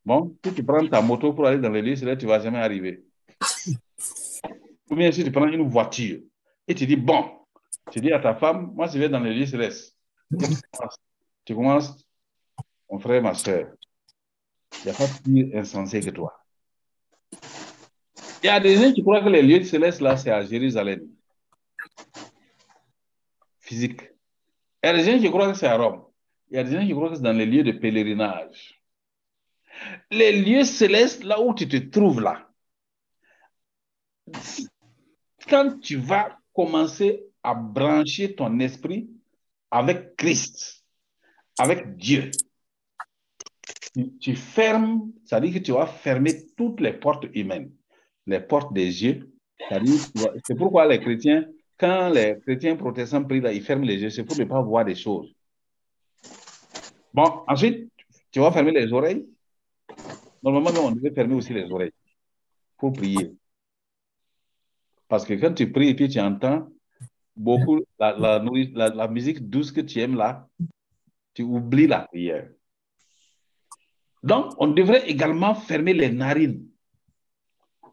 Bon, 0.04 0.36
si 0.44 0.52
tu 0.54 0.64
prends 0.64 0.86
ta 0.86 1.00
moto 1.00 1.32
pour 1.32 1.46
aller 1.46 1.58
dans 1.58 1.70
les 1.70 1.82
lieux 1.82 1.96
célestes, 1.96 2.20
tu 2.20 2.26
ne 2.26 2.30
vas 2.30 2.40
jamais 2.40 2.58
arriver. 2.58 3.04
Ou 4.90 4.96
bien 4.96 5.10
si 5.10 5.24
tu 5.24 5.32
prends 5.32 5.46
une 5.46 5.68
voiture 5.68 6.20
et 6.68 6.74
tu 6.74 6.86
dis, 6.86 6.96
bon, 6.96 7.24
tu 7.90 8.00
dis 8.00 8.12
à 8.12 8.18
ta 8.18 8.34
femme, 8.34 8.72
moi 8.74 8.86
je 8.86 8.98
vais 8.98 9.08
dans 9.08 9.20
les 9.20 9.34
lieux 9.34 9.46
célestes. 9.46 9.96
Tu 11.44 11.54
commences, 11.54 12.04
mon 12.90 12.98
frère, 12.98 13.22
ma 13.22 13.34
soeur, 13.34 13.68
il 14.80 14.84
n'y 14.84 14.90
a 14.90 14.94
pas 14.94 15.06
plus 15.22 15.56
insensé 15.56 16.00
que 16.00 16.10
toi. 16.10 16.32
Il 18.42 18.46
y 18.46 18.48
a 18.48 18.58
des 18.58 18.76
gens 18.76 18.92
qui 18.92 19.02
croient 19.02 19.22
que 19.22 19.28
les 19.28 19.42
lieux 19.42 19.62
célestes, 19.62 20.00
là, 20.00 20.16
c'est 20.16 20.30
à 20.30 20.44
Jérusalem. 20.44 21.08
Physique. 23.72 24.02
Qui 24.82 25.30
croient 25.30 25.50
que 25.50 25.56
c'est 25.56 25.66
à 25.66 25.78
Rome. 25.78 26.04
Qui 26.50 26.90
croient 26.92 27.08
que 27.08 27.14
c'est 27.14 27.22
dans 27.22 27.32
les 27.32 27.46
lieux 27.46 27.62
de 27.62 27.72
pèlerinage. 27.72 28.82
Les 30.10 30.42
lieux 30.42 30.64
célestes, 30.64 31.24
là 31.24 31.40
où 31.40 31.54
tu 31.54 31.66
te 31.66 31.78
trouves 31.78 32.20
là, 32.20 32.50
quand 35.48 35.80
tu 35.80 35.96
vas 35.96 36.38
commencer 36.52 37.24
à 37.42 37.54
brancher 37.54 38.34
ton 38.34 38.60
esprit 38.60 39.08
avec 39.70 40.16
Christ, 40.16 40.84
avec 41.58 41.96
Dieu, 41.96 42.30
tu, 44.20 44.36
fermes, 44.36 45.12
ça 45.24 45.40
veut 45.40 45.48
dire 45.48 45.60
que 45.60 45.64
tu 45.64 45.72
vas 45.72 45.86
fermer 45.86 46.46
toutes 46.56 46.80
les 46.80 46.92
portes 46.92 47.26
humaines, 47.32 47.72
les 48.26 48.40
portes 48.40 48.74
des 48.74 49.02
yeux. 49.02 49.32
C'est 50.46 50.56
pourquoi 50.56 50.86
les 50.86 51.00
chrétiens, 51.00 51.46
quand 51.78 52.10
les 52.10 52.38
chrétiens 52.40 52.76
protestants 52.76 53.24
prient, 53.24 53.40
là, 53.40 53.52
ils 53.52 53.62
ferment 53.62 53.84
les 53.84 54.00
yeux, 54.00 54.10
c'est 54.10 54.24
pour 54.24 54.36
ne 54.36 54.44
pas 54.44 54.60
voir 54.60 54.84
des 54.84 54.94
choses. 54.94 55.34
Bon, 57.12 57.42
ensuite, 57.46 57.90
tu 58.30 58.40
vas 58.40 58.52
fermer 58.52 58.72
les 58.72 58.92
oreilles. 58.92 59.26
Normalement, 60.42 60.86
on 60.86 60.92
devait 60.92 61.12
fermer 61.12 61.34
aussi 61.34 61.52
les 61.52 61.70
oreilles 61.70 61.92
pour 62.78 62.92
prier. 62.92 63.32
Parce 65.08 65.24
que 65.26 65.34
quand 65.34 65.52
tu 65.52 65.70
pries 65.70 65.88
et 65.88 65.94
puis 65.94 66.08
tu 66.08 66.18
entends 66.20 66.68
beaucoup 67.36 67.80
la- 67.98 68.16
la 68.16 69.08
musique 69.08 69.48
douce 69.48 69.70
que 69.70 69.80
tu 69.82 70.00
aimes 70.00 70.16
là, 70.16 70.48
tu 71.34 71.42
oublies 71.42 71.86
la 71.86 72.00
prière. 72.00 72.48
Donc, 74.22 74.54
on 74.58 74.68
devrait 74.68 75.08
également 75.08 75.54
fermer 75.54 75.92
les 75.94 76.10
narines. 76.10 76.66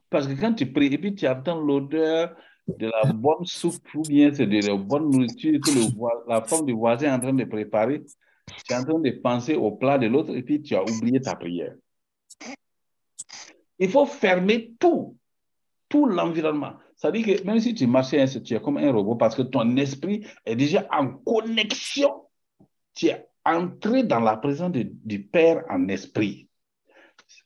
Parce 0.10 0.28
que 0.28 0.34
quand 0.40 0.54
tu 0.54 0.72
pries 0.72 0.94
et 0.94 0.98
puis 0.98 1.14
tu 1.16 1.28
entends 1.28 1.60
l'odeur 1.60 2.36
de 2.78 2.88
la 2.88 3.12
bonne 3.14 3.46
soupe 3.46 3.94
ou 3.96 4.02
bien 4.02 4.34
c'est 4.34 4.48
de 4.48 4.66
la 4.68 4.76
bonne 4.76 5.10
nourriture 5.10 5.60
que 5.62 5.72
le 5.72 6.28
la 6.28 6.42
femme 6.42 6.66
du 6.66 6.74
voisin 6.74 7.08
est 7.08 7.12
en 7.12 7.20
train 7.20 7.34
de 7.34 7.44
préparer, 7.46 8.04
tu 8.04 8.74
es 8.74 8.76
en 8.76 8.84
train 8.84 9.00
de 9.00 9.12
penser 9.12 9.56
au 9.56 9.72
plat 9.72 9.98
de 9.98 10.08
l'autre 10.08 10.36
et 10.36 10.44
puis 10.44 10.62
tu 10.62 10.76
as 10.76 10.84
oublié 10.84 11.22
ta 11.22 11.36
prière. 11.36 11.76
Il 13.78 13.90
faut 13.90 14.06
fermer 14.06 14.74
tout, 14.80 15.16
tout 15.88 16.06
l'environnement. 16.06 16.74
Ça 16.96 17.10
veut 17.12 17.22
dire 17.22 17.38
que 17.38 17.44
même 17.46 17.60
si 17.60 17.74
tu 17.74 17.88
marchais, 17.88 18.26
tu 18.42 18.54
es 18.54 18.60
comme 18.62 18.78
un 18.78 18.92
robot 18.92 19.16
parce 19.16 19.36
que 19.36 19.42
ton 19.44 19.78
esprit 19.78 20.26
est 20.46 20.56
déjà 20.56 20.86
en 20.92 21.08
connexion. 21.14 22.24
Tu 22.94 23.08
es 23.08 23.26
entré 23.46 24.04
dans 24.04 24.20
la 24.20 24.36
présence 24.36 24.72
de- 24.74 24.92
du 25.06 25.24
Père 25.24 25.64
en 25.70 25.88
esprit. 25.88 26.50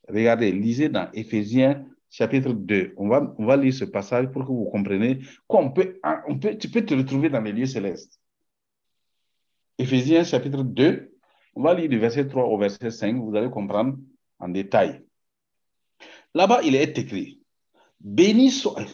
Regardez, 0.09 0.51
lisez 0.51 0.89
dans 0.89 1.07
Éphésiens 1.13 1.85
chapitre 2.13 2.53
2. 2.53 2.93
On 2.97 3.07
va, 3.07 3.33
on 3.39 3.55
lire 3.55 3.73
ce 3.73 3.85
passage 3.85 4.27
pour 4.27 4.43
que 4.43 4.51
vous 4.51 4.65
compreniez 4.65 5.19
qu'on 5.47 5.71
peut, 5.71 5.99
on 6.27 6.37
peut, 6.37 6.55
tu 6.57 6.69
peux 6.69 6.85
te 6.85 6.93
retrouver 6.93 7.29
dans 7.29 7.41
les 7.41 7.51
lieux 7.51 7.65
célestes. 7.65 8.19
Éphésiens 9.79 10.23
chapitre 10.23 10.61
2, 10.61 11.11
on 11.55 11.63
va 11.63 11.73
lire 11.73 11.89
du 11.89 11.97
verset 11.97 12.27
3 12.27 12.45
au 12.45 12.57
verset 12.59 12.91
5, 12.91 13.15
vous 13.15 13.35
allez 13.35 13.49
comprendre 13.49 13.97
en 14.37 14.47
détail. 14.47 15.03
Là-bas, 16.35 16.61
il 16.63 16.75
est 16.75 16.95
écrit, 16.99 17.41
béni 17.99 18.51
soit, 18.51 18.85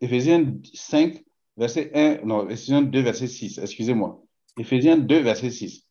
Éphésiens 0.00 0.52
5, 0.74 1.24
verset 1.56 1.92
1, 1.94 2.24
non, 2.26 2.48
Éphésiens 2.48 2.82
2, 2.82 3.00
verset 3.02 3.28
6, 3.28 3.58
excusez-moi. 3.58 4.20
Éphésiens 4.58 4.96
2, 4.96 5.20
verset 5.20 5.50
6. 5.50 5.86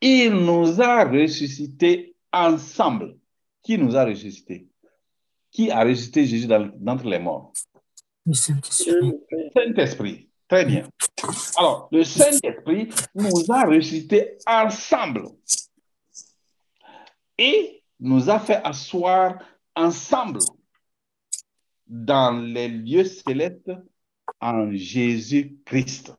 Il 0.00 0.32
nous 0.32 0.80
a 0.80 1.04
ressuscités 1.04 2.16
ensemble. 2.32 3.16
Qui 3.62 3.78
nous 3.78 3.96
a 3.96 4.04
ressuscités? 4.04 4.68
Qui 5.50 5.70
a 5.70 5.82
ressuscité 5.82 6.26
Jésus 6.26 6.46
d'entre 6.46 7.08
les 7.08 7.18
morts? 7.18 7.52
Le 8.26 8.34
Saint-Esprit. 8.34 9.14
Saint-Esprit. 9.54 10.28
Très 10.48 10.64
bien. 10.64 10.88
Alors, 11.56 11.88
le 11.92 12.04
Saint-Esprit 12.04 12.88
nous 13.14 13.50
a 13.50 13.64
ressuscités 13.64 14.38
ensemble 14.46 15.28
et 17.36 17.82
nous 18.00 18.30
a 18.30 18.38
fait 18.38 18.60
asseoir 18.64 19.38
ensemble 19.74 20.40
dans 21.86 22.32
les 22.32 22.68
lieux 22.68 23.04
célestes 23.04 23.72
en 24.40 24.70
Jésus-Christ. 24.72 26.14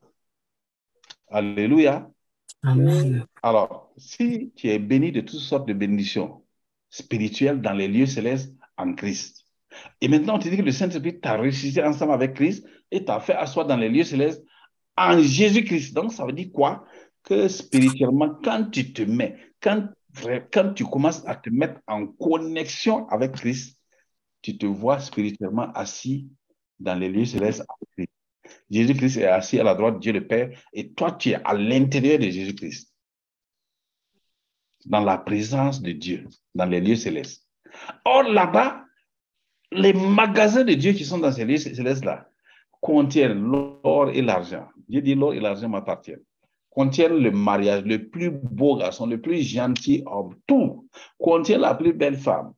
Alléluia. 1.28 2.10
Amen. 2.62 3.24
Alors, 3.42 3.92
si 3.96 4.52
tu 4.54 4.68
es 4.68 4.78
béni 4.78 5.12
de 5.12 5.20
toutes 5.20 5.40
sortes 5.40 5.66
de 5.66 5.72
bénédictions 5.72 6.44
spirituelles 6.88 7.60
dans 7.60 7.72
les 7.72 7.88
lieux 7.88 8.06
célestes 8.06 8.54
en 8.80 8.94
Christ, 8.94 9.46
et 10.00 10.08
maintenant 10.08 10.36
on 10.36 10.38
te 10.38 10.48
dit 10.48 10.56
que 10.56 10.62
le 10.62 10.72
Saint-Esprit 10.72 11.20
t'a 11.20 11.36
ressuscité 11.36 11.82
ensemble 11.82 12.12
avec 12.12 12.34
Christ 12.34 12.66
et 12.90 13.04
t'a 13.04 13.20
fait 13.20 13.34
asseoir 13.34 13.66
dans 13.66 13.76
les 13.76 13.88
lieux 13.88 14.04
célestes 14.04 14.42
en 14.96 15.20
Jésus-Christ. 15.20 15.94
Donc, 15.94 16.12
ça 16.12 16.26
veut 16.26 16.32
dire 16.32 16.50
quoi? 16.52 16.84
Que 17.22 17.48
spirituellement, 17.48 18.38
quand 18.42 18.70
tu 18.70 18.92
te 18.92 19.02
mets, 19.02 19.36
quand, 19.60 19.88
quand 20.52 20.74
tu 20.74 20.84
commences 20.84 21.26
à 21.26 21.36
te 21.36 21.50
mettre 21.50 21.80
en 21.86 22.06
connexion 22.06 23.08
avec 23.08 23.32
Christ, 23.32 23.78
tu 24.42 24.56
te 24.56 24.66
vois 24.66 24.98
spirituellement 24.98 25.70
assis 25.72 26.28
dans 26.78 26.94
les 26.94 27.08
lieux 27.08 27.26
célestes 27.26 27.60
avec 27.60 27.88
Christ. 27.96 28.56
Jésus-Christ 28.70 29.16
est 29.18 29.26
assis 29.26 29.60
à 29.60 29.64
la 29.64 29.74
droite 29.74 29.96
de 29.96 30.00
Dieu 30.00 30.12
le 30.12 30.26
Père 30.26 30.50
et 30.72 30.92
toi, 30.92 31.12
tu 31.12 31.30
es 31.30 31.34
à 31.34 31.54
l'intérieur 31.54 32.18
de 32.18 32.28
Jésus-Christ, 32.28 32.92
dans 34.86 35.04
la 35.04 35.18
présence 35.18 35.82
de 35.82 35.92
Dieu, 35.92 36.26
dans 36.54 36.66
les 36.66 36.80
lieux 36.80 36.96
célestes. 36.96 37.46
Or, 38.04 38.24
là-bas, 38.24 38.84
les 39.72 39.92
magasins 39.92 40.64
de 40.64 40.74
Dieu 40.74 40.92
qui 40.92 41.04
sont 41.04 41.18
dans 41.18 41.32
ces 41.32 41.44
lieux 41.44 41.58
célestes-là 41.58 42.26
contiennent 42.80 43.40
l'or 43.40 44.10
et 44.12 44.22
l'argent. 44.22 44.66
Dieu 44.88 45.02
dit 45.02 45.14
l'or 45.14 45.34
et 45.34 45.40
l'argent 45.40 45.68
m'appartiennent. 45.68 46.22
Contiennent 46.70 47.18
le 47.18 47.30
mariage, 47.30 47.84
le 47.84 48.08
plus 48.08 48.30
beau 48.30 48.76
garçon, 48.76 49.06
le 49.06 49.20
plus 49.20 49.42
gentil 49.42 50.02
homme, 50.06 50.34
tout. 50.46 50.88
Contient 51.18 51.58
la 51.58 51.74
plus 51.74 51.92
belle 51.92 52.16
femme. 52.16 52.52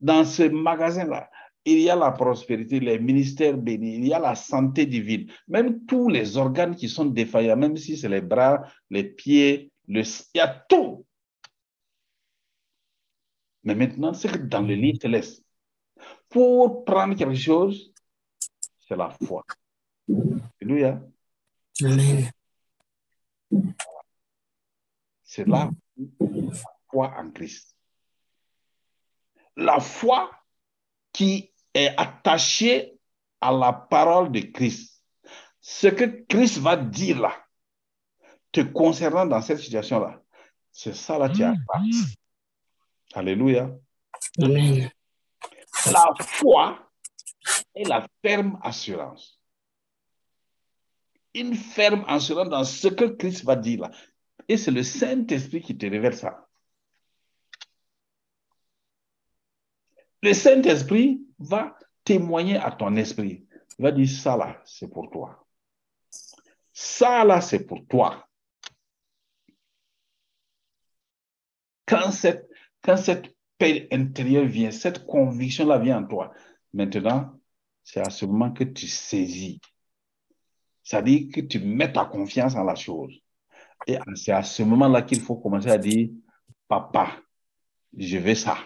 Dans 0.00 0.24
ce 0.24 0.42
magasin-là, 0.42 1.28
il 1.64 1.80
y 1.80 1.88
a 1.88 1.96
la 1.96 2.10
prospérité, 2.10 2.78
les 2.78 2.98
ministères 2.98 3.56
bénis, 3.56 3.96
il 3.96 4.06
y 4.06 4.12
a 4.12 4.18
la 4.18 4.34
santé 4.34 4.84
divine, 4.84 5.30
même 5.48 5.84
tous 5.86 6.08
les 6.10 6.36
organes 6.36 6.76
qui 6.76 6.88
sont 6.88 7.06
défaillants, 7.06 7.56
même 7.56 7.76
si 7.76 7.96
c'est 7.96 8.08
les 8.08 8.20
bras, 8.20 8.62
les 8.90 9.04
pieds, 9.04 9.70
il 9.88 10.04
y 10.34 10.40
a 10.40 10.48
tout. 10.68 11.06
Mais 13.64 13.74
maintenant, 13.74 14.12
c'est 14.14 14.28
que 14.28 14.36
dans 14.36 14.60
le 14.60 14.74
lit 14.74 14.98
céleste, 15.00 15.42
pour 16.28 16.84
prendre 16.84 17.14
quelque 17.16 17.34
chose, 17.34 17.92
c'est 18.86 18.96
la 18.96 19.10
foi. 19.10 19.44
Alléluia. 20.60 21.00
C'est 25.22 25.46
la 25.46 25.70
foi 26.90 27.14
en 27.16 27.30
Christ. 27.30 27.74
La 29.56 29.80
foi 29.80 30.30
qui 31.12 31.52
est 31.72 31.94
attachée 31.96 32.98
à 33.40 33.52
la 33.52 33.72
parole 33.72 34.30
de 34.30 34.40
Christ. 34.40 35.02
Ce 35.60 35.86
que 35.86 36.04
Christ 36.28 36.58
va 36.58 36.76
dire 36.76 37.20
là, 37.20 37.34
te 38.52 38.60
concernant 38.60 39.24
dans 39.24 39.40
cette 39.40 39.58
situation-là, 39.58 40.20
c'est 40.70 40.94
ça 40.94 41.18
là, 41.18 41.28
tu 41.28 41.42
as. 41.42 41.54
Alléluia. 43.14 43.70
Amen. 44.42 44.90
La 45.86 46.06
foi 46.20 46.90
est 47.74 47.84
la 47.84 48.06
ferme 48.22 48.58
assurance. 48.62 49.40
Une 51.32 51.54
ferme 51.54 52.04
assurance 52.08 52.48
dans 52.48 52.64
ce 52.64 52.88
que 52.88 53.04
Christ 53.04 53.44
va 53.44 53.54
dire 53.54 53.82
là. 53.82 53.90
Et 54.48 54.56
c'est 54.56 54.70
le 54.70 54.82
Saint-Esprit 54.82 55.62
qui 55.62 55.76
te 55.76 55.86
révèle 55.86 56.16
ça. 56.16 56.46
Le 60.22 60.32
Saint-Esprit 60.32 61.24
va 61.38 61.76
témoigner 62.02 62.56
à 62.56 62.72
ton 62.72 62.96
esprit. 62.96 63.46
Il 63.78 63.82
va 63.82 63.92
dire, 63.92 64.08
ça 64.08 64.36
là, 64.36 64.60
c'est 64.64 64.88
pour 64.88 65.10
toi. 65.10 65.46
Ça 66.72 67.24
là, 67.24 67.40
c'est 67.40 67.64
pour 67.64 67.86
toi. 67.86 68.26
Quand 71.86 72.10
cette, 72.10 72.48
quand 72.84 72.98
cette 72.98 73.34
paix 73.58 73.88
intérieure 73.90 74.44
vient, 74.44 74.70
cette 74.70 75.06
conviction-là 75.06 75.78
vient 75.78 76.02
en 76.02 76.06
toi, 76.06 76.32
maintenant, 76.72 77.40
c'est 77.82 78.00
à 78.00 78.10
ce 78.10 78.26
moment 78.26 78.52
que 78.52 78.64
tu 78.64 78.86
saisis. 78.86 79.60
C'est-à-dire 80.82 81.28
que 81.32 81.40
tu 81.40 81.60
mets 81.60 81.92
ta 81.92 82.04
confiance 82.04 82.54
en 82.54 82.64
la 82.64 82.74
chose. 82.74 83.18
Et 83.86 83.98
c'est 84.16 84.32
à 84.32 84.42
ce 84.42 84.62
moment-là 84.62 85.02
qu'il 85.02 85.20
faut 85.20 85.36
commencer 85.36 85.70
à 85.70 85.78
dire, 85.78 86.10
papa, 86.68 87.16
je 87.96 88.18
veux 88.18 88.34
ça. 88.34 88.58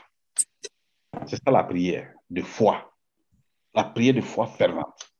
C'est 1.27 1.43
ça 1.43 1.51
la 1.51 1.63
prière 1.63 2.13
de 2.29 2.43
foi. 2.43 2.93
La 3.75 3.85
prière 3.85 4.15
de 4.15 4.21
foi 4.21 4.49
fervente. 4.49 5.13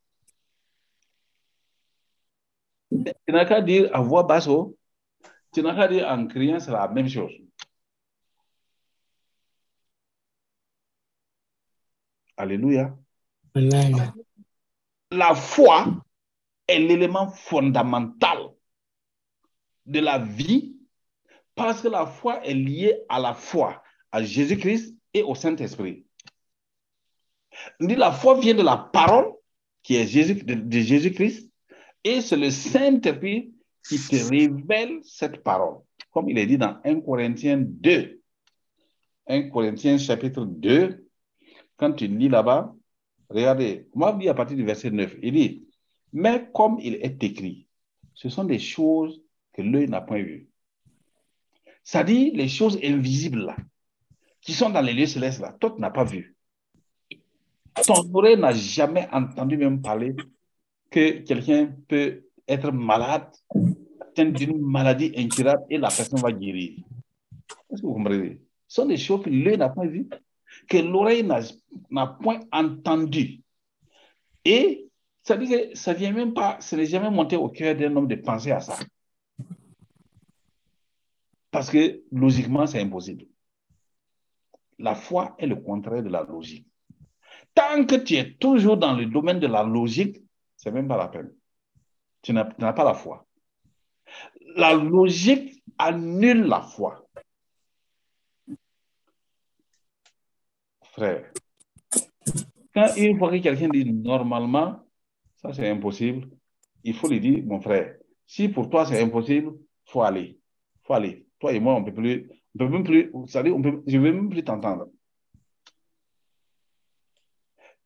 Tu 2.91 3.33
n'as 3.33 3.45
qu'à 3.45 3.61
dire 3.61 3.91
à 3.95 4.01
voix 4.01 4.25
basse, 4.25 4.49
oh. 4.49 4.77
tu 5.53 5.63
n'as 5.63 5.75
qu'à 5.75 5.87
dire 5.87 6.09
en 6.09 6.27
criant, 6.27 6.59
c'est 6.59 6.73
la 6.73 6.89
même 6.89 7.09
chose. 7.09 7.48
Alléluia. 12.39 12.97
Amen. 13.55 14.13
La 15.11 15.35
foi 15.35 16.05
est 16.69 16.79
l'élément 16.79 17.29
fondamental 17.31 18.39
de 19.87 19.99
la 19.99 20.19
vie 20.19 20.77
parce 21.57 21.83
que 21.83 21.89
la 21.89 22.07
foi 22.07 22.47
est 22.47 22.55
liée 22.55 22.97
à 23.09 23.19
la 23.19 23.35
foi, 23.35 23.83
à 24.13 24.23
Jésus-Christ 24.23 24.95
et 25.13 25.23
au 25.25 25.35
Saint-Esprit. 25.35 26.07
On 27.81 27.87
dit 27.87 27.97
la 27.97 28.13
foi 28.13 28.39
vient 28.39 28.55
de 28.55 28.63
la 28.63 28.77
parole 28.77 29.33
qui 29.83 29.97
est 29.97 30.07
Jésus, 30.07 30.37
de, 30.37 30.55
de 30.55 30.79
Jésus-Christ, 30.79 31.51
et 32.05 32.21
c'est 32.21 32.37
le 32.37 32.53
Saint-Esprit 32.53 33.53
qui 33.83 33.99
te 33.99 34.29
révèle 34.31 35.01
cette 35.03 35.43
parole. 35.43 35.79
Comme 36.13 36.29
il 36.29 36.39
est 36.39 36.47
dit 36.47 36.59
dans 36.59 36.79
1 36.85 37.01
Corinthiens 37.01 37.59
2. 37.59 38.23
1 39.27 39.51
Corinthiens 39.51 39.99
chapitre 39.99 40.45
2, 40.45 41.08
quand 41.79 41.93
tu 41.93 42.09
lis 42.09 42.29
là-bas, 42.29 42.75
regardez, 43.31 43.89
moi 43.95 44.13
je 44.13 44.21
lis 44.21 44.29
à 44.29 44.35
partir 44.35 44.57
du 44.57 44.65
verset 44.65 44.91
9, 44.91 45.17
il 45.23 45.33
dit, 45.33 45.69
mais 46.13 46.51
comme 46.53 46.79
il 46.81 46.97
est 46.97 47.23
écrit, 47.23 47.67
ce 48.15 48.29
sont 48.29 48.45
des 48.45 48.59
choses 48.59 49.23
que 49.55 49.63
l'œil 49.63 49.89
n'a 49.89 50.01
point 50.01 50.23
vues. 50.23 50.49
Ça 51.83 52.05
dit 52.05 52.33
les 52.33 52.49
choses 52.49 52.79
invisibles 52.85 53.47
là, 53.47 53.57
qui 54.43 54.53
sont 54.53 54.71
dans 54.71 54.83
les 54.83 54.93
lieux 54.93 55.07
célestes 55.07 55.41
là, 55.41 55.57
toi 55.59 55.73
tu 55.75 55.81
n'as 55.81 55.91
pas 55.91 56.05
vu. 56.05 56.35
Ton 57.87 58.13
oreille 58.13 58.37
n'a 58.37 58.53
jamais 58.53 59.09
entendu 59.13 59.57
même 59.57 59.81
parler 59.81 60.17
que 60.91 61.21
quelqu'un 61.21 61.73
peut 61.87 62.25
être 62.49 62.73
malade, 62.73 63.31
atteint 64.01 64.31
d'une 64.31 64.59
maladie 64.59 65.13
incurable 65.17 65.63
et 65.71 65.79
la 65.79 65.89
personne 65.89 66.21
va 66.21 66.33
guérir. 66.33 66.81
Est-ce 67.71 67.83
que 67.83 67.87
vous 67.87 67.95
comprenez? 67.95 68.41
Ce 68.67 68.83
sont 68.83 68.89
des 68.89 68.97
choses 68.97 69.23
que 69.23 69.31
l'œil 69.31 69.59
n'a 69.59 69.69
point 69.69 69.87
vues, 69.87 70.09
que 70.67 70.79
l'oreille 70.79 71.29
n'a 71.91 72.07
point 72.07 72.41
entendu. 72.53 73.41
Et 74.45 74.89
ça 75.23 75.37
dit 75.37 75.49
que 75.49 75.77
ça 75.77 75.93
vient 75.93 76.13
même 76.13 76.33
pas, 76.33 76.59
ça 76.61 76.77
n'est 76.77 76.87
jamais 76.87 77.11
monté 77.11 77.37
au 77.37 77.49
cœur 77.49 77.77
d'un 77.77 77.95
homme 77.95 78.09
de 78.09 78.15
penser 78.15 78.51
à 78.51 78.61
ça. 78.61 78.79
Parce 81.51 81.71
que 81.71 82.03
logiquement, 82.13 82.67
c'est 82.67 82.81
impossible. 82.81 83.25
La 84.79 84.95
foi 84.95 85.35
est 85.39 85.47
le 85.47 85.57
contraire 85.57 86.03
de 86.03 86.09
la 86.09 86.23
logique. 86.23 86.67
Tant 87.55 87.85
que 87.85 87.97
tu 87.97 88.15
es 88.15 88.35
toujours 88.35 88.77
dans 88.77 88.95
le 88.95 89.07
domaine 89.07 89.41
de 89.41 89.47
la 89.47 89.65
logique, 89.65 90.23
c'est 90.57 90.71
même 90.71 90.87
pas 90.89 90.97
la 90.97 91.09
peine. 91.09 91.33
Tu 92.23 92.33
n'as 92.33 92.45
pas 92.45 92.85
la 92.85 92.95
foi. 92.95 93.27
La 94.57 94.75
logique 94.75 95.63
annule 95.79 96.43
la 96.45 96.61
foi. 96.61 97.08
Frère, 100.99 101.31
quand 102.75 102.97
une 102.97 103.19
fois 103.19 103.31
que 103.31 103.37
quelqu'un 103.37 103.69
dit 103.69 103.85
normalement, 103.93 104.81
ça 105.37 105.53
c'est 105.53 105.69
impossible, 105.71 106.29
il 106.83 106.93
faut 106.93 107.07
lui 107.07 107.21
dire, 107.21 107.45
mon 107.47 107.61
frère, 107.61 107.97
si 108.27 108.49
pour 108.49 108.69
toi 108.69 108.85
c'est 108.85 109.01
impossible, 109.01 109.53
il 109.55 109.91
faut 109.93 110.03
aller. 110.03 110.41
faut 110.83 110.95
aller. 110.95 111.25
Toi 111.39 111.53
et 111.53 111.61
moi, 111.61 111.77
on 111.77 111.85
peut 111.85 111.95
plus, 111.95 112.29
on 112.55 112.59
peut 112.59 112.69
même 112.69 112.83
plus, 112.83 113.13
on 113.15 113.27
peut, 113.63 113.83
je 113.87 113.97
ne 113.97 114.03
vais 114.03 114.13
même 114.13 114.29
plus 114.29 114.43
t'entendre. 114.43 114.89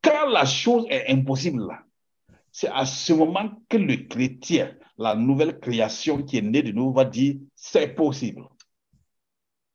Quand 0.02 0.30
la 0.30 0.46
chose 0.46 0.86
est 0.88 1.12
impossible 1.12 1.66
là, 1.66 1.84
c'est 2.50 2.68
à 2.68 2.86
ce 2.86 3.12
moment 3.12 3.50
que 3.68 3.76
le 3.76 4.08
chrétien, 4.08 4.74
la 4.96 5.14
nouvelle 5.14 5.60
création 5.60 6.22
qui 6.22 6.38
est 6.38 6.42
née 6.42 6.62
de 6.62 6.72
nous, 6.72 6.94
va 6.94 7.04
dire 7.04 7.36
c'est 7.54 7.94
possible. 7.94 8.48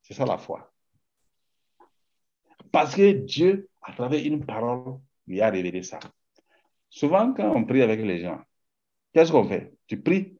C'est 0.01 0.15
ça 0.15 0.25
la 0.25 0.39
foi. 0.39 0.73
Parce 2.77 2.93
que 2.93 3.11
Dieu, 3.11 3.69
à 3.81 3.91
travers 3.91 4.23
une 4.23 4.45
parole, 4.45 4.99
lui 5.25 5.41
a 5.41 5.49
révélé 5.49 5.81
ça. 5.81 5.97
Souvent, 6.91 7.33
quand 7.33 7.49
on 7.55 7.65
prie 7.65 7.81
avec 7.81 7.99
les 8.01 8.19
gens, 8.21 8.39
qu'est-ce 9.11 9.31
qu'on 9.31 9.47
fait? 9.47 9.73
Tu 9.87 9.99
pries, 9.99 10.37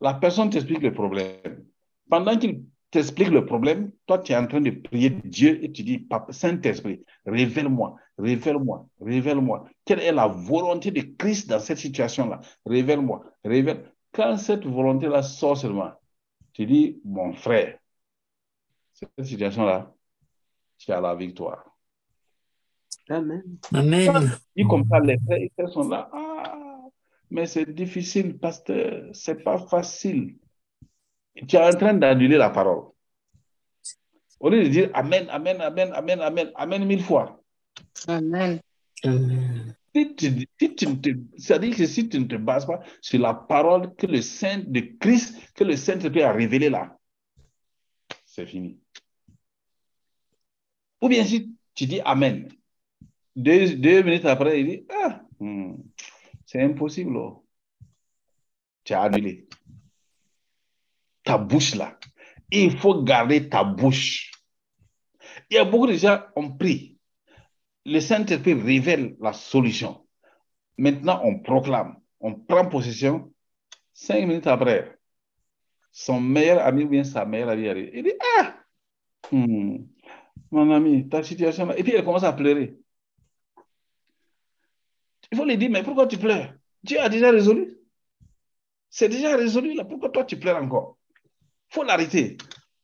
la 0.00 0.14
personne 0.14 0.48
t'explique 0.48 0.82
le 0.82 0.94
problème. 0.94 1.64
Pendant 2.08 2.38
qu'il 2.38 2.62
t'explique 2.92 3.30
le 3.30 3.44
problème, 3.44 3.90
toi, 4.06 4.20
tu 4.20 4.30
es 4.30 4.36
en 4.36 4.46
train 4.46 4.60
de 4.60 4.70
prier 4.70 5.10
Dieu 5.10 5.58
et 5.64 5.72
tu 5.72 5.82
dis, 5.82 6.06
Saint-Esprit, 6.30 7.04
révèle-moi, 7.26 7.96
révèle-moi, 8.16 8.86
révèle-moi. 9.00 9.68
Quelle 9.84 9.98
est 10.02 10.12
la 10.12 10.28
volonté 10.28 10.92
de 10.92 11.00
Christ 11.00 11.48
dans 11.48 11.58
cette 11.58 11.78
situation-là? 11.78 12.42
Révèle-moi, 12.64 13.24
révèle. 13.44 13.90
Quand 14.12 14.36
cette 14.36 14.64
volonté-là 14.64 15.24
sort 15.24 15.56
seulement, 15.56 15.90
tu 16.52 16.64
dis, 16.64 17.00
mon 17.04 17.32
frère, 17.32 17.76
cette 18.92 19.24
situation-là, 19.24 19.92
tu 20.78 20.92
as 20.92 21.00
la 21.00 21.16
victoire. 21.16 21.71
Amen. 23.12 23.42
Amen. 23.72 24.30
Comme 24.68 24.84
ça, 24.88 25.00
les 25.00 25.18
frères 25.24 25.38
et 25.38 25.52
sœurs 25.58 25.72
sont 25.72 25.88
là. 25.88 26.08
Ah, 26.12 26.88
mais 27.30 27.46
c'est 27.46 27.70
difficile, 27.72 28.38
pasteur. 28.38 29.10
C'est 29.12 29.42
pas 29.42 29.58
facile. 29.58 30.36
Tu 31.46 31.56
es 31.56 31.58
en 31.58 31.70
train 31.70 31.94
d'annuler 31.94 32.36
la 32.36 32.50
parole. 32.50 32.92
Au 34.40 34.50
lieu 34.50 34.64
de 34.64 34.68
dire 34.68 34.90
Amen, 34.94 35.26
Amen, 35.30 35.60
Amen, 35.60 35.92
Amen, 35.94 36.20
Amen, 36.20 36.50
Amen 36.54 36.84
mille 36.84 37.02
fois. 37.02 37.40
Amen. 38.08 38.60
Amen. 39.04 39.76
Si 39.94 40.14
tu, 40.14 40.48
si 40.58 40.74
tu 40.74 41.00
te, 41.00 41.10
c'est-à-dire 41.36 41.76
que 41.76 41.86
si 41.86 42.08
tu 42.08 42.18
ne 42.18 42.24
te 42.24 42.36
bases 42.36 42.66
pas 42.66 42.80
sur 43.02 43.20
la 43.20 43.34
parole 43.34 43.94
que 43.94 44.06
le 44.06 44.22
Saint 44.22 44.62
de 44.66 44.80
Christ, 44.98 45.38
que 45.54 45.64
le 45.64 45.76
Saint-Esprit 45.76 46.22
a 46.22 46.32
révélé 46.32 46.70
là, 46.70 46.96
c'est 48.24 48.46
fini. 48.46 48.78
Ou 51.02 51.08
bien 51.08 51.24
si 51.24 51.54
tu 51.74 51.86
dis 51.86 52.00
Amen, 52.04 52.48
deux, 53.36 53.76
deux 53.76 54.02
minutes 54.02 54.24
après, 54.24 54.60
il 54.60 54.66
dit 54.66 54.86
Ah, 54.90 55.22
hmm, 55.40 55.74
c'est 56.46 56.62
impossible. 56.62 57.16
oh. 57.16 57.44
Tu 58.84 58.94
as 58.94 59.02
annulé. 59.02 59.48
Ta 61.24 61.38
bouche 61.38 61.74
là. 61.74 61.98
Il 62.50 62.76
faut 62.78 63.02
garder 63.02 63.48
ta 63.48 63.64
bouche. 63.64 64.30
Il 65.50 65.54
y 65.54 65.58
a 65.58 65.64
beaucoup 65.64 65.86
de 65.86 65.94
gens 65.94 66.20
ont 66.36 66.50
pris. 66.50 66.98
Le 67.86 68.00
Saint-Esprit 68.00 68.54
révèle 68.54 69.16
la 69.20 69.32
solution. 69.32 70.06
Maintenant, 70.76 71.20
on 71.24 71.40
proclame, 71.40 71.96
on 72.20 72.34
prend 72.34 72.68
possession. 72.68 73.32
Cinq 73.92 74.26
minutes 74.26 74.46
après, 74.46 74.98
son 75.90 76.20
meilleur 76.20 76.64
ami 76.64 76.84
ou 76.84 76.88
bien 76.88 77.04
sa 77.04 77.24
meilleure 77.24 77.50
amie 77.50 77.68
arrive. 77.68 77.90
Il 77.94 78.02
dit 78.04 78.12
Ah, 78.38 78.54
hmm, 79.30 79.76
mon 80.50 80.70
ami, 80.70 81.08
ta 81.08 81.22
situation. 81.22 81.70
Et 81.72 81.82
puis 81.82 81.92
elle 81.92 82.04
commence 82.04 82.24
à 82.24 82.32
pleurer. 82.32 82.81
Il 85.32 85.38
faut 85.38 85.46
lui 85.46 85.56
dire 85.56 85.70
Mais 85.70 85.82
pourquoi 85.82 86.06
tu 86.06 86.18
pleures? 86.18 86.54
Dieu 86.84 87.00
a 87.00 87.08
déjà 87.08 87.30
résolu. 87.30 87.78
C'est 88.90 89.08
déjà 89.08 89.34
résolu 89.34 89.74
là. 89.74 89.84
Pourquoi 89.84 90.10
toi 90.10 90.24
tu 90.24 90.38
pleures 90.38 90.62
encore? 90.62 90.98
Il 91.70 91.74
faut 91.74 91.84
l'arrêter. 91.84 92.36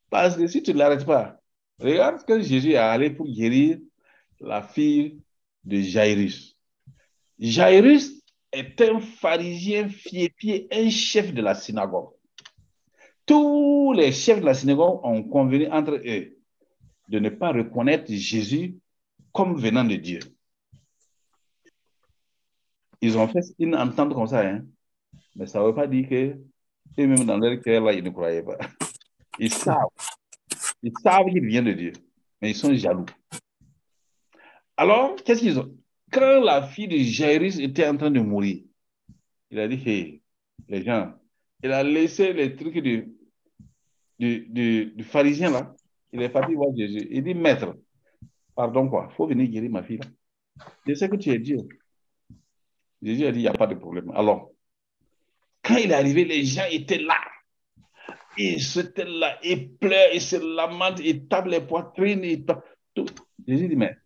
Parce 0.09 0.37
que 0.37 0.47
si 0.47 0.63
tu 0.63 0.73
ne 0.73 0.79
l'arrêtes 0.79 1.05
pas, 1.05 1.39
regarde 1.79 2.25
que 2.25 2.41
Jésus 2.41 2.73
est 2.73 2.77
allé 2.77 3.11
pour 3.11 3.27
guérir 3.27 3.79
la 4.41 4.63
fille 4.63 5.21
de 5.65 5.81
Jairus. 5.81 6.57
Jairus 7.39 8.23
est 8.51 8.81
un 8.81 9.01
pharisien 9.01 9.91
fier-pied, 9.91 10.69
un 10.73 10.89
chef 10.89 11.35
de 11.35 11.43
la 11.43 11.55
synagogue. 11.55 12.13
Tous 13.27 13.93
les 13.93 14.11
chefs 14.11 14.41
de 14.41 14.47
la 14.47 14.55
synagogue 14.55 15.01
ont 15.05 15.23
convenu 15.23 15.71
entre 15.71 15.97
eux 15.97 16.39
de 17.09 17.19
ne 17.19 17.29
pas 17.29 17.53
reconnaître 17.53 18.11
Jésus 18.11 18.79
comme 19.33 19.61
venant 19.61 19.85
de 19.85 19.97
Dieu. 19.97 20.21
Ils 23.01 23.17
ont 23.17 23.29
fait 23.29 23.41
une 23.59 23.77
entente 23.77 24.15
comme 24.15 24.27
ça, 24.27 24.41
hein. 24.47 24.65
mais 25.37 25.47
ça 25.47 25.61
ne 25.61 25.67
veut 25.67 25.75
pas 25.75 25.87
dire 25.87 26.09
que 26.09 26.37
eux-mêmes 26.99 27.25
dans 27.25 27.39
leur 27.39 27.61
cœur, 27.61 27.85
là, 27.85 27.93
ils 27.93 28.03
ne 28.03 28.11
croyaient 28.11 28.43
pas. 28.43 28.59
Ils 29.39 29.53
savent. 29.53 29.89
Ils 30.83 30.93
savent 31.03 31.27
qu'il 31.27 31.47
vient 31.47 31.63
de 31.63 31.73
Dieu, 31.73 31.93
mais 32.43 32.51
ils 32.51 32.57
sont 32.57 32.75
jaloux. 32.75 33.07
Alors, 34.77 35.15
qu'est-ce 35.17 35.41
qu'ils 35.41 35.59
ont? 35.59 35.75
Quand 36.11 36.41
la 36.41 36.63
fille 36.63 36.89
de 36.89 36.97
Jairus 36.99 37.59
était 37.59 37.87
en 37.87 37.97
train 37.97 38.11
de 38.11 38.21
mourir, 38.21 38.65
il 39.51 39.61
a 39.61 39.69
dit, 39.69 39.81
hey, 39.89 40.23
les 40.69 40.83
gens, 40.83 41.15
il 41.63 41.71
a 41.73 41.83
laissé 41.83 42.33
les 42.33 42.57
trucs 42.57 42.79
du, 42.79 43.13
du, 44.19 44.47
du, 44.49 44.87
du 44.97 45.05
pharisien 45.05 45.51
là. 45.51 45.75
Il 46.13 46.23
est 46.23 46.31
parti 46.31 46.55
voir 46.55 46.75
Jésus. 46.75 47.07
Il 47.11 47.23
dit, 47.23 47.35
maître, 47.35 47.77
pardon 48.55 48.89
quoi, 48.89 49.09
il 49.11 49.15
faut 49.15 49.27
venir 49.27 49.49
guérir 49.49 49.71
ma 49.71 49.83
fille. 49.83 49.99
là. 49.99 50.07
Je 50.87 50.94
sais 50.94 51.09
que 51.09 51.17
tu 51.17 51.31
es 51.31 51.38
Dieu. 51.38 51.59
Jésus 53.03 53.27
a 53.27 53.33
dit, 53.33 53.40
il 53.40 53.42
n'y 53.42 53.49
a 53.49 53.53
pas 53.53 53.67
de 53.67 53.75
problème. 53.75 54.11
Alors, 54.15 54.51
quand 55.63 55.77
il 55.77 55.90
est 55.90 55.94
arrivé, 55.94 56.25
les 56.25 56.44
gens 56.44 56.65
étaient 56.71 56.99
là. 56.99 57.17
Ils 58.37 58.79
étaient 58.79 59.05
là, 59.05 59.38
ils 59.42 59.71
pleurent, 59.71 60.15
ils 60.15 60.21
se 60.21 60.37
lamentent, 60.37 61.01
ils 61.01 61.27
tapent 61.27 61.49
les 61.49 61.61
poitrines, 61.61 62.23
ils 62.23 62.44
tapent 62.44 62.65
tout. 62.94 63.07
Jésus 63.46 63.69
dit, 63.69 63.77
mais 63.77 63.96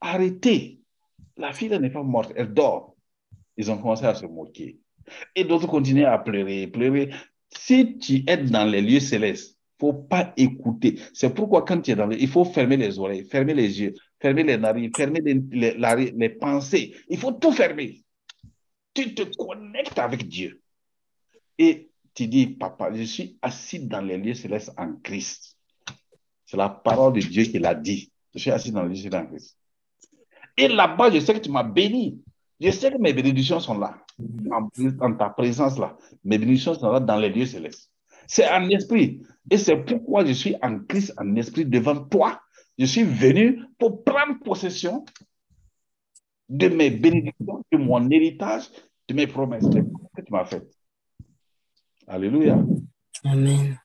arrêtez. 0.00 0.80
La 1.36 1.52
fille 1.52 1.70
n'est 1.70 1.90
pas 1.90 2.02
morte, 2.02 2.32
elle 2.36 2.52
dort. 2.52 2.96
Ils 3.56 3.70
ont 3.70 3.78
commencé 3.78 4.04
à 4.04 4.14
se 4.14 4.26
moquer. 4.26 4.78
Et 5.34 5.44
d'autres 5.44 5.66
continuaient 5.66 6.04
à 6.04 6.18
pleurer, 6.18 6.66
pleurer. 6.66 7.10
Si 7.48 7.96
tu 7.98 8.24
es 8.26 8.36
dans 8.36 8.64
les 8.64 8.82
lieux 8.82 9.00
célestes, 9.00 9.56
il 9.80 9.86
ne 9.86 9.92
faut 9.92 9.98
pas 9.98 10.32
écouter. 10.36 10.98
C'est 11.14 11.32
pourquoi 11.32 11.64
quand 11.64 11.80
tu 11.80 11.92
es 11.92 11.94
dans 11.94 12.06
les... 12.06 12.16
Il 12.16 12.28
faut 12.28 12.44
fermer 12.44 12.76
les 12.76 12.98
oreilles, 12.98 13.24
fermer 13.24 13.54
les 13.54 13.80
yeux, 13.80 13.94
fermer 14.20 14.42
les 14.42 14.58
narines, 14.58 14.90
fermer 14.94 15.20
les, 15.20 16.12
les 16.12 16.28
pensées. 16.28 16.94
Il 17.08 17.16
faut 17.16 17.32
tout 17.32 17.52
fermer. 17.52 18.02
Tu 18.98 19.14
te 19.14 19.22
connectes 19.22 19.96
avec 20.00 20.26
Dieu. 20.26 20.60
Et 21.56 21.88
tu 22.14 22.26
dis, 22.26 22.48
papa, 22.48 22.92
je 22.92 23.04
suis 23.04 23.38
assis 23.42 23.78
dans 23.78 24.00
les 24.00 24.18
lieux 24.18 24.34
célestes 24.34 24.72
en 24.76 24.96
Christ. 24.96 25.56
C'est 26.44 26.56
la 26.56 26.68
parole 26.68 27.12
de 27.12 27.20
Dieu 27.20 27.44
qui 27.44 27.60
l'a 27.60 27.76
dit. 27.76 28.10
Je 28.34 28.40
suis 28.40 28.50
assis 28.50 28.72
dans 28.72 28.82
les 28.82 28.88
lieux 28.88 29.02
célestes 29.02 29.14
en 29.14 29.26
Christ. 29.26 29.56
Et 30.56 30.66
là-bas, 30.66 31.12
je 31.12 31.20
sais 31.20 31.32
que 31.32 31.38
tu 31.38 31.48
m'as 31.48 31.62
béni. 31.62 32.20
Je 32.58 32.72
sais 32.72 32.90
que 32.90 32.98
mes 32.98 33.12
bénédictions 33.12 33.60
sont 33.60 33.78
là, 33.78 34.04
en, 34.50 34.68
en 35.00 35.14
ta 35.14 35.28
présence 35.28 35.78
là. 35.78 35.96
Mes 36.24 36.36
bénédictions 36.36 36.74
sont 36.74 36.90
là 36.90 36.98
dans 36.98 37.18
les 37.18 37.28
lieux 37.28 37.46
célestes. 37.46 37.92
C'est 38.26 38.50
en 38.50 38.68
esprit. 38.68 39.22
Et 39.48 39.58
c'est 39.58 39.76
pourquoi 39.76 40.24
je 40.24 40.32
suis 40.32 40.56
en 40.60 40.80
Christ, 40.80 41.14
en 41.18 41.36
esprit, 41.36 41.64
devant 41.64 42.04
toi. 42.04 42.40
Je 42.76 42.84
suis 42.84 43.04
venu 43.04 43.62
pour 43.78 44.02
prendre 44.02 44.40
possession 44.42 45.04
de 46.48 46.66
mes 46.68 46.90
bénédictions, 46.90 47.64
de 47.70 47.78
mon 47.78 48.10
héritage, 48.10 48.64
de 49.08 49.14
mes 49.14 49.26
promesses 49.26 49.64
que 49.68 50.22
tu 50.22 50.30
m'as 50.32 50.44
faites. 50.44 50.70
Alléluia. 52.06 52.62
Amen. 53.24 53.80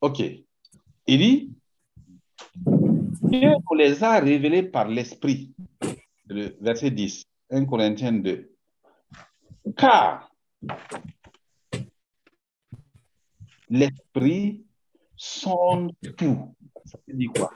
OK. 0.00 0.20
Il 1.06 1.18
dit, 1.18 1.52
Dieu 2.56 3.52
nous 3.70 3.76
les 3.76 4.02
a 4.02 4.18
révélés 4.20 4.64
par 4.64 4.88
l'Esprit. 4.88 5.52
Le 6.26 6.56
verset 6.60 6.90
10, 6.90 7.24
1 7.50 7.64
Corinthiens 7.64 8.12
2. 8.12 8.52
Car 9.76 10.30
l'Esprit 13.68 14.64
sonde 15.16 15.92
tout. 16.16 16.54
Ça 16.86 16.98
veut 17.06 17.14
dire 17.14 17.30
quoi? 17.32 17.52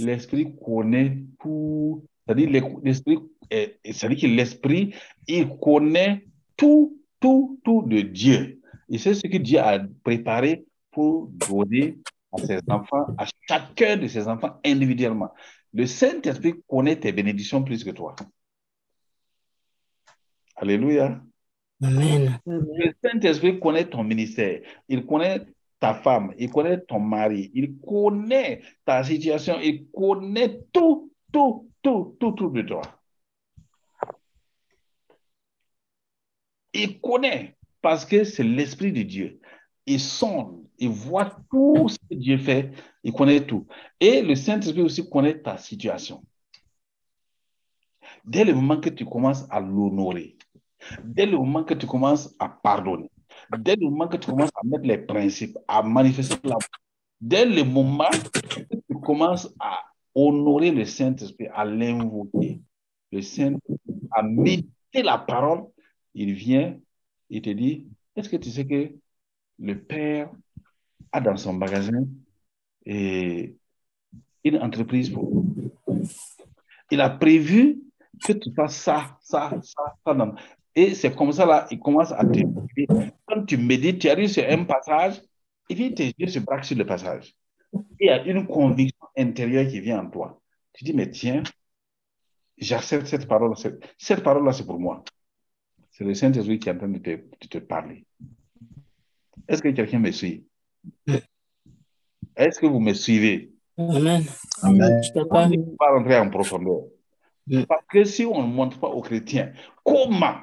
L'Esprit 0.00 0.54
connaît 0.64 1.24
tout. 1.40 2.04
C'est-à-dire 2.26 2.50
l'e- 2.50 2.80
l'Esprit, 2.84 3.18
est- 3.50 3.78
c'est-à-dire 3.84 4.20
que 4.20 4.26
l'Esprit, 4.26 4.94
il 5.26 5.48
connaît 5.58 6.24
tout, 6.56 6.98
tout, 7.20 7.60
tout 7.64 7.82
de 7.82 8.00
Dieu. 8.00 8.60
Il 8.88 8.98
sait 8.98 9.14
ce 9.14 9.26
que 9.26 9.36
Dieu 9.38 9.58
a 9.58 9.78
préparé 10.02 10.64
pour 10.90 11.28
donner 11.28 11.98
à 12.32 12.38
ses 12.38 12.60
enfants, 12.68 13.06
à 13.16 13.26
chacun 13.48 13.96
de 13.96 14.06
ses 14.06 14.26
enfants 14.28 14.58
individuellement. 14.64 15.32
Le 15.72 15.86
Saint-Esprit 15.86 16.54
connaît 16.66 16.96
tes 16.96 17.12
bénédictions 17.12 17.62
plus 17.62 17.84
que 17.84 17.90
toi. 17.90 18.16
Alléluia. 20.56 21.20
Amen. 21.82 22.38
Le 22.46 22.92
Saint-Esprit 23.04 23.60
connaît 23.60 23.84
ton 23.84 24.02
ministère. 24.02 24.60
Il 24.88 25.06
connaît 25.06 25.42
ta 25.78 25.94
femme. 25.94 26.34
Il 26.38 26.50
connaît 26.50 26.80
ton 26.80 26.98
mari. 26.98 27.50
Il 27.54 27.78
connaît 27.78 28.62
ta 28.84 29.04
situation. 29.04 29.60
Il 29.62 29.86
connaît 29.90 30.60
tout, 30.72 31.12
tout, 31.32 31.70
tout, 31.82 32.16
tout, 32.18 32.32
tout 32.32 32.50
de 32.50 32.62
toi. 32.62 32.82
Il 36.72 37.00
connaît 37.00 37.56
parce 37.80 38.04
que 38.04 38.24
c'est 38.24 38.44
l'Esprit 38.44 38.92
de 38.92 39.02
Dieu. 39.02 39.40
Il 39.86 40.00
sonde, 40.00 40.64
il 40.78 40.90
voit 40.90 41.36
tout 41.50 41.88
ce 41.88 41.96
que 41.98 42.14
Dieu 42.14 42.38
fait. 42.38 42.72
Il 43.02 43.12
connaît 43.12 43.44
tout. 43.46 43.66
Et 44.00 44.22
le 44.22 44.34
Saint-Esprit 44.34 44.82
aussi 44.82 45.08
connaît 45.08 45.40
ta 45.40 45.56
situation. 45.56 46.22
Dès 48.24 48.44
le 48.44 48.54
moment 48.54 48.78
que 48.78 48.90
tu 48.90 49.06
commences 49.06 49.46
à 49.50 49.60
l'honorer, 49.60 50.36
dès 51.02 51.26
le 51.26 51.36
moment 51.38 51.64
que 51.64 51.74
tu 51.74 51.86
commences 51.86 52.34
à 52.38 52.48
pardonner, 52.48 53.10
dès 53.58 53.76
le 53.76 53.86
moment 53.86 54.08
que 54.08 54.18
tu 54.18 54.30
commences 54.30 54.50
à 54.54 54.66
mettre 54.66 54.84
les 54.84 54.98
principes, 54.98 55.56
à 55.66 55.82
manifester 55.82 56.36
la 56.44 56.56
dès 57.20 57.44
le 57.44 57.64
moment 57.64 58.10
que 58.32 58.60
tu 58.60 59.00
commences 59.02 59.52
à 59.58 59.80
honorer 60.14 60.70
le 60.70 60.84
Saint-Esprit, 60.84 61.48
à 61.54 61.64
l'invoquer, 61.64 62.60
le 63.12 63.22
Saint-Esprit, 63.22 64.08
à 64.12 64.22
méditer 64.22 65.02
la 65.02 65.18
parole, 65.18 65.64
il 66.14 66.32
vient, 66.34 66.78
il 67.30 67.42
te 67.42 67.50
dit, 67.50 67.86
est-ce 68.16 68.28
que 68.28 68.36
tu 68.36 68.50
sais 68.50 68.66
que 68.66 68.92
le 69.58 69.80
Père 69.80 70.30
a 71.12 71.20
dans 71.20 71.36
son 71.36 71.52
magasin 71.52 72.04
et 72.84 73.56
une 74.44 74.58
entreprise 74.58 75.10
pour 75.10 75.24
vous? 75.30 75.54
Il 76.90 77.00
a 77.00 77.10
prévu 77.10 77.80
que 78.24 78.32
tu 78.32 78.52
fasses 78.54 78.76
ça, 78.76 79.18
ça, 79.20 79.52
ça, 79.62 79.94
ça. 80.04 80.34
Et 80.74 80.94
c'est 80.94 81.14
comme 81.14 81.32
ça, 81.32 81.44
là, 81.44 81.66
il 81.70 81.78
commence 81.78 82.12
à 82.12 82.24
te 82.24 82.40
Quand 83.26 83.44
tu 83.44 83.56
médites, 83.56 84.00
tu 84.00 84.08
arrives 84.08 84.28
sur 84.28 84.44
un 84.48 84.64
passage, 84.64 85.20
et 85.68 85.74
puis 85.74 85.94
tes 85.94 86.14
yeux 86.16 86.28
se 86.28 86.38
braquent 86.38 86.64
sur 86.64 86.76
le 86.76 86.86
passage. 86.86 87.34
Il 88.00 88.06
y 88.06 88.10
a 88.10 88.24
une 88.24 88.46
conviction 88.46 89.06
intérieure 89.16 89.68
qui 89.68 89.80
vient 89.80 90.00
en 90.00 90.08
toi. 90.08 90.40
Tu 90.72 90.84
dis, 90.84 90.94
mais 90.94 91.10
tiens, 91.10 91.42
j'accepte 92.56 93.06
cette 93.06 93.26
parole. 93.26 93.54
Cette 93.98 94.22
parole-là, 94.22 94.52
c'est 94.52 94.64
pour 94.64 94.78
moi. 94.78 95.04
C'est 95.98 96.04
le 96.04 96.14
Saint-Esprit 96.14 96.60
qui 96.60 96.68
est 96.68 96.72
en 96.72 96.78
train 96.78 96.86
de 96.86 96.98
te, 96.98 97.10
de 97.10 97.48
te 97.48 97.58
parler. 97.58 98.06
Est-ce 99.48 99.60
que 99.60 99.70
quelqu'un 99.70 99.98
me 99.98 100.12
suit? 100.12 100.46
Est-ce 102.36 102.60
que 102.60 102.66
vous 102.66 102.78
me 102.78 102.94
suivez? 102.94 103.50
Amen. 103.76 104.24
Amen. 104.62 105.02
Je 105.02 105.10
On 105.18 105.48
ne 105.48 105.56
peut 105.56 105.76
pas 105.76 105.90
rentrer 105.90 106.16
en 106.16 106.30
profondeur. 106.30 106.82
Parce 107.68 107.84
que 107.90 108.04
si 108.04 108.24
on 108.24 108.46
ne 108.46 108.52
montre 108.52 108.78
pas 108.78 108.86
aux 108.86 109.02
chrétiens 109.02 109.52
comment 109.82 110.36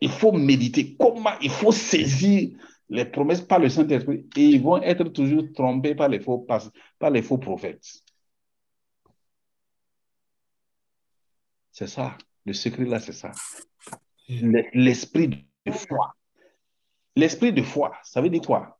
il 0.00 0.08
faut 0.10 0.32
méditer, 0.32 0.96
comment 0.98 1.38
il 1.42 1.50
faut 1.50 1.72
saisir 1.72 2.56
les 2.88 3.04
promesses 3.04 3.42
par 3.42 3.58
le 3.58 3.68
Saint-Esprit, 3.68 4.26
et 4.34 4.44
ils 4.46 4.62
vont 4.62 4.80
être 4.80 5.04
toujours 5.10 5.44
trompés 5.54 5.94
par 5.94 6.08
les 6.08 6.20
faux, 6.20 6.38
pas- 6.38 6.72
par 6.98 7.10
les 7.10 7.20
faux 7.20 7.36
prophètes. 7.36 7.86
C'est 11.70 11.86
ça. 11.86 12.16
Le 12.46 12.54
secret 12.54 12.86
là, 12.86 12.98
c'est 12.98 13.12
ça. 13.12 13.30
Le- 14.28 14.64
L'esprit 14.74 15.28
de 15.66 15.72
foi. 15.72 16.14
L'esprit 17.16 17.52
de 17.52 17.62
foi, 17.62 17.92
ça 18.02 18.20
veut 18.20 18.30
dire 18.30 18.40
quoi? 18.42 18.78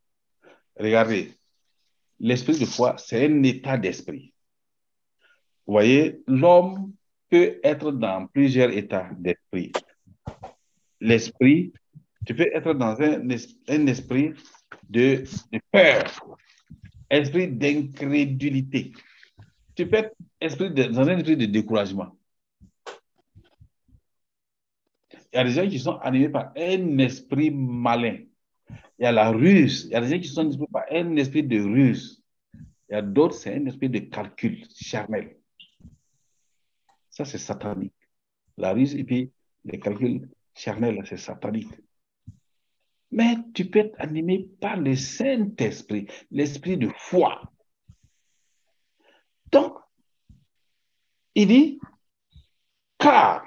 Regardez. 0.79 1.33
L'esprit 2.19 2.59
de 2.59 2.65
foi, 2.65 2.97
c'est 2.99 3.27
un 3.27 3.43
état 3.43 3.77
d'esprit. 3.77 4.33
Vous 5.67 5.73
voyez, 5.75 6.21
l'homme 6.27 6.93
peut 7.29 7.59
être 7.63 7.93
dans 7.93 8.27
plusieurs 8.27 8.71
états 8.71 9.09
d'esprit. 9.19 9.73
L'esprit, 11.01 11.73
tu 12.27 12.35
peux 12.35 12.49
être 12.55 12.75
dans 12.75 13.01
un, 13.01 13.29
es- 13.29 13.57
un 13.69 13.87
esprit 13.87 14.33
de, 14.89 15.25
peur, 15.71 16.37
esprit 17.11 17.49
d'incrédulité. 17.49 18.93
Tu 19.75 19.87
peux 19.89 19.97
être 19.97 20.15
esprit 20.41 20.71
dans 20.71 21.09
un 21.09 21.17
esprit 21.19 21.37
de 21.37 21.47
découragement. 21.47 22.17
Il 25.33 25.37
y 25.37 25.39
a 25.39 25.45
des 25.45 25.51
gens 25.51 25.69
qui 25.69 25.79
sont 25.79 25.97
animés 25.99 26.29
par 26.29 26.53
un 26.57 26.99
esprit 26.99 27.51
malin. 27.51 28.19
Il 28.99 29.03
y 29.03 29.07
a 29.07 29.13
la 29.13 29.31
ruse. 29.31 29.85
Il 29.87 29.93
y 29.93 29.95
a 29.95 30.01
des 30.01 30.09
gens 30.09 30.21
qui 30.21 30.29
sont 30.29 30.43
animés 30.43 30.67
par 30.71 30.85
un 30.91 31.17
esprit 31.17 31.43
de 31.43 31.61
ruse. 31.61 32.23
Il 32.89 32.93
y 32.93 32.95
a 32.95 33.03
d'autres, 33.03 33.35
c'est 33.35 33.55
un 33.55 33.65
esprit 33.67 33.89
de 33.89 34.01
calcul 34.01 34.67
charnel. 34.75 35.37
Ça, 37.09 37.25
c'est 37.25 37.39
satanique. 37.39 37.95
La 38.59 38.73
ruse 38.73 38.95
et 38.95 39.05
puis 39.05 39.33
les 39.65 39.81
calculs 39.81 40.29
charnels, 40.55 41.03
c'est 41.07 41.17
satanique. 41.17 41.73
Mais 43.11 43.37
tu 43.55 43.67
peux 43.67 43.81
être 43.81 44.01
animé 44.01 44.49
par 44.61 44.77
le 44.77 44.97
Saint-Esprit, 44.97 46.07
l'esprit 46.31 46.77
de 46.77 46.89
foi. 46.97 47.43
Donc, 49.51 49.77
il 51.35 51.47
dit, 51.47 51.81
car 52.99 53.45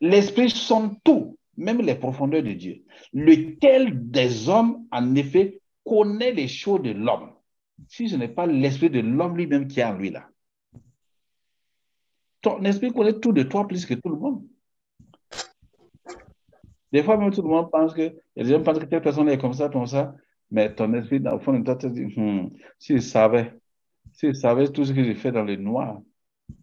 l'esprit 0.00 0.50
sonde 0.50 0.96
tout, 1.04 1.38
même 1.56 1.80
les 1.80 1.94
profondeurs 1.94 2.42
de 2.42 2.52
Dieu. 2.52 2.84
Lequel 3.12 4.10
des 4.10 4.48
hommes, 4.48 4.86
en 4.90 5.14
effet, 5.14 5.60
connaît 5.84 6.32
les 6.32 6.48
choses 6.48 6.82
de 6.82 6.90
l'homme, 6.90 7.32
si 7.88 8.08
ce 8.08 8.16
n'est 8.16 8.28
pas 8.28 8.46
l'esprit 8.46 8.90
de 8.90 9.00
l'homme 9.00 9.36
lui-même 9.36 9.66
qui 9.66 9.80
est 9.80 9.84
en 9.84 9.96
lui 9.96 10.10
là. 10.10 10.28
Ton 12.40 12.62
esprit 12.64 12.92
connaît 12.92 13.18
tout 13.18 13.32
de 13.32 13.42
toi 13.42 13.66
plus 13.66 13.84
que 13.84 13.94
tout 13.94 14.08
le 14.08 14.16
monde. 14.16 14.46
Des 16.92 17.02
fois, 17.02 17.16
même 17.16 17.32
tout 17.32 17.42
le 17.42 17.48
monde 17.48 17.70
pense 17.70 17.92
que, 17.92 18.14
des 18.36 18.44
gens 18.44 18.62
pensent 18.62 18.78
que 18.78 18.84
telle 18.84 19.02
personne 19.02 19.28
est 19.28 19.38
comme 19.38 19.52
ça, 19.52 19.68
comme 19.68 19.86
ça, 19.86 20.14
mais 20.50 20.74
ton 20.74 20.92
esprit, 20.94 21.18
le 21.18 21.38
fond 21.38 21.52
de 21.52 21.64
toi, 21.64 21.76
te 21.76 21.86
dit, 21.86 22.06
Hmm, 22.16 22.48
s'il 22.78 23.02
savait, 23.02 23.52
s'il 24.12 24.34
savait 24.34 24.68
tout 24.68 24.84
ce 24.84 24.92
que 24.92 25.04
j'ai 25.04 25.14
fait 25.14 25.32
dans 25.32 25.44
le 25.44 25.56
noir, 25.56 26.00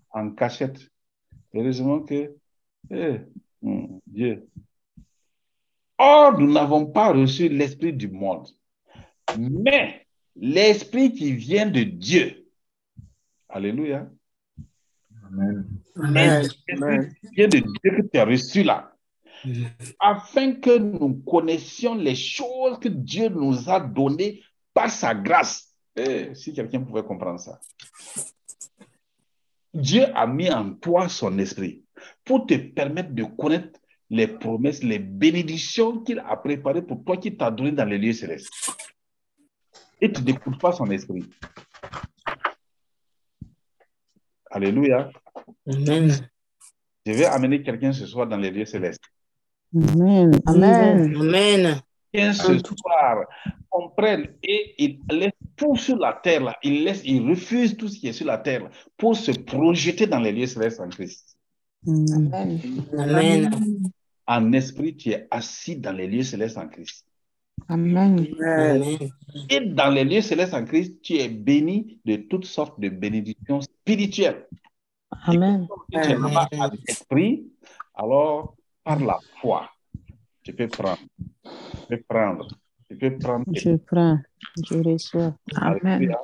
en 0.09 0.31
cachette, 0.31 0.89
heureusement 1.53 1.99
que, 1.99 2.35
eh, 2.91 3.21
Dieu. 4.05 4.47
Or, 5.97 6.37
nous 6.37 6.51
n'avons 6.51 6.87
pas 6.87 7.13
reçu 7.13 7.47
l'esprit 7.49 7.93
du 7.93 8.09
monde, 8.09 8.47
mais 9.37 10.05
l'esprit 10.35 11.13
qui 11.13 11.33
vient 11.33 11.65
de 11.65 11.83
Dieu. 11.83 12.45
Alléluia. 13.47 14.09
Amen. 15.27 15.67
Amen. 15.95 16.41
L'esprit 16.41 17.15
qui 17.21 17.35
vient 17.35 17.47
de 17.47 17.59
Dieu 17.59 17.91
que 17.97 18.01
tu 18.01 18.17
as 18.17 18.25
reçu 18.25 18.63
là. 18.63 18.91
Afin 19.99 20.53
que 20.53 20.77
nous 20.77 21.15
connaissions 21.21 21.95
les 21.95 22.15
choses 22.15 22.79
que 22.79 22.89
Dieu 22.89 23.29
nous 23.29 23.69
a 23.69 23.79
données 23.79 24.41
par 24.73 24.89
sa 24.89 25.13
grâce. 25.13 25.73
Eh, 25.95 26.35
si 26.35 26.53
quelqu'un 26.53 26.81
pouvait 26.81 27.03
comprendre 27.03 27.39
ça. 27.39 27.61
Dieu 29.73 30.05
a 30.13 30.27
mis 30.27 30.51
en 30.51 30.73
toi 30.73 31.07
son 31.07 31.37
esprit 31.37 31.84
pour 32.25 32.45
te 32.47 32.55
permettre 32.55 33.11
de 33.11 33.23
connaître 33.23 33.79
les 34.09 34.27
promesses, 34.27 34.83
les 34.83 34.99
bénédictions 34.99 35.99
qu'il 35.99 36.19
a 36.19 36.35
préparées 36.35 36.81
pour 36.81 37.03
toi, 37.03 37.17
qu'il 37.17 37.37
t'a 37.37 37.51
donné 37.51 37.71
dans 37.71 37.85
les 37.85 37.97
lieux 37.97 38.13
célestes. 38.13 38.49
Et 40.01 40.11
tu 40.11 40.21
n'écoutes 40.23 40.59
pas 40.59 40.71
son 40.71 40.89
esprit. 40.91 41.23
Alléluia. 44.49 45.09
Amen. 45.67 46.11
Je 47.05 47.11
vais 47.11 47.25
amener 47.25 47.61
quelqu'un 47.61 47.91
ce 47.91 48.05
soir 48.05 48.27
dans 48.27 48.37
les 48.37 48.51
lieux 48.51 48.65
célestes. 48.65 49.03
Amen. 49.75 50.39
Amen. 50.45 51.15
Amen. 51.15 51.81
Quelqu'un 52.11 52.33
ce 52.33 52.59
soir 52.59 53.25
comprenne 53.69 54.35
et 54.41 54.75
il 54.77 55.01
laisse 55.09 55.33
tout 55.55 55.75
sur 55.75 55.97
la 55.97 56.13
terre 56.13 56.41
là. 56.41 56.57
Il 56.63 56.83
laisse, 56.83 57.01
il 57.03 57.27
refuse 57.27 57.75
tout 57.75 57.87
ce 57.87 57.99
qui 57.99 58.07
est 58.07 58.13
sur 58.13 58.25
la 58.25 58.37
terre 58.37 58.63
là, 58.63 58.69
pour 58.97 59.15
se 59.15 59.31
projeter 59.31 60.07
dans 60.07 60.19
les 60.19 60.31
lieux 60.31 60.47
célestes 60.47 60.79
en 60.79 60.87
Christ. 60.87 61.34
Amen. 61.87 62.59
Amen. 62.97 63.91
En 64.27 64.51
esprit, 64.53 64.95
tu 64.95 65.09
es 65.09 65.27
assis 65.29 65.77
dans 65.77 65.91
les 65.91 66.07
lieux 66.07 66.23
célestes 66.23 66.57
en 66.57 66.67
Christ. 66.67 67.05
Amen. 67.67 68.25
Amen. 68.39 69.09
Et 69.49 69.59
dans 69.61 69.89
les 69.89 70.03
lieux 70.03 70.21
célestes 70.21 70.53
en 70.53 70.65
Christ, 70.65 71.01
tu 71.01 71.15
es 71.15 71.29
béni 71.29 71.99
de 72.05 72.15
toutes 72.17 72.45
sortes 72.45 72.79
de 72.79 72.89
bénédictions 72.89 73.61
spirituelles. 73.61 74.47
Amen. 75.11 75.67
Si 75.91 75.99
tu 75.99 76.09
es 76.09 76.17
là-bas 76.17 76.47
à 76.59 76.69
l'esprit, 76.69 77.47
alors 77.93 78.55
par 78.83 78.99
la 78.99 79.19
foi, 79.41 79.69
tu 80.43 80.53
peux 80.53 80.67
prendre. 80.67 80.99
Tu 81.43 81.87
peux 81.87 82.01
prendre. 82.07 82.47
Tu 82.89 82.97
peux 82.97 83.17
prendre. 83.17 83.45
Je 83.53 83.75
prends. 83.77 84.19
Je 84.63 84.77
reçois. 84.77 85.35
Amen. 85.55 86.15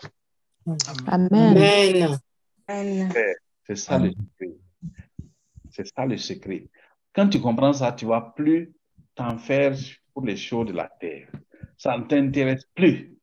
Amen. 1.08 2.18
Amen. 2.68 3.14
C'est 3.66 3.76
ça 3.76 4.00
le. 4.00 4.12
C'est 5.72 5.88
ça 5.88 6.06
le 6.06 6.18
secret. 6.18 6.68
Quand 7.14 7.30
tu 7.30 7.40
comprends 7.40 7.74
ça, 7.74 7.92
tu 7.92 8.06
ne 8.06 8.12
vas 8.12 8.34
plus 8.36 8.74
t'en 9.16 9.38
faire 9.38 9.76
pour 10.14 10.26
les 10.26 10.38
choses 10.38 10.68
de 10.68 10.74
la 10.74 10.90
terre. 11.00 11.30
Ça 11.78 11.98
ne 11.98 12.04
t'intéresse 12.04 12.66
plus. 12.76 13.18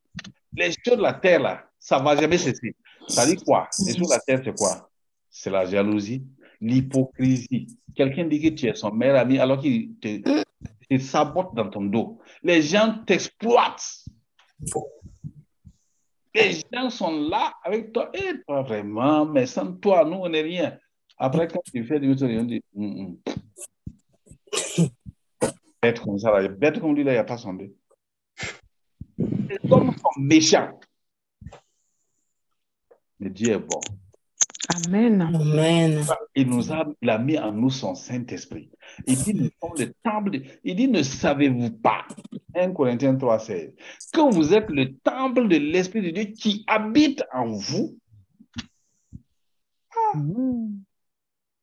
Les 0.55 0.71
choses 0.85 0.97
de 0.97 1.03
la 1.03 1.13
terre, 1.13 1.39
là, 1.41 1.65
ça 1.79 1.99
ne 1.99 2.03
va 2.03 2.15
jamais 2.15 2.37
cesser. 2.37 2.75
Ça 3.07 3.25
dit 3.25 3.35
quoi? 3.37 3.67
Les 3.85 3.95
choses 3.95 4.09
de 4.09 4.13
la 4.13 4.19
terre, 4.19 4.41
c'est 4.43 4.57
quoi? 4.57 4.89
C'est 5.29 5.49
la 5.49 5.65
jalousie, 5.65 6.23
l'hypocrisie. 6.59 7.79
Quelqu'un 7.95 8.25
dit 8.25 8.41
que 8.41 8.49
tu 8.49 8.67
es 8.67 8.75
son 8.75 8.91
meilleur 8.91 9.17
ami 9.17 9.39
alors 9.39 9.61
qu'il 9.61 9.95
te, 9.97 10.19
te 10.19 10.97
sabote 10.99 11.53
dans 11.55 11.69
ton 11.69 11.85
dos. 11.85 12.19
Les 12.43 12.61
gens 12.61 13.03
t'exploitent. 13.05 14.05
Les 16.33 16.61
gens 16.71 16.89
sont 16.89 17.29
là 17.29 17.53
avec 17.63 17.91
toi. 17.93 18.11
Et 18.13 18.35
pas 18.45 18.61
vraiment, 18.61 19.25
mais 19.25 19.45
sans 19.45 19.73
toi, 19.73 20.05
nous, 20.05 20.17
on 20.17 20.29
n'est 20.29 20.41
rien. 20.41 20.77
Après, 21.19 21.47
quand 21.49 21.61
tu 21.71 21.83
fais 21.83 21.99
du 21.99 22.11
on 22.11 22.43
dit, 22.45 22.63
Hum, 22.75 23.17
hum. 24.79 24.89
Bête 25.81 25.99
comme 25.99 26.17
ça, 26.17 26.31
là. 26.31 26.47
bête 26.47 26.79
comme 26.79 26.95
lui, 26.95 27.03
là, 27.03 27.11
il 27.11 27.15
n'y 27.15 27.19
a 27.19 27.23
pas 27.25 27.37
son 27.37 27.53
deux. 27.53 27.75
Les 29.17 29.59
hommes 29.69 29.93
sont 29.97 30.19
méchants. 30.21 30.79
Mais 33.19 33.29
Dieu 33.29 33.53
est 33.53 33.59
bon. 33.59 33.79
Amen. 34.85 35.21
Amen. 35.21 36.05
Il 36.35 36.47
nous 36.47 36.71
a, 36.71 36.85
il 37.01 37.09
a 37.09 37.17
mis 37.17 37.37
en 37.37 37.51
nous 37.51 37.69
son 37.69 37.95
Saint-Esprit. 37.95 38.69
Il 39.07 39.17
dit, 39.17 39.33
nous 39.33 39.49
sommes 39.61 39.77
le 39.77 39.93
temple. 40.03 40.31
de- 40.31 40.43
il 40.63 40.75
dit, 40.75 40.87
ne 40.87 41.01
savez-vous 41.03 41.71
pas, 41.71 42.05
1 42.55 42.71
Corinthiens 42.71 43.15
3, 43.15 43.39
16, 43.39 43.73
que 44.13 44.33
vous 44.33 44.53
êtes 44.53 44.69
le 44.69 44.95
temple 44.97 45.47
de 45.47 45.57
l'Esprit 45.57 46.01
de 46.01 46.11
Dieu 46.11 46.25
qui 46.25 46.63
habite 46.67 47.23
en 47.33 47.47
vous. 47.51 47.97
Mm. 50.15 50.81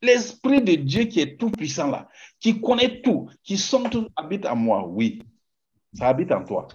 L'Esprit 0.06 0.62
de 0.62 0.74
Dieu 0.74 1.04
qui 1.04 1.20
est 1.20 1.36
tout 1.36 1.50
puissant 1.50 1.90
là, 1.90 2.08
qui 2.38 2.60
connaît 2.60 3.00
tout, 3.02 3.28
qui 3.42 3.56
sont 3.56 3.84
tous, 3.84 4.06
habite 4.16 4.46
en 4.46 4.56
moi. 4.56 4.86
Oui, 4.86 5.22
ça 5.92 6.08
habite 6.08 6.30
en 6.32 6.44
toi. 6.44 6.68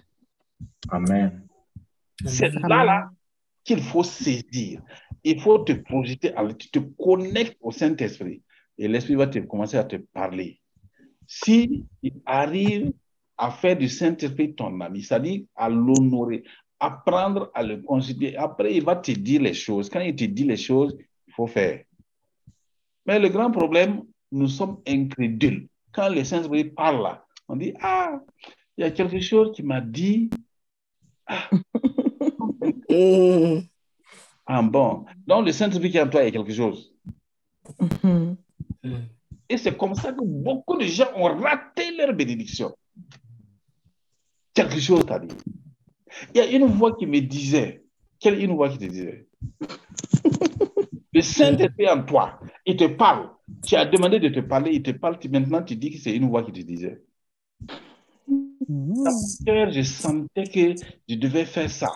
Amen. 0.89 1.47
C'est 2.25 2.51
là, 2.53 2.83
là 2.83 3.09
qu'il 3.63 3.81
faut 3.81 4.03
saisir. 4.03 4.81
Il 5.23 5.39
faut 5.39 5.59
te 5.59 5.73
projeter, 5.73 6.33
tu 6.57 6.69
te 6.69 6.79
connectes 6.79 7.57
au 7.61 7.71
Saint-Esprit 7.71 8.41
et 8.77 8.87
l'Esprit 8.87 9.15
va 9.15 9.27
te 9.27 9.39
commencer 9.39 9.77
à 9.77 9.83
te 9.83 9.95
parler. 9.95 10.59
Si 11.27 11.85
il 12.01 12.13
arrive 12.25 12.91
à 13.37 13.51
faire 13.51 13.77
du 13.77 13.87
Saint-Esprit 13.87 14.55
ton 14.55 14.81
ami, 14.81 15.03
c'est-à-dire 15.03 15.43
à 15.55 15.69
l'honorer, 15.69 16.43
apprendre 16.79 17.51
à 17.53 17.63
le 17.63 17.77
considérer, 17.77 18.35
après 18.35 18.75
il 18.75 18.83
va 18.83 18.95
te 18.95 19.11
dire 19.11 19.41
les 19.41 19.53
choses. 19.53 19.89
Quand 19.89 19.99
il 19.99 20.15
te 20.15 20.25
dit 20.25 20.43
les 20.43 20.57
choses, 20.57 20.97
il 21.27 21.33
faut 21.33 21.47
faire. 21.47 21.83
Mais 23.11 23.19
le 23.19 23.27
grand 23.27 23.51
problème, 23.51 24.03
nous 24.31 24.47
sommes 24.47 24.77
incrédules. 24.87 25.67
Quand 25.91 26.07
le 26.07 26.23
Saint-Esprit 26.23 26.63
parle 26.63 27.03
là, 27.03 27.25
on 27.49 27.57
dit, 27.57 27.73
ah, 27.81 28.21
il 28.77 28.85
y 28.85 28.87
a 28.87 28.91
quelque 28.91 29.19
chose 29.19 29.51
qui 29.53 29.63
m'a 29.63 29.81
dit, 29.81 30.29
Mm. 32.89 33.59
Ah 34.45 34.61
bon. 34.61 35.05
Donc 35.27 35.45
le 35.45 35.51
Saint-Esprit 35.51 35.91
qui 35.91 35.97
est 35.97 36.01
en 36.01 36.09
toi, 36.09 36.21
il 36.23 36.25
y 36.25 36.27
a 36.29 36.31
quelque 36.31 36.53
chose. 36.53 36.93
Mhm. 37.79 38.37
Et 39.49 39.57
c'est 39.57 39.77
comme 39.77 39.95
ça 39.95 40.13
que 40.13 40.23
beaucoup 40.23 40.77
de 40.77 40.85
gens 40.85 41.09
ont 41.15 41.35
raté 41.35 41.95
leur 41.97 42.13
bénédiction. 42.13 42.73
Quelque 44.53 44.79
chose 44.79 45.05
t'a 45.05 45.19
dit. 45.19 45.35
Il 46.33 46.37
y 46.37 46.41
a 46.41 46.49
une 46.49 46.65
voix 46.65 46.95
qui 46.95 47.05
me 47.05 47.19
disait, 47.19 47.83
quelle 48.19 48.41
une 48.41 48.55
voix 48.55 48.69
qui 48.69 48.77
te 48.77 48.85
disait? 48.85 49.27
Le 51.13 51.21
Saint-Esprit 51.21 51.89
en 51.89 52.03
toi, 52.03 52.39
il 52.71 52.77
te 52.77 52.85
parle. 52.85 53.29
Tu 53.65 53.75
as 53.75 53.85
demandé 53.85 54.19
de 54.19 54.29
te 54.29 54.39
parler, 54.39 54.71
il 54.73 54.83
te 54.83 54.91
parle, 54.91 55.19
tu- 55.19 55.29
maintenant 55.29 55.61
tu 55.63 55.75
dis 55.75 55.91
que 55.91 55.97
c'est 55.97 56.15
une 56.15 56.27
voix 56.29 56.43
qui 56.43 56.51
te 56.51 56.61
disait. 56.61 57.03
Dans 58.27 59.11
mon 59.11 59.45
cœur, 59.45 59.71
je 59.71 59.81
sentais 59.81 60.43
que 60.45 60.75
je 61.07 61.15
devais 61.15 61.45
faire 61.45 61.69
ça. 61.69 61.91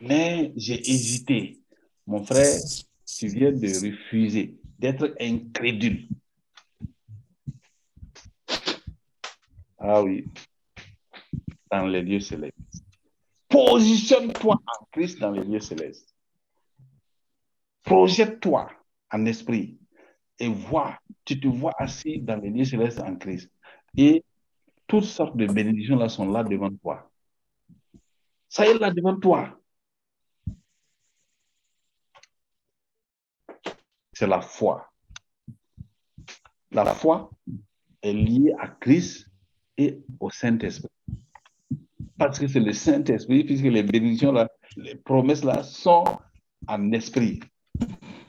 Mais 0.00 0.52
j'ai 0.56 0.78
hésité. 0.90 1.58
Mon 2.06 2.24
frère, 2.24 2.60
tu 3.06 3.28
viens 3.28 3.52
de 3.52 3.68
refuser, 3.68 4.58
d'être 4.78 5.14
incrédule. 5.20 6.08
Ah 9.78 10.02
oui, 10.02 10.24
dans 11.70 11.86
les 11.86 12.02
lieux 12.02 12.20
célestes. 12.20 12.56
Positionne-toi 13.48 14.54
en 14.54 14.84
Christ 14.90 15.20
dans 15.20 15.30
les 15.30 15.44
lieux 15.44 15.60
célestes. 15.60 16.14
Projette-toi 17.84 18.70
en 19.10 19.24
esprit 19.26 19.78
et 20.38 20.48
vois, 20.48 20.98
tu 21.24 21.40
te 21.40 21.48
vois 21.48 21.74
assis 21.78 22.20
dans 22.20 22.36
les 22.36 22.50
lieux 22.50 22.64
célestes 22.64 23.00
en 23.00 23.16
Christ. 23.16 23.50
Et 23.96 24.24
toutes 24.86 25.04
sortes 25.04 25.36
de 25.36 25.46
bénédictions 25.46 25.96
là 25.96 26.08
sont 26.08 26.30
là 26.30 26.44
devant 26.44 26.70
toi. 26.70 27.10
Ça 28.48 28.66
est 28.66 28.78
là 28.78 28.90
devant 28.90 29.18
toi. 29.18 29.58
C'est 34.12 34.26
la 34.26 34.40
foi. 34.40 34.90
La 36.70 36.84
foi 36.94 37.30
est 38.02 38.12
liée 38.12 38.52
à 38.58 38.68
Christ 38.68 39.28
et 39.76 40.00
au 40.20 40.30
Saint-Esprit. 40.30 40.90
Parce 42.16 42.38
que 42.38 42.48
c'est 42.48 42.60
le 42.60 42.72
Saint-Esprit, 42.72 43.44
puisque 43.44 43.64
les 43.64 43.82
bénédictions 43.82 44.32
là, 44.32 44.48
les 44.76 44.96
promesses 44.96 45.44
là 45.44 45.62
sont 45.62 46.04
en 46.66 46.92
esprit. 46.92 47.40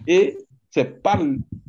Et 0.06 0.38
c'est 0.72 1.02
par 1.02 1.20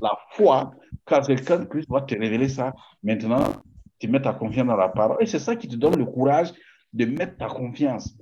la 0.01 0.19
foi, 0.31 0.73
car 1.07 1.25
c'est 1.25 1.37
quand 1.45 1.67
Christ 1.69 1.89
va 1.91 2.03
te 2.03 2.15
révéler 2.15 2.49
ça, 2.49 2.73
maintenant, 3.03 3.63
tu 3.99 4.09
mets 4.09 4.21
ta 4.21 4.33
confiance 4.33 4.67
dans 4.67 4.77
la 4.77 4.89
parole. 4.89 5.23
Et 5.23 5.27
c'est 5.27 5.39
ça 5.39 5.57
qui 5.57 5.69
te 5.69 5.77
donne 5.77 5.97
le 5.97 6.07
courage 6.07 6.53
de 6.93 7.05
mettre 7.05 7.37
ta 7.37 7.49
confiance. 7.49 8.17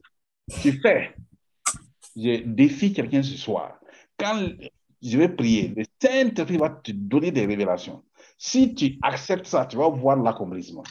Tu 0.62 0.72
fais. 0.80 1.14
Je 2.16 2.42
défie 2.44 2.92
quelqu'un 2.92 3.22
ce 3.22 3.36
soir. 3.36 3.78
Quand 4.18 4.48
je 5.00 5.18
vais 5.18 5.28
prier, 5.28 5.74
le 5.76 5.84
Saint-Esprit 6.02 6.56
va 6.56 6.70
te 6.70 6.90
donner 6.92 7.30
des 7.30 7.46
révélations. 7.46 8.04
Si 8.36 8.74
tu 8.74 8.98
acceptes 9.02 9.46
ça, 9.46 9.66
tu 9.66 9.76
vas 9.76 9.88
voir 9.88 10.16
l'accomplissement. 10.16 10.84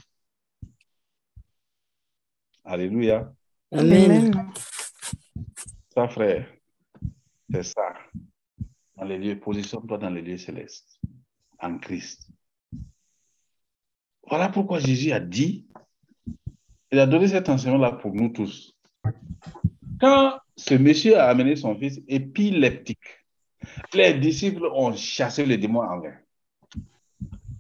Alléluia. 2.63 3.33
Amen. 3.71 4.51
Ça, 5.93 6.07
frère, 6.07 6.47
c'est 7.51 7.63
ça. 7.63 7.93
Dans 8.97 9.05
les 9.05 9.17
lieux, 9.17 9.39
positionne-toi 9.39 9.97
dans 9.97 10.09
les 10.09 10.21
lieux 10.21 10.37
célestes, 10.37 10.99
en 11.59 11.77
Christ. 11.77 12.29
Voilà 14.27 14.49
pourquoi 14.49 14.79
Jésus 14.79 15.11
a 15.11 15.19
dit, 15.19 15.67
il 16.91 16.99
a 16.99 17.05
donné 17.05 17.27
cet 17.27 17.47
enseignement-là 17.47 17.93
pour 17.93 18.13
nous 18.13 18.29
tous. 18.29 18.73
Quand 19.99 20.39
ce 20.55 20.73
monsieur 20.73 21.17
a 21.17 21.27
amené 21.29 21.55
son 21.55 21.77
fils 21.77 22.01
épileptique, 22.07 23.25
les 23.93 24.15
disciples 24.15 24.65
ont 24.73 24.95
chassé 24.95 25.45
le 25.45 25.57
démon 25.57 25.81
en 25.81 25.99
vain. 25.99 26.15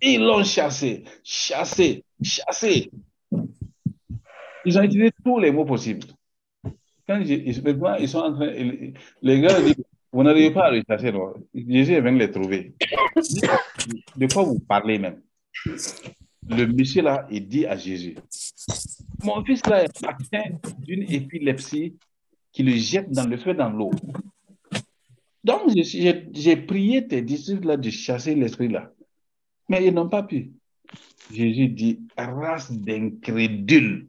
Ils 0.01 0.21
l'ont 0.21 0.43
chassé, 0.43 1.03
chassé, 1.23 2.03
chassé. 2.21 2.91
Ils 4.65 4.77
ont 4.77 4.81
utilisé 4.81 5.11
tous 5.23 5.39
les 5.39 5.51
mots 5.51 5.65
possibles. 5.65 6.07
Quand 7.07 7.19
ils, 7.19 8.07
sont 8.07 8.19
en 8.19 8.33
train, 8.33 8.51
les 9.21 9.41
gars 9.41 9.61
disent, 9.61 9.83
vous 10.11 10.23
n'arrivez 10.23 10.51
pas 10.51 10.65
à 10.65 10.71
les 10.71 10.83
chasser, 10.87 11.11
non? 11.11 11.33
Jésus 11.53 11.93
est 11.93 12.01
venu 12.01 12.19
les 12.19 12.31
trouver. 12.31 12.73
De 14.15 14.27
quoi 14.33 14.43
vous 14.43 14.59
parlez 14.59 14.97
même? 14.97 15.21
Le 16.49 16.65
monsieur 16.65 17.01
là, 17.01 17.27
il 17.29 17.47
dit 17.47 17.65
à 17.65 17.75
Jésus, 17.75 18.15
mon 19.23 19.43
fils 19.43 19.65
là 19.65 19.83
est 19.83 20.05
atteint 20.05 20.57
d'une 20.79 21.03
épilepsie 21.11 21.95
qui 22.51 22.63
le 22.63 22.75
jette 22.75 23.11
dans 23.11 23.27
le 23.27 23.37
feu, 23.37 23.53
dans 23.53 23.69
l'eau. 23.69 23.91
Donc, 25.43 25.71
j'ai 25.75 26.57
prié 26.57 27.07
tes 27.07 27.21
disciples 27.21 27.67
là 27.67 27.77
de 27.77 27.89
chasser 27.89 28.35
l'esprit 28.35 28.69
là. 28.69 28.91
Mais 29.69 29.85
ils 29.85 29.93
n'ont 29.93 30.09
pas 30.09 30.23
pu. 30.23 30.51
Jésus 31.31 31.67
dit, 31.67 31.99
race 32.17 32.71
d'incrédules. 32.71 34.07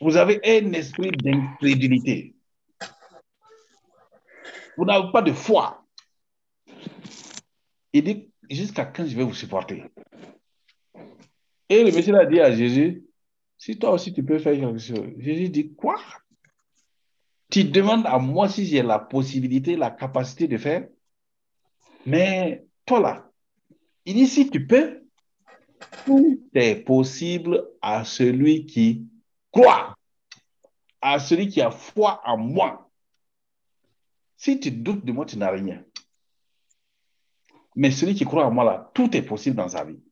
Vous 0.00 0.16
avez 0.16 0.40
un 0.44 0.72
esprit 0.72 1.10
d'incrédulité. 1.10 2.34
Vous 4.80 4.86
n'avez 4.86 5.12
pas 5.12 5.20
de 5.20 5.34
foi. 5.34 5.84
Il 7.92 8.02
dit, 8.02 8.32
jusqu'à 8.48 8.86
quand 8.86 9.04
je 9.04 9.14
vais 9.14 9.24
vous 9.24 9.34
supporter? 9.34 9.84
Et 11.68 11.84
le 11.84 11.92
monsieur 11.92 12.18
a 12.18 12.24
dit 12.24 12.40
à 12.40 12.50
Jésus, 12.50 13.04
si 13.58 13.78
toi 13.78 13.90
aussi 13.90 14.14
tu 14.14 14.24
peux 14.24 14.38
faire 14.38 14.58
quelque 14.58 14.78
chose. 14.78 15.06
Jésus 15.18 15.50
dit, 15.50 15.74
quoi? 15.74 16.00
Tu 17.50 17.64
demandes 17.64 18.06
à 18.06 18.18
moi 18.18 18.48
si 18.48 18.64
j'ai 18.64 18.80
la 18.80 18.98
possibilité, 18.98 19.76
la 19.76 19.90
capacité 19.90 20.48
de 20.48 20.56
faire? 20.56 20.88
Mais 22.06 22.64
toi 22.86 23.00
là, 23.00 23.30
il 24.06 24.14
dit, 24.14 24.26
si 24.26 24.48
tu 24.48 24.66
peux, 24.66 25.02
tout 26.06 26.42
est 26.54 26.76
possible 26.76 27.68
à 27.82 28.06
celui 28.06 28.64
qui 28.64 29.06
croit, 29.52 29.94
à 31.02 31.18
celui 31.18 31.48
qui 31.48 31.60
a 31.60 31.70
foi 31.70 32.22
en 32.24 32.38
moi. 32.38 32.89
Si 34.40 34.58
tu 34.58 34.70
doutes 34.70 35.04
de 35.04 35.12
moi, 35.12 35.26
tu 35.26 35.36
n'as 35.36 35.50
rien. 35.50 35.84
Mais 37.76 37.90
celui 37.90 38.14
qui 38.14 38.24
croit 38.24 38.46
en 38.46 38.50
moi, 38.50 38.64
là, 38.64 38.90
tout 38.94 39.14
est 39.14 39.20
possible 39.20 39.56
dans 39.56 39.68
sa 39.68 39.84
vie. 39.84 40.02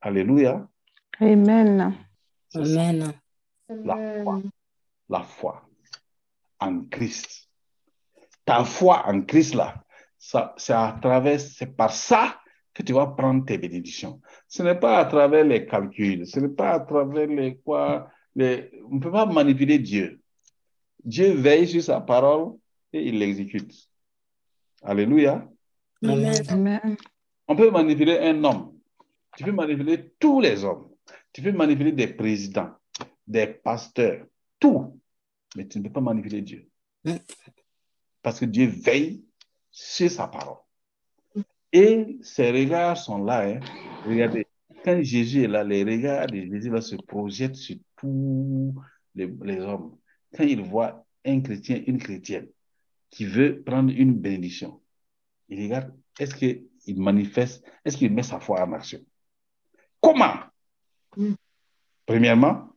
Alléluia. 0.00 0.68
Amen. 1.18 1.98
Amen. 2.54 3.12
La 3.68 4.22
foi. 4.22 4.42
La 5.08 5.22
foi 5.24 5.68
en 6.60 6.84
Christ. 6.84 7.50
Ta 8.44 8.64
foi 8.64 9.04
en 9.08 9.22
Christ, 9.22 9.54
là, 9.54 9.82
ça, 10.16 10.54
c'est 10.56 10.74
à 10.74 10.96
travers, 11.02 11.40
c'est 11.40 11.74
par 11.74 11.92
ça 11.92 12.40
que 12.72 12.84
tu 12.84 12.92
vas 12.92 13.08
prendre 13.08 13.44
tes 13.44 13.58
bénédictions. 13.58 14.20
Ce 14.46 14.62
n'est 14.62 14.78
pas 14.78 14.98
à 14.98 15.06
travers 15.06 15.44
les 15.44 15.66
calculs, 15.66 16.24
ce 16.24 16.38
n'est 16.38 16.54
pas 16.54 16.74
à 16.74 16.80
travers 16.80 17.26
les 17.26 17.56
quoi, 17.56 18.08
les, 18.36 18.70
on 18.88 18.94
ne 18.94 19.00
peut 19.00 19.10
pas 19.10 19.26
manipuler 19.26 19.80
Dieu. 19.80 20.20
Dieu 21.04 21.32
veille 21.34 21.68
sur 21.68 21.82
sa 21.82 22.00
parole 22.00 22.54
et 22.92 23.08
il 23.08 23.18
l'exécute. 23.18 23.74
Alléluia. 24.82 25.48
Amen. 26.02 26.96
On 27.48 27.56
peut 27.56 27.70
manipuler 27.70 28.18
un 28.18 28.42
homme. 28.44 28.72
Tu 29.36 29.44
peux 29.44 29.52
manipuler 29.52 30.12
tous 30.18 30.40
les 30.40 30.64
hommes. 30.64 30.88
Tu 31.32 31.42
peux 31.42 31.52
manipuler 31.52 31.92
des 31.92 32.06
présidents, 32.08 32.70
des 33.26 33.46
pasteurs, 33.46 34.26
tout. 34.60 35.00
Mais 35.56 35.66
tu 35.66 35.78
ne 35.78 35.84
peux 35.84 35.92
pas 35.92 36.00
manipuler 36.00 36.42
Dieu. 36.42 36.68
Mm. 37.04 37.16
Parce 38.22 38.40
que 38.40 38.44
Dieu 38.46 38.66
veille 38.66 39.24
sur 39.70 40.10
sa 40.10 40.28
parole. 40.28 40.58
Et 41.72 42.18
ses 42.22 42.50
regards 42.52 42.96
sont 42.96 43.22
là. 43.24 43.48
hein. 43.48 43.60
Regardez, 44.06 44.46
quand 44.84 45.02
Jésus 45.02 45.42
est 45.42 45.48
là, 45.48 45.64
les 45.64 45.82
regards 45.82 46.26
de 46.28 46.36
Jésus 46.36 46.70
là, 46.70 46.80
se 46.80 46.94
projettent 46.96 47.56
sur 47.56 47.76
tous 47.96 48.74
les, 49.14 49.26
les 49.42 49.58
hommes. 49.60 49.96
Quand 50.34 50.44
il 50.44 50.62
voit 50.62 51.06
un 51.24 51.40
chrétien, 51.40 51.82
une 51.86 51.98
chrétienne 51.98 52.48
qui 53.10 53.24
veut 53.24 53.62
prendre 53.62 53.92
une 53.92 54.14
bénédiction, 54.14 54.80
il 55.48 55.62
regarde, 55.62 55.94
est-ce 56.18 56.34
qu'il 56.34 57.00
manifeste, 57.00 57.64
est-ce 57.84 57.96
qu'il 57.96 58.12
met 58.12 58.22
sa 58.22 58.40
foi 58.40 58.62
en 58.62 58.72
action? 58.72 59.00
Comment? 60.00 60.34
Mm. 61.16 61.34
Premièrement, 62.06 62.70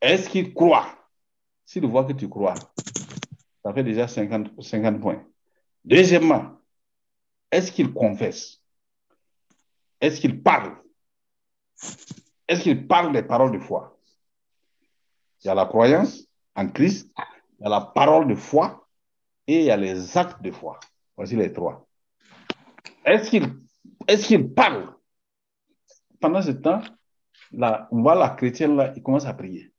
est-ce 0.00 0.28
qu'il 0.28 0.54
croit? 0.54 0.88
S'il 1.64 1.86
voit 1.86 2.04
que 2.04 2.12
tu 2.12 2.28
crois, 2.28 2.54
ça 3.62 3.72
fait 3.72 3.84
déjà 3.84 4.06
50, 4.06 4.60
50 4.60 5.00
points. 5.00 5.24
Deuxièmement, 5.84 6.60
est-ce 7.50 7.72
qu'il 7.72 7.92
confesse? 7.92 8.60
Est-ce 10.00 10.20
qu'il 10.20 10.42
parle? 10.42 10.76
Est-ce 12.46 12.62
qu'il 12.62 12.86
parle 12.86 13.12
des 13.12 13.22
paroles 13.22 13.52
de 13.52 13.58
foi? 13.58 13.98
Il 15.42 15.46
y 15.46 15.50
a 15.50 15.54
la 15.54 15.66
croyance 15.66 16.23
en 16.54 16.68
Christ, 16.68 17.10
il 17.58 17.64
y 17.64 17.66
a 17.66 17.68
la 17.68 17.80
parole 17.80 18.28
de 18.28 18.34
foi 18.34 18.86
et 19.46 19.60
il 19.60 19.64
y 19.66 19.70
a 19.70 19.76
les 19.76 20.16
actes 20.16 20.42
de 20.42 20.50
foi. 20.50 20.78
Voici 21.16 21.36
les 21.36 21.52
trois. 21.52 21.86
Est-ce 23.04 24.26
qu'il 24.26 24.54
parle? 24.54 24.94
Pendant 26.20 26.42
ce 26.42 26.52
temps, 26.52 26.80
là, 27.52 27.88
on 27.90 28.02
voit 28.02 28.14
la 28.14 28.30
chrétienne 28.30 28.76
là, 28.76 28.92
il 28.96 29.02
commence 29.02 29.26
à 29.26 29.34
prier. 29.34 29.72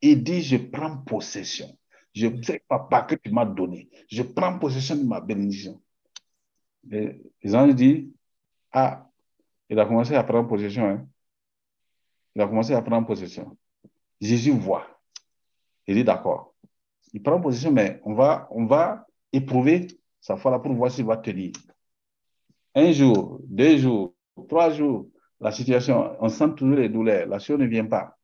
Il 0.00 0.22
dit, 0.22 0.42
je 0.42 0.56
prends 0.56 0.96
possession. 0.98 1.76
Je 2.14 2.28
sais, 2.42 2.64
papa, 2.66 3.02
que 3.02 3.14
tu 3.16 3.30
m'as 3.30 3.44
donné. 3.44 3.88
Je 4.10 4.22
prends 4.22 4.58
possession 4.58 4.96
de 4.96 5.04
ma 5.04 5.20
bénédiction. 5.20 5.80
Les 6.82 7.54
anges 7.54 7.74
disent, 7.74 8.08
ah, 8.72 9.06
il 9.68 9.78
a 9.78 9.84
commencé 9.84 10.14
à 10.14 10.24
prendre 10.24 10.48
possession. 10.48 10.88
hein. 10.88 11.06
Il 12.34 12.40
a 12.42 12.48
commencé 12.48 12.72
à 12.74 12.80
prendre 12.82 13.06
possession. 13.06 13.56
Jésus 14.20 14.52
voit. 14.52 14.89
Il 15.86 15.96
dit, 15.96 16.04
d'accord. 16.04 16.54
Il 17.12 17.22
prend 17.22 17.40
possession, 17.40 17.72
mais 17.72 18.00
on 18.04 18.14
va, 18.14 18.46
on 18.50 18.66
va 18.66 19.06
éprouver 19.32 19.88
sa 20.20 20.36
foi 20.36 20.50
là 20.50 20.58
pour 20.58 20.72
voir 20.74 20.90
s'il 20.90 21.04
va 21.04 21.16
tenir. 21.16 21.52
Un 22.74 22.92
jour, 22.92 23.40
deux 23.44 23.78
jours, 23.78 24.14
trois 24.48 24.70
jours, 24.70 25.08
la 25.40 25.50
situation, 25.50 26.16
on 26.20 26.28
sent 26.28 26.54
toujours 26.56 26.76
les 26.76 26.88
douleurs. 26.88 27.26
La 27.26 27.38
chose 27.38 27.58
ne 27.58 27.66
vient 27.66 27.86
pas. 27.86 28.16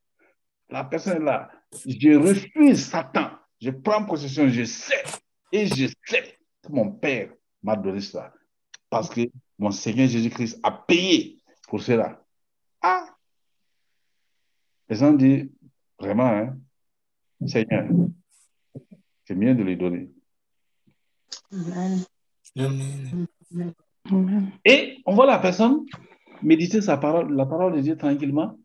La 0.68 0.84
personne 0.84 1.22
est 1.22 1.24
là. 1.24 1.50
Je 1.72 2.16
refuse 2.16 2.84
Satan. 2.84 3.30
Je 3.60 3.70
prends 3.70 4.04
possession. 4.04 4.48
Je 4.48 4.64
sais. 4.64 5.02
Et 5.50 5.66
je 5.66 5.88
sais 6.04 6.38
que 6.62 6.70
mon 6.70 6.92
Père 6.92 7.30
m'a 7.62 7.76
donné 7.76 8.00
cela. 8.00 8.32
Parce 8.90 9.08
que 9.08 9.22
mon 9.58 9.70
Seigneur 9.70 10.08
Jésus-Christ 10.08 10.60
a 10.62 10.70
payé 10.70 11.38
pour 11.68 11.82
cela. 11.82 12.22
Ah! 12.82 13.06
Les 14.88 14.96
gens 14.96 15.12
disent, 15.12 15.48
vraiment, 15.98 16.26
hein, 16.26 16.56
Seigneur, 17.44 17.88
c'est 19.24 19.34
mieux 19.34 19.54
de 19.54 19.62
lui 19.62 19.76
donner. 19.76 20.10
Amen. 21.52 22.04
Et 24.64 24.98
on 25.04 25.14
voit 25.14 25.26
la 25.26 25.38
personne 25.38 25.84
méditer 26.42 26.80
sa 26.80 26.96
parole, 26.96 27.34
la 27.34 27.46
parole 27.46 27.74
de 27.74 27.80
Dieu 27.80 27.96
tranquillement. 27.96 28.58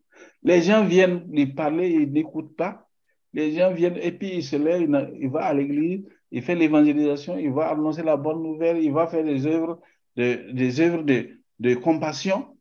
Les 0.44 0.62
gens 0.62 0.86
viennent 0.86 1.26
lui 1.32 1.48
parler, 1.48 1.90
ils 1.90 2.12
n'écoutent 2.12 2.56
pas. 2.56 2.88
Les 3.34 3.54
gens 3.54 3.74
viennent 3.74 3.98
et 3.98 4.12
puis 4.12 4.36
il 4.36 4.44
se 4.44 4.56
lève, 4.56 4.82
il 5.20 5.30
va 5.30 5.46
à 5.46 5.54
l'église, 5.54 6.06
il 6.32 6.42
fait 6.42 6.56
l'évangélisation, 6.56 7.38
il 7.38 7.52
va 7.52 7.70
annoncer 7.70 8.04
la 8.04 8.18
bonne 8.18 8.44
nouvelle, 8.44 8.84
il 8.84 8.92
va 8.92 9.08
faire 9.08 9.24
des 9.24 9.46
œuvres 9.46 9.80
de, 10.16 10.52
des 10.52 10.80
œuvres 10.82 11.04
de, 11.04 11.40
de 11.60 11.76
compassion. 11.76 12.58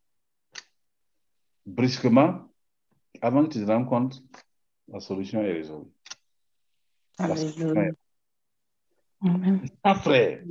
Brusquement, 1.65 2.49
avant 3.21 3.45
que 3.45 3.53
tu 3.53 3.59
te 3.59 3.69
rendes 3.69 3.87
compte, 3.87 4.23
la 4.87 4.99
solution 4.99 5.41
est 5.41 5.53
résolue. 5.53 5.91
Alléluia. 7.17 7.83
est 7.87 7.93
Amen. 9.23 9.65
ça, 9.85 9.95
frère. 9.95 10.43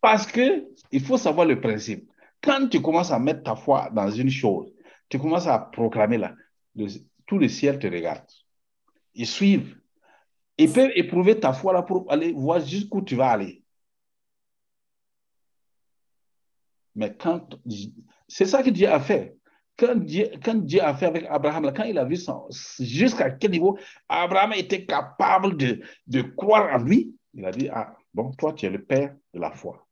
Parce 0.00 0.26
que 0.26 0.66
il 0.92 1.00
faut 1.02 1.18
savoir 1.18 1.46
le 1.46 1.60
principe. 1.60 2.08
Quand 2.42 2.68
tu 2.68 2.80
commences 2.80 3.10
à 3.10 3.18
mettre 3.18 3.42
ta 3.42 3.56
foi 3.56 3.90
dans 3.90 4.10
une 4.10 4.30
chose, 4.30 4.72
tu 5.08 5.18
commences 5.18 5.46
à 5.46 5.58
proclamer 5.58 6.16
là, 6.18 6.34
le- 6.74 6.86
tout 7.26 7.38
le 7.38 7.48
ciel 7.48 7.78
te 7.78 7.86
regarde. 7.86 8.24
Ils 9.14 9.26
suivent. 9.26 9.78
Ils 10.56 10.72
peuvent 10.72 10.92
éprouver 10.94 11.38
ta 11.40 11.52
foi 11.52 11.72
là 11.72 11.82
pour 11.82 12.10
aller 12.10 12.32
voir 12.32 12.60
jusqu'où 12.60 13.02
tu 13.02 13.16
vas 13.16 13.30
aller. 13.30 13.62
Mais 16.94 17.16
quand 17.16 17.58
c'est 18.28 18.46
ça 18.46 18.62
que 18.62 18.70
Dieu 18.70 18.88
a 18.88 19.00
fait. 19.00 19.36
Quand 19.80 19.96
Dieu, 19.96 20.30
quand 20.44 20.66
Dieu 20.66 20.82
a 20.82 20.94
fait 20.94 21.06
avec 21.06 21.24
Abraham, 21.30 21.64
là, 21.64 21.72
quand 21.72 21.84
il 21.84 21.96
a 21.96 22.04
vu 22.04 22.18
jusqu'à 22.80 23.30
quel 23.30 23.52
niveau 23.52 23.78
Abraham 24.10 24.52
était 24.52 24.84
capable 24.84 25.56
de, 25.56 25.80
de 26.06 26.20
croire 26.20 26.74
en 26.74 26.84
lui, 26.84 27.14
il 27.32 27.46
a 27.46 27.50
dit, 27.50 27.70
ah, 27.70 27.96
bon, 28.12 28.30
toi, 28.32 28.52
tu 28.52 28.66
es 28.66 28.68
le 28.68 28.84
père 28.84 29.16
de 29.32 29.40
la 29.40 29.50
foi. 29.50 29.86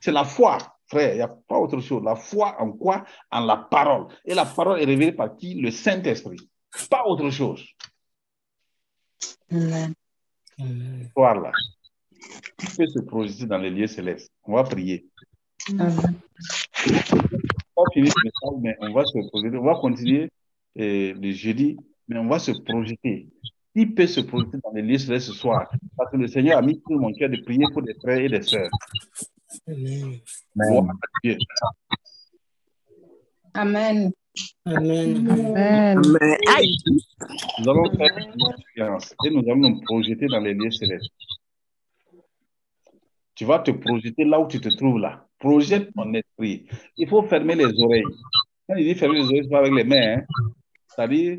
C'est 0.00 0.10
la 0.10 0.24
foi, 0.24 0.58
frère, 0.88 1.12
il 1.12 1.16
n'y 1.16 1.22
a 1.22 1.28
pas 1.28 1.58
autre 1.58 1.78
chose. 1.80 2.02
La 2.02 2.16
foi 2.16 2.60
en 2.60 2.72
quoi? 2.72 3.04
En 3.30 3.44
la 3.44 3.56
parole. 3.56 4.08
Et 4.24 4.34
la 4.34 4.44
parole 4.44 4.80
est 4.80 4.84
révélée 4.84 5.12
par 5.12 5.36
qui? 5.36 5.54
Le 5.54 5.70
Saint-Esprit. 5.70 6.50
Pas 6.90 7.04
autre 7.06 7.30
chose. 7.30 7.64
Amen. 9.52 9.94
Amen. 10.58 11.08
Toi, 11.14 11.34
là, 11.34 11.52
tu 12.58 12.66
peux 12.76 12.86
se 12.86 12.98
projeter 13.00 13.46
dans 13.46 13.58
les 13.58 13.70
lieux 13.70 13.86
célestes. 13.86 14.32
On 14.42 14.54
va 14.54 14.64
prier. 14.64 15.06
On 16.86 17.82
va 17.82 17.90
finir 17.92 18.12
ce 18.12 18.24
message, 18.24 18.60
mais 18.60 18.76
on 18.80 18.92
va 18.92 19.04
se 19.04 19.18
projeter. 19.28 19.56
On 19.56 19.64
va 19.64 19.74
continuer 19.76 20.30
euh, 20.78 21.14
le 21.14 21.32
jeudi, 21.32 21.76
mais 22.08 22.18
on 22.18 22.28
va 22.28 22.38
se 22.38 22.52
projeter. 22.52 23.28
Qui 23.74 23.86
peut 23.86 24.06
se 24.06 24.20
projeter 24.20 24.58
dans 24.64 24.72
les 24.72 24.82
lieux 24.82 24.98
célestes 24.98 25.28
ce 25.28 25.32
soir? 25.32 25.70
Parce 25.96 26.10
que 26.10 26.16
le 26.16 26.26
Seigneur 26.26 26.58
a 26.58 26.62
mis 26.62 26.80
sur 26.86 26.98
mon 26.98 27.12
cœur 27.12 27.30
de 27.30 27.36
prier 27.42 27.64
pour 27.72 27.82
des 27.82 27.94
frères 27.94 28.18
et 28.18 28.28
des 28.28 28.42
sœurs. 28.42 28.70
Amen. 29.66 30.20
Amen. 33.54 34.12
Amen. 34.66 35.30
Amen. 35.30 36.02
Nous 37.58 37.68
allons 37.68 37.90
faire 37.96 38.18
une 38.18 38.52
expérience 38.56 39.14
et 39.24 39.30
nous 39.30 39.40
allons 39.40 39.70
nous 39.70 39.80
projeter 39.82 40.26
dans 40.26 40.40
les 40.40 40.54
lieux 40.54 40.70
célestes. 40.70 41.12
Tu 43.34 43.44
vas 43.44 43.58
te 43.60 43.70
projeter 43.70 44.24
là 44.24 44.40
où 44.40 44.48
tu 44.48 44.60
te 44.60 44.68
trouves 44.68 44.98
là. 44.98 45.26
Projette 45.38 45.92
ton 45.94 46.12
Il 46.40 47.08
faut 47.08 47.22
fermer 47.24 47.54
les 47.54 47.72
oreilles. 47.82 48.04
Quand 48.68 48.76
il 48.76 48.84
dit 48.84 48.94
fermer 48.94 49.18
les 49.18 49.24
oreilles, 49.24 49.42
c'est 49.44 49.50
pas 49.50 49.58
avec 49.60 49.72
les 49.72 49.84
mains. 49.84 50.18
hein. 50.18 50.22
C'est-à-dire, 50.86 51.38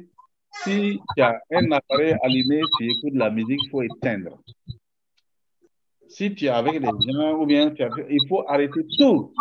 si 0.64 1.00
tu 1.16 1.22
as 1.22 1.40
un 1.52 1.72
appareil 1.72 2.16
allumé, 2.24 2.62
tu 2.78 2.86
écoutes 2.90 3.14
la 3.16 3.30
musique, 3.30 3.60
il 3.64 3.70
faut 3.70 3.82
éteindre. 3.82 4.40
Si 6.08 6.34
tu 6.34 6.46
es 6.46 6.50
avec 6.50 6.82
les 6.82 7.12
gens 7.12 7.34
ou 7.40 7.46
bien 7.46 7.74
il 8.10 8.20
faut 8.28 8.44
arrêter 8.48 8.82
tout. 8.98 9.34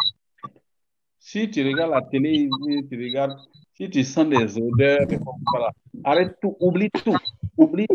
Si 1.18 1.50
tu 1.50 1.66
regardes 1.66 1.92
la 1.92 2.02
télé, 2.02 2.48
tu 2.90 2.96
regardes, 2.96 3.38
si 3.74 3.88
tu 3.90 4.04
sens 4.04 4.28
des 4.28 4.58
odeurs, 4.58 5.06
arrête 6.04 6.36
tout, 6.40 6.56
oublie 6.60 6.90
tout, 6.90 7.16
oublie 7.56 7.86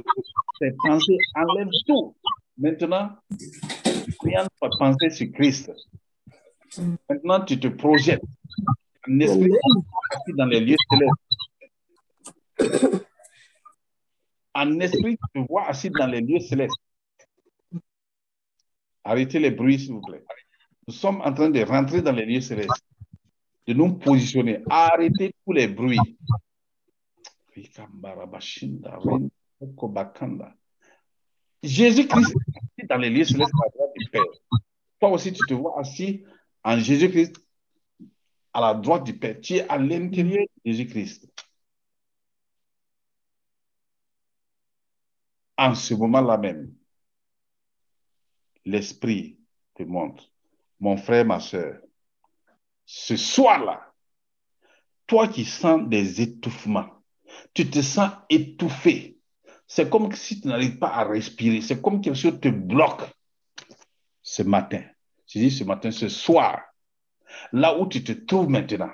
tes 0.60 0.72
pensées, 0.84 1.18
enlève 1.36 1.70
tout. 1.88 2.16
Maintenant, 2.58 3.10
rien 4.24 4.44
ne 4.44 4.78
penser 4.78 5.10
sur 5.10 5.32
Christ. 5.32 5.72
Maintenant, 7.10 7.44
tu 7.46 7.60
te 7.60 7.68
projettes. 7.68 8.22
Un 9.08 9.20
esprit 9.20 9.52
dans 10.38 10.46
les 10.46 10.60
lieux 10.62 10.78
célestes. 10.90 11.14
En 14.54 14.80
esprit, 14.80 15.18
tu 15.18 15.42
te 15.42 15.48
vois 15.48 15.68
assis 15.68 15.90
dans 15.90 16.08
les 16.08 16.22
lieux 16.22 16.40
célestes. 16.40 16.78
Arrêtez 19.04 19.40
les 19.40 19.52
bruits, 19.52 19.80
s'il 19.80 19.94
vous 19.94 20.02
plaît. 20.02 20.24
Nous 20.88 20.94
sommes 20.94 21.22
en 21.22 21.34
train 21.34 21.50
de 21.50 21.62
rentrer 21.64 22.02
dans 22.02 22.12
les 22.12 22.26
lieux 22.26 22.42
célestes, 22.42 22.72
de 23.68 23.74
nous 23.74 23.94
positionner. 23.96 24.64
Arrêtez 24.70 25.34
tous 25.46 25.54
les 25.54 25.68
bruits. 25.68 26.00
Jésus-Christ 31.64 32.36
est 32.36 32.58
assis 32.58 32.88
dans 32.90 32.98
les 32.98 33.10
lieux 33.10 33.26
célestes 33.26 33.52
à 33.62 33.66
la 33.66 33.72
droite 33.72 33.92
du 33.98 34.10
Père. 34.10 34.24
Toi 35.00 35.10
aussi, 35.10 35.34
tu 35.34 35.46
te 35.48 35.54
vois 35.54 35.80
assis 35.80 36.24
en 36.64 36.78
Jésus-Christ 36.80 37.38
à 38.54 38.62
la 38.62 38.74
droite 38.74 39.04
du 39.04 39.18
Père. 39.18 39.40
Tu 39.42 39.56
es 39.56 39.68
à 39.68 39.78
l'intérieur 39.78 40.46
de 40.64 40.72
Jésus-Christ. 40.72 41.28
En 45.58 45.76
ce 45.76 45.94
moment-là 45.94 46.38
même, 46.38 46.74
l'Esprit 48.66 49.40
te 49.76 49.84
montre, 49.84 50.32
mon 50.80 50.98
frère, 50.98 51.26
ma 51.26 51.40
soeur, 51.40 51.80
ce 52.86 53.16
soir-là, 53.16 53.94
toi 55.08 55.28
qui 55.28 55.46
sens 55.46 55.88
des 55.88 56.22
étouffements, 56.22 56.90
tu 57.54 57.70
te 57.70 57.82
sens 57.82 58.12
étouffé. 58.30 59.20
C'est 59.68 59.90
comme 59.90 60.12
si 60.14 60.42
tu 60.42 60.48
n'arrives 60.48 60.78
pas 60.78 60.90
à 60.90 61.04
respirer. 61.04 61.62
C'est 61.62 61.82
comme 61.82 62.02
quelque 62.02 62.16
chose 62.16 62.40
te 62.40 62.50
bloque 62.50 63.04
ce 64.22 64.44
matin. 64.44 64.84
Je 65.34 65.40
dis 65.40 65.50
ce 65.50 65.64
matin, 65.64 65.90
ce 65.90 66.10
soir, 66.10 66.62
là 67.52 67.76
où 67.80 67.88
tu 67.88 68.04
te 68.04 68.12
trouves 68.12 68.50
maintenant, 68.50 68.92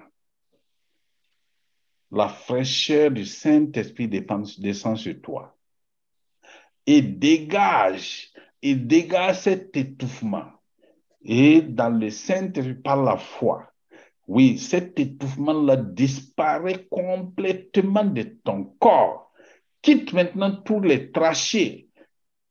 la 2.11 2.29
fraîcheur 2.29 3.11
du 3.11 3.25
Saint-Esprit 3.25 4.07
descend 4.07 4.97
sur 4.97 5.21
toi 5.21 5.57
et 6.85 7.01
dégage, 7.01 8.31
et 8.61 8.73
dégage 8.73 9.41
cet 9.41 9.75
étouffement. 9.75 10.45
Et 11.23 11.61
dans 11.61 11.89
le 11.89 12.09
Saint-Esprit, 12.09 12.75
par 12.75 13.03
la 13.03 13.17
foi, 13.17 13.73
oui, 14.25 14.57
cet 14.57 14.97
étouffement-là 14.97 15.75
disparaît 15.75 16.87
complètement 16.89 18.05
de 18.05 18.23
ton 18.45 18.63
corps. 18.79 19.33
Quitte 19.81 20.13
maintenant 20.13 20.55
tous 20.55 20.79
les 20.79 21.11
trachés. 21.11 21.88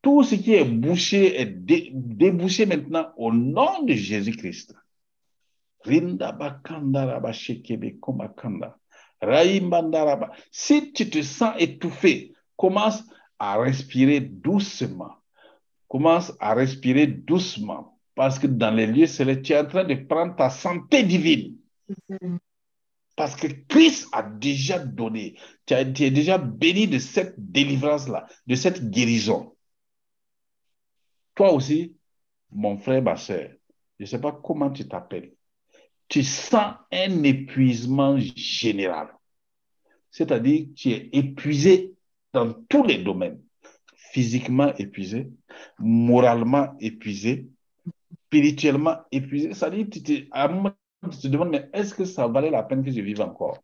Tout 0.08 0.22
ce 0.22 0.36
qui 0.36 0.54
est 0.54 0.64
bouché 0.64 1.38
est 1.38 1.44
dé- 1.44 1.90
débouché 1.92 2.64
maintenant 2.64 3.08
au 3.18 3.30
nom 3.30 3.82
de 3.82 3.92
Jésus-Christ. 3.92 4.74
Si 10.50 10.92
tu 10.94 11.10
te 11.10 11.20
sens 11.20 11.54
étouffé, 11.58 12.32
commence 12.56 13.04
à 13.38 13.58
respirer 13.58 14.20
doucement. 14.20 15.12
Commence 15.88 16.32
à 16.40 16.54
respirer 16.54 17.06
doucement. 17.06 17.98
Parce 18.14 18.38
que 18.38 18.46
dans 18.46 18.70
les 18.70 18.86
lieux 18.86 19.06
célestes, 19.06 19.42
tu 19.42 19.52
es 19.52 19.58
en 19.58 19.66
train 19.66 19.84
de 19.84 19.94
prendre 19.94 20.34
ta 20.36 20.48
santé 20.48 21.02
divine. 21.02 21.54
Parce 23.14 23.36
que 23.36 23.48
Christ 23.68 24.08
a 24.12 24.22
déjà 24.22 24.78
donné. 24.78 25.36
Tu, 25.66 25.74
as- 25.74 25.84
tu 25.84 26.04
es 26.04 26.10
déjà 26.10 26.38
béni 26.38 26.88
de 26.88 26.98
cette 26.98 27.34
délivrance-là, 27.36 28.26
de 28.46 28.54
cette 28.54 28.88
guérison. 28.90 29.52
Toi 31.38 31.52
aussi, 31.52 31.94
mon 32.50 32.76
frère, 32.78 33.00
ma 33.00 33.14
soeur, 33.14 33.48
je 33.96 34.02
ne 34.02 34.06
sais 34.06 34.20
pas 34.20 34.32
comment 34.32 34.70
tu 34.70 34.88
t'appelles. 34.88 35.34
Tu 36.08 36.24
sens 36.24 36.74
un 36.90 37.22
épuisement 37.22 38.18
général. 38.18 39.14
C'est-à-dire 40.10 40.66
que 40.66 40.72
tu 40.72 40.90
es 40.90 41.10
épuisé 41.12 41.94
dans 42.32 42.52
tous 42.68 42.82
les 42.82 42.98
domaines. 43.04 43.40
Physiquement 43.94 44.74
épuisé, 44.78 45.30
moralement 45.78 46.74
épuisé, 46.80 47.46
spirituellement 48.26 48.96
épuisé. 49.12 49.54
C'est-à-dire 49.54 49.84
que 49.84 49.90
tu 49.90 50.02
te, 50.02 51.28
demandes, 51.28 51.50
mais 51.50 51.70
est-ce 51.72 51.94
que 51.94 52.04
ça 52.04 52.26
valait 52.26 52.50
la 52.50 52.64
peine 52.64 52.82
que 52.82 52.90
je 52.90 53.00
vive 53.00 53.20
encore? 53.20 53.62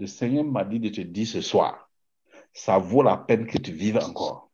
Le 0.00 0.08
Seigneur 0.08 0.42
m'a 0.42 0.64
dit 0.64 0.80
de 0.80 0.88
te 0.88 1.02
dire 1.02 1.28
ce 1.28 1.40
soir, 1.40 1.88
ça 2.52 2.78
vaut 2.78 3.04
la 3.04 3.16
peine 3.16 3.46
que 3.46 3.58
tu 3.58 3.70
vives 3.70 3.98
encore. 3.98 4.47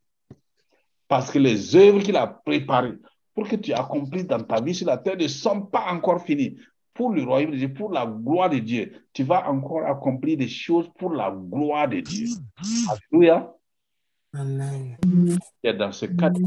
Parce 1.08 1.30
que 1.30 1.38
les 1.38 1.76
œuvres 1.76 2.00
qu'il 2.00 2.16
a 2.16 2.26
préparées 2.26 2.98
pour 3.34 3.48
que 3.48 3.56
tu 3.56 3.72
accomplisses 3.72 4.26
dans 4.26 4.42
ta 4.42 4.60
vie 4.60 4.74
sur 4.74 4.86
la 4.86 4.98
terre 4.98 5.16
ne 5.16 5.28
sont 5.28 5.62
pas 5.62 5.86
encore 5.92 6.22
finies. 6.24 6.56
Pour 6.94 7.12
le 7.12 7.24
royaume 7.24 7.50
de 7.50 7.56
Dieu, 7.56 7.74
pour 7.74 7.90
la 7.92 8.06
gloire 8.06 8.50
de 8.50 8.58
Dieu, 8.58 8.92
tu 9.12 9.24
vas 9.24 9.50
encore 9.50 9.84
accomplir 9.84 10.38
des 10.38 10.48
choses 10.48 10.88
pour 10.96 11.12
la 11.12 11.30
gloire 11.30 11.88
de 11.88 12.00
Dieu. 12.00 12.28
Alléluia. 13.12 13.52
Amen. 14.32 14.96
Et 15.62 15.72
dans 15.72 15.90
ce 15.92 16.06
cadre 16.06 16.40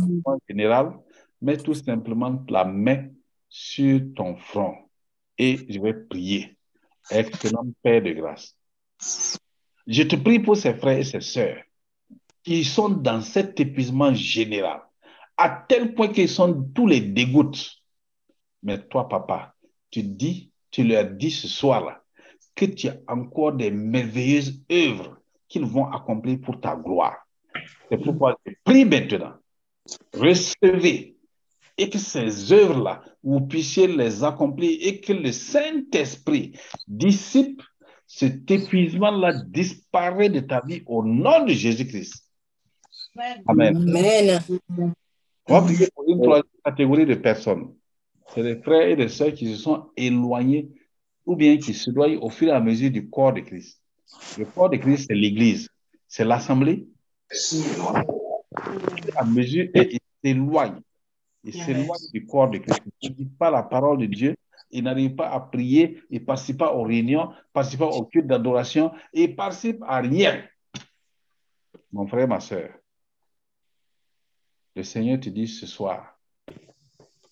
général, 0.47 0.93
mets 1.41 1.57
tout 1.57 1.73
simplement 1.73 2.43
la 2.49 2.63
main 2.63 3.09
sur 3.49 4.01
ton 4.15 4.35
front 4.37 4.75
et 5.37 5.57
je 5.69 5.79
vais 5.79 5.93
prier. 5.93 6.57
Excellent 7.09 7.67
Père 7.81 8.01
de 8.01 8.11
grâce. 8.11 8.55
Je 9.85 10.03
te 10.03 10.15
prie 10.15 10.39
pour 10.39 10.57
ces 10.57 10.73
frères 10.73 10.97
et 10.97 11.03
ces 11.03 11.21
sœurs 11.21 11.61
qui 12.47 12.63
sont 12.63 12.87
dans 12.87 13.19
cet 13.19 13.59
épuisement 13.59 14.13
général, 14.13 14.79
à 15.35 15.65
tel 15.67 15.93
point 15.93 16.07
qu'ils 16.07 16.29
sont 16.29 16.63
tous 16.73 16.87
les 16.87 17.01
dégoûts. 17.01 17.51
Mais 18.63 18.81
toi, 18.87 19.09
papa, 19.09 19.53
tu 19.91 20.01
dis, 20.01 20.49
tu 20.71 20.85
leur 20.85 21.09
dis 21.09 21.29
ce 21.29 21.49
soir-là 21.49 22.01
que 22.55 22.63
tu 22.63 22.87
as 22.87 22.95
encore 23.09 23.51
des 23.51 23.69
merveilleuses 23.69 24.61
œuvres 24.71 25.17
qu'ils 25.49 25.65
vont 25.65 25.91
accomplir 25.91 26.39
pour 26.39 26.61
ta 26.61 26.77
gloire. 26.77 27.17
C'est 27.89 27.97
pourquoi 27.97 28.39
je 28.45 28.53
prie 28.63 28.85
maintenant, 28.85 29.33
recevez 30.13 31.17
et 31.77 31.89
que 31.89 31.99
ces 31.99 32.53
œuvres-là, 32.53 33.03
vous 33.23 33.41
puissiez 33.41 33.87
les 33.87 34.23
accomplir 34.23 34.77
et 34.81 35.01
que 35.01 35.11
le 35.11 35.33
Saint-Esprit 35.33 36.53
dissipe 36.87 37.61
cet 38.05 38.49
épuisement-là, 38.49 39.33
disparaît 39.47 40.29
de 40.29 40.39
ta 40.39 40.61
vie 40.61 40.81
au 40.85 41.03
nom 41.03 41.43
de 41.43 41.51
Jésus-Christ. 41.51 42.26
Amen. 43.47 43.77
Amen. 43.77 44.41
On 45.47 45.53
va 45.53 45.61
prier 45.61 45.87
pour 45.93 46.05
une 46.07 46.21
troisième 46.21 46.45
catégorie 46.63 47.05
de 47.05 47.15
personnes. 47.15 47.73
C'est 48.33 48.43
les 48.43 48.57
frères 48.57 48.87
et 48.87 48.95
les 48.95 49.07
sœurs 49.07 49.33
qui 49.33 49.55
se 49.55 49.61
sont 49.61 49.89
éloignés 49.95 50.69
ou 51.25 51.35
bien 51.35 51.57
qui 51.57 51.73
s'éloignent 51.73 52.17
au 52.17 52.29
fur 52.29 52.49
et 52.49 52.51
à 52.51 52.59
mesure 52.59 52.91
du 52.91 53.09
corps 53.09 53.33
de 53.33 53.41
Christ. 53.41 53.81
Le 54.37 54.45
corps 54.45 54.69
de 54.69 54.77
Christ, 54.77 55.07
c'est 55.09 55.15
l'Église, 55.15 55.69
c'est 56.07 56.25
l'Assemblée. 56.25 56.87
À 59.15 59.25
mesure 59.25 59.67
et 59.73 59.89
il 59.93 59.99
s'éloigne. 60.23 60.81
Il 61.43 61.53
s'éloigne 61.53 62.09
du 62.13 62.25
corps 62.25 62.49
de 62.49 62.59
Christ. 62.59 62.81
Il 63.01 63.11
ne 63.11 63.15
dit 63.15 63.25
pas 63.25 63.49
la 63.49 63.63
parole 63.63 63.97
de 63.99 64.05
Dieu. 64.05 64.35
Il 64.69 64.83
n'arrive 64.83 65.15
pas 65.15 65.29
à 65.29 65.39
prier. 65.39 66.01
Il 66.09 66.19
ne 66.21 66.25
participe 66.25 66.57
pas 66.57 66.73
aux 66.73 66.83
réunions, 66.83 67.29
il 67.31 67.35
ne 67.35 67.51
participe 67.53 67.79
pas 67.79 67.87
au 67.87 68.03
culte 68.03 68.27
d'adoration. 68.27 68.91
Il 69.13 69.31
ne 69.31 69.35
participe 69.35 69.81
à 69.87 70.01
rien. 70.01 70.43
Mon 71.91 72.05
frère, 72.05 72.27
ma 72.27 72.41
soeur, 72.41 72.69
le 74.77 74.83
Seigneur 74.83 75.19
te 75.19 75.29
dit 75.29 75.47
ce 75.47 75.65
soir, 75.65 76.19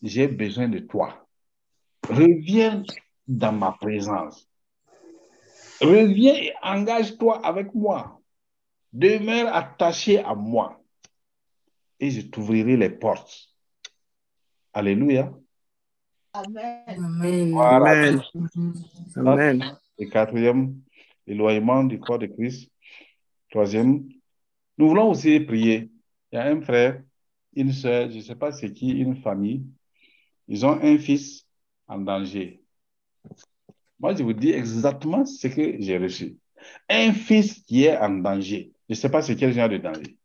j'ai 0.01 0.27
besoin 0.27 0.67
de 0.67 0.79
toi. 0.79 1.27
Reviens 2.09 2.83
dans 3.27 3.51
ma 3.51 3.71
présence. 3.73 4.49
Reviens 5.79 6.33
et 6.33 6.53
engage-toi 6.63 7.45
avec 7.45 7.71
moi. 7.75 8.19
Demeure 8.91 9.53
attaché 9.53 10.19
à 10.23 10.33
moi. 10.33 10.81
Et 11.99 12.09
je 12.09 12.21
t'ouvrirai 12.21 12.77
les 12.77 12.89
portes. 12.89 13.49
Alléluia. 14.73 15.31
Amen. 16.33 16.83
Amen. 16.87 17.51
Voilà. 17.51 17.91
Amen. 17.91 18.21
Amen. 19.17 19.77
Et 19.99 20.09
quatrième, 20.09 20.81
l'éloignement 21.27 21.83
du 21.83 21.99
corps 21.99 22.19
de 22.19 22.25
Christ. 22.25 22.71
Troisième, 23.51 24.09
nous 24.79 24.89
voulons 24.89 25.11
aussi 25.11 25.39
prier. 25.41 25.91
Il 26.31 26.35
y 26.35 26.39
a 26.39 26.45
un 26.47 26.59
frère, 26.61 27.01
une 27.55 27.71
soeur, 27.71 28.09
je 28.09 28.17
ne 28.17 28.21
sais 28.21 28.35
pas 28.35 28.51
c'est 28.51 28.71
qui, 28.73 28.91
une 28.91 29.15
famille. 29.15 29.63
Ils 30.47 30.65
ont 30.65 30.79
un 30.81 30.97
fils 30.97 31.45
en 31.87 31.99
danger. 31.99 32.61
Moi, 33.99 34.13
je 34.15 34.23
vous 34.23 34.33
dis 34.33 34.51
exactement 34.51 35.25
ce 35.25 35.47
que 35.47 35.75
j'ai 35.79 35.97
reçu. 35.97 36.37
Un 36.89 37.13
fils 37.13 37.61
qui 37.63 37.85
est 37.85 37.97
en 37.97 38.09
danger. 38.09 38.73
Je 38.89 38.93
ne 38.93 38.95
sais 38.95 39.09
pas 39.09 39.21
c'est 39.21 39.35
quel 39.35 39.53
genre 39.53 39.69
de 39.69 39.77
danger. 39.77 40.17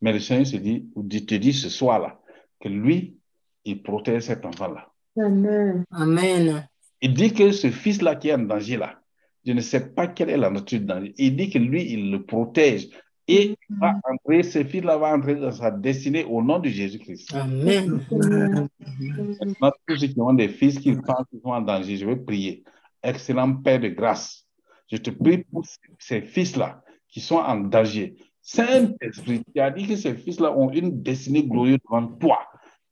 Mais 0.00 0.12
le 0.12 0.20
Seigneur 0.20 0.46
se 0.46 0.56
dit, 0.56 0.90
ou 0.94 1.02
te 1.02 1.34
dit 1.34 1.52
ce 1.52 1.68
soir-là, 1.68 2.20
que 2.60 2.68
lui, 2.68 3.18
il 3.64 3.82
protège 3.82 4.22
cet 4.22 4.44
enfant-là. 4.44 4.92
Amen. 5.18 5.84
Amen. 5.90 6.68
Il 7.00 7.14
dit 7.14 7.32
que 7.32 7.52
ce 7.52 7.70
fils-là 7.70 8.16
qui 8.16 8.28
est 8.28 8.34
en 8.34 8.38
danger 8.38 8.76
là, 8.76 9.00
je 9.44 9.52
ne 9.52 9.60
sais 9.60 9.90
pas 9.90 10.08
quelle 10.08 10.30
est 10.30 10.36
la 10.36 10.50
nature 10.50 10.80
de 10.80 10.86
danger. 10.86 11.14
Il 11.18 11.36
dit 11.36 11.50
que 11.50 11.58
lui, 11.58 11.92
il 11.92 12.10
le 12.10 12.24
protège. 12.24 12.88
Et 13.28 13.56
il 13.68 13.76
va 13.78 13.94
entrer, 14.08 14.42
ce 14.44 14.62
fils-là 14.62 14.96
va 14.96 15.14
entrer 15.14 15.34
dans 15.34 15.50
sa 15.50 15.70
destinée 15.70 16.24
au 16.24 16.42
nom 16.42 16.60
de 16.60 16.68
Jésus-Christ. 16.68 17.34
Amen. 17.34 18.00
Maintenant, 18.10 19.72
tous 19.86 19.96
ceux 19.96 20.06
qui 20.06 20.20
ont 20.20 20.32
des 20.32 20.48
fils 20.48 20.78
qui 20.78 20.92
pensent 20.92 21.26
qu'ils 21.30 21.40
sont 21.40 21.50
en 21.50 21.60
danger, 21.60 21.96
je 21.96 22.06
vais 22.06 22.16
prier. 22.16 22.62
Excellent 23.02 23.56
Père 23.56 23.80
de 23.80 23.88
grâce, 23.88 24.46
je 24.90 24.96
te 24.96 25.10
prie 25.10 25.38
pour 25.38 25.64
ces 25.98 26.22
fils-là 26.22 26.82
qui 27.08 27.20
sont 27.20 27.36
en 27.36 27.56
danger. 27.56 28.16
Saint-Esprit, 28.42 29.42
tu 29.52 29.60
as 29.60 29.70
dit 29.72 29.88
que 29.88 29.96
ces 29.96 30.14
fils-là 30.14 30.56
ont 30.56 30.70
une 30.70 31.02
destinée 31.02 31.44
glorieuse 31.44 31.78
devant 31.84 32.06
toi. 32.06 32.38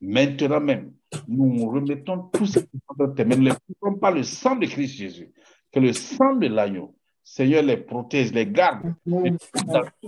Maintenant 0.00 0.60
même, 0.60 0.92
nous 1.28 1.68
remettons 1.68 2.28
tous 2.32 2.46
ces 2.46 2.60
fils 2.60 2.80
entre 2.88 3.14
tes 3.14 3.24
mains. 3.24 3.36
Ne 3.36 3.98
pas 3.98 4.10
le 4.10 4.24
sang 4.24 4.56
de 4.56 4.66
Christ 4.66 4.96
Jésus. 4.96 5.32
Que 5.70 5.78
le 5.78 5.92
sang 5.92 6.34
de 6.34 6.48
l'agneau, 6.48 6.96
Seigneur, 7.26 7.62
les 7.62 7.78
protège, 7.78 8.32
les 8.32 8.46
garde 8.46 8.94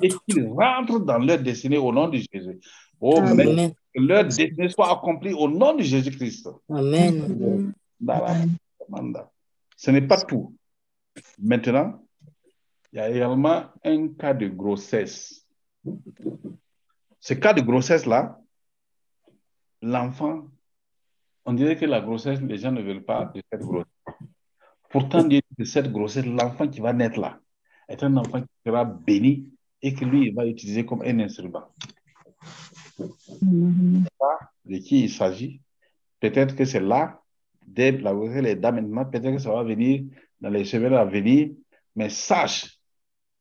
et 0.03 0.09
qu'ils 0.29 0.49
rentrent 0.49 1.01
dans 1.01 1.19
leur 1.19 1.39
destinée 1.39 1.79
au 1.79 1.91
nom 1.91 2.09
de 2.09 2.19
Jésus. 2.19 2.61
Oh, 3.01 3.19
Amen. 3.19 3.73
que 3.95 4.01
leur 4.01 4.25
destinée 4.25 4.69
soit 4.69 4.93
accomplie 4.93 5.33
au 5.33 5.49
nom 5.49 5.75
de 5.75 5.83
Jésus-Christ. 5.83 6.51
Amen. 6.69 7.73
Ce 9.77 9.91
n'est 9.91 10.07
pas 10.07 10.21
tout. 10.23 10.55
Maintenant, 11.39 12.03
il 12.93 12.97
y 12.97 13.01
a 13.01 13.11
également 13.11 13.65
un 13.83 14.09
cas 14.09 14.35
de 14.35 14.49
grossesse. 14.49 15.47
Ce 17.19 17.35
cas 17.35 17.55
de 17.55 17.63
grossesse-là, 17.63 18.39
l'enfant, 19.81 20.49
on 21.47 21.55
dirait 21.55 21.77
que 21.77 21.87
la 21.87 22.01
grossesse, 22.01 22.41
les 22.41 22.59
gens 22.59 22.73
ne 22.73 22.83
veulent 22.83 23.05
pas 23.05 23.33
de 23.35 23.41
cette 23.51 23.63
grossesse. 23.63 23.91
Pourtant, 24.91 25.25
Dieu 25.25 25.41
dit 25.51 25.57
que 25.57 25.65
cette 25.65 25.91
grossesse, 25.93 26.27
l'enfant 26.27 26.69
qui 26.69 26.81
va 26.81 26.93
naître 26.93 27.19
là, 27.19 27.41
est 27.89 28.03
un 28.03 28.17
enfant 28.17 28.41
qui 28.41 28.49
sera 28.65 28.85
béni 28.85 29.49
et 29.83 29.95
que 29.95 30.05
lui, 30.05 30.29
il 30.29 30.35
va 30.35 30.47
utiliser 30.47 30.85
comme 30.85 31.03
un 31.03 31.19
instrument. 31.21 31.65
De 32.99 34.79
qui 34.79 35.05
il 35.05 35.11
s'agit 35.11 35.61
Peut-être 36.21 36.57
que 36.57 36.65
c'est 36.65 36.81
là, 36.81 37.21
dès 37.67 37.93
la 37.93 38.15
grossesse, 38.15 38.43
les 38.43 38.57
dames 38.57 38.77
maintenant, 38.77 39.05
peut-être 39.05 39.33
que 39.33 39.39
ça 39.39 39.53
va 39.53 39.63
venir 39.63 40.05
dans 40.41 40.49
les 40.49 40.65
semaines 40.65 40.95
à 40.95 41.05
venir, 41.05 41.51
mais 41.95 42.09
sache 42.09 42.79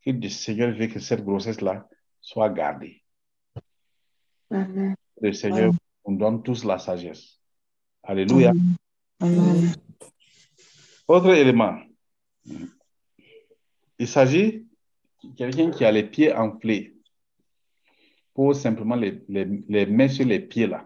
que 0.03 0.11
le 0.11 0.29
Seigneur 0.29 0.75
veut 0.75 0.87
que 0.87 0.99
cette 0.99 1.23
grossesse-là 1.23 1.87
soit 2.21 2.49
gardée. 2.49 3.01
Amen. 4.51 4.95
Le 5.21 5.33
Seigneur 5.33 5.71
nous 6.07 6.17
donne 6.17 6.43
tous 6.43 6.63
la 6.63 6.77
sagesse. 6.77 7.39
Alléluia. 8.03 8.53
Amen. 9.19 9.73
Autre 11.07 11.29
élément. 11.35 11.77
Il 13.99 14.07
s'agit 14.07 14.65
de 15.23 15.35
quelqu'un 15.37 15.69
qui 15.69 15.85
a 15.85 15.91
les 15.91 16.03
pieds 16.03 16.33
enflés. 16.33 16.95
Pose 18.33 18.59
simplement 18.59 18.95
les, 18.95 19.21
les, 19.29 19.45
les 19.69 19.85
mains 19.85 20.07
sur 20.07 20.25
les 20.25 20.39
pieds 20.39 20.67
là. 20.67 20.85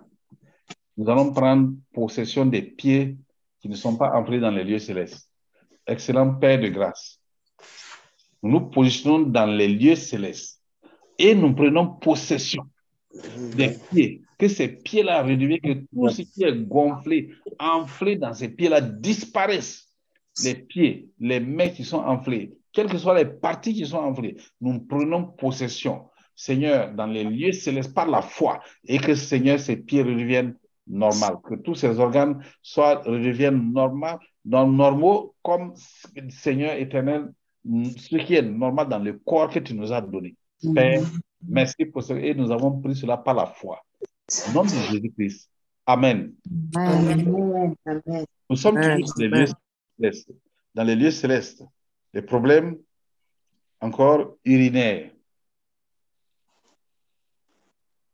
Nous 0.97 1.09
allons 1.09 1.31
prendre 1.33 1.73
possession 1.93 2.45
des 2.45 2.61
pieds 2.61 3.15
qui 3.61 3.69
ne 3.69 3.75
sont 3.75 3.95
pas 3.95 4.11
enflés 4.13 4.39
dans 4.39 4.51
les 4.51 4.65
lieux 4.65 4.79
célestes. 4.79 5.29
Excellent 5.87 6.35
Père 6.35 6.59
de 6.59 6.67
grâce. 6.67 7.21
Nous 8.43 8.51
nous 8.51 8.69
positionnons 8.69 9.19
dans 9.19 9.45
les 9.45 9.69
lieux 9.69 9.95
célestes 9.95 10.61
et 11.17 11.33
nous 11.33 11.55
prenons 11.55 11.87
possession 11.87 12.63
des 13.55 13.77
pieds. 13.89 14.21
Que 14.37 14.47
ces 14.47 14.67
pieds-là 14.67 15.23
redeviennent, 15.23 15.59
que 15.59 15.85
tout 15.93 16.09
ce 16.09 16.21
qui 16.21 16.43
est 16.43 16.55
gonflé, 16.55 17.33
enflé 17.57 18.15
dans 18.15 18.33
ces 18.33 18.49
pieds-là 18.49 18.79
disparaissent. 18.79 19.88
Les 20.43 20.55
pieds, 20.55 21.09
les 21.19 21.39
mains 21.39 21.69
qui 21.69 21.83
sont 21.83 21.99
enflés, 21.99 22.57
quelles 22.71 22.87
que 22.87 22.97
soient 22.97 23.17
les 23.17 23.25
parties 23.25 23.73
qui 23.73 23.85
sont 23.85 23.97
enflées, 23.97 24.37
nous 24.61 24.79
prenons 24.79 25.25
possession, 25.25 26.09
Seigneur, 26.35 26.93
dans 26.93 27.07
les 27.07 27.23
lieux 27.23 27.51
célestes 27.51 27.93
par 27.93 28.07
la 28.07 28.21
foi 28.21 28.59
et 28.85 28.97
que, 28.99 29.15
Seigneur, 29.15 29.59
ces 29.59 29.77
pieds 29.77 30.03
redeviennent 30.03 30.55
normaux, 30.87 31.37
que 31.37 31.55
tous 31.55 31.75
ces 31.75 31.99
organes 31.99 32.43
soient, 32.61 33.01
redeviennent 33.05 33.73
normaux, 33.73 34.19
normaux 34.45 35.35
comme, 35.41 35.73
Seigneur 36.29 36.73
éternel, 36.73 37.31
ce 37.65 38.15
qui 38.17 38.35
est 38.35 38.41
normal 38.41 38.87
dans 38.87 38.99
le 38.99 39.13
corps 39.13 39.49
que 39.49 39.59
tu 39.59 39.73
nous 39.73 39.91
as 39.91 40.01
donné. 40.01 40.35
Père, 40.73 41.03
merci 41.47 41.85
pour 41.85 42.03
cela 42.03 42.19
et 42.21 42.33
nous 42.33 42.51
avons 42.51 42.79
pris 42.79 42.95
cela 42.95 43.17
par 43.17 43.33
la 43.33 43.45
foi. 43.45 43.81
Au 44.49 44.53
nom 44.53 44.63
de 44.63 44.69
Jésus-Christ. 44.69 45.49
Amen. 45.85 46.33
Amen. 46.75 47.75
Amen. 47.85 48.25
Nous 48.49 48.55
sommes 48.55 48.77
Amen. 48.77 49.01
tous 49.01 49.19
les 49.19 49.27
lieux 49.27 49.47
Dans 50.75 50.83
les 50.83 50.95
lieux 50.95 51.11
célestes, 51.11 51.63
les 52.13 52.21
problèmes 52.21 52.77
encore 53.81 54.37
urinaires. 54.45 55.11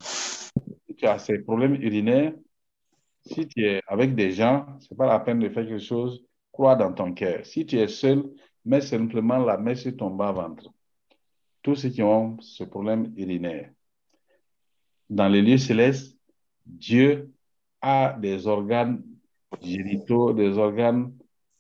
Si 0.02 0.96
tu 0.96 1.06
as 1.06 1.20
ces 1.20 1.40
problèmes 1.40 1.76
urinaires, 1.76 2.34
si 3.26 3.48
tu 3.48 3.66
es 3.66 3.82
avec 3.88 4.16
des 4.16 4.32
gens, 4.32 4.66
ce 4.80 4.88
n'est 4.92 4.98
pas 4.98 5.08
la 5.08 5.20
peine 5.20 5.40
de 5.40 5.50
faire 5.50 5.66
quelque 5.66 5.80
chose, 5.80 6.24
crois 6.52 6.76
dans 6.76 6.94
ton 6.94 7.14
cœur. 7.14 7.46
Si 7.46 7.66
tu 7.66 7.78
es 7.78 7.88
seul, 7.88 8.24
mets 8.64 8.82
simplement 8.82 9.38
la 9.38 9.58
main 9.58 9.76
sur 9.76 9.96
ton 9.96 10.12
bas-ventre. 10.12 10.70
Tous 11.62 11.76
ceux 11.76 11.90
qui 11.90 12.02
ont 12.02 12.40
ce 12.40 12.64
problème 12.64 13.14
urinaire. 13.18 13.72
Dans 15.10 15.28
les 15.28 15.42
lieux 15.42 15.58
célestes, 15.58 16.18
Dieu 16.66 17.32
a 17.82 18.16
des 18.20 18.48
organes 18.48 19.04
génitaux, 19.62 20.34
des 20.34 20.58
organes 20.58 21.14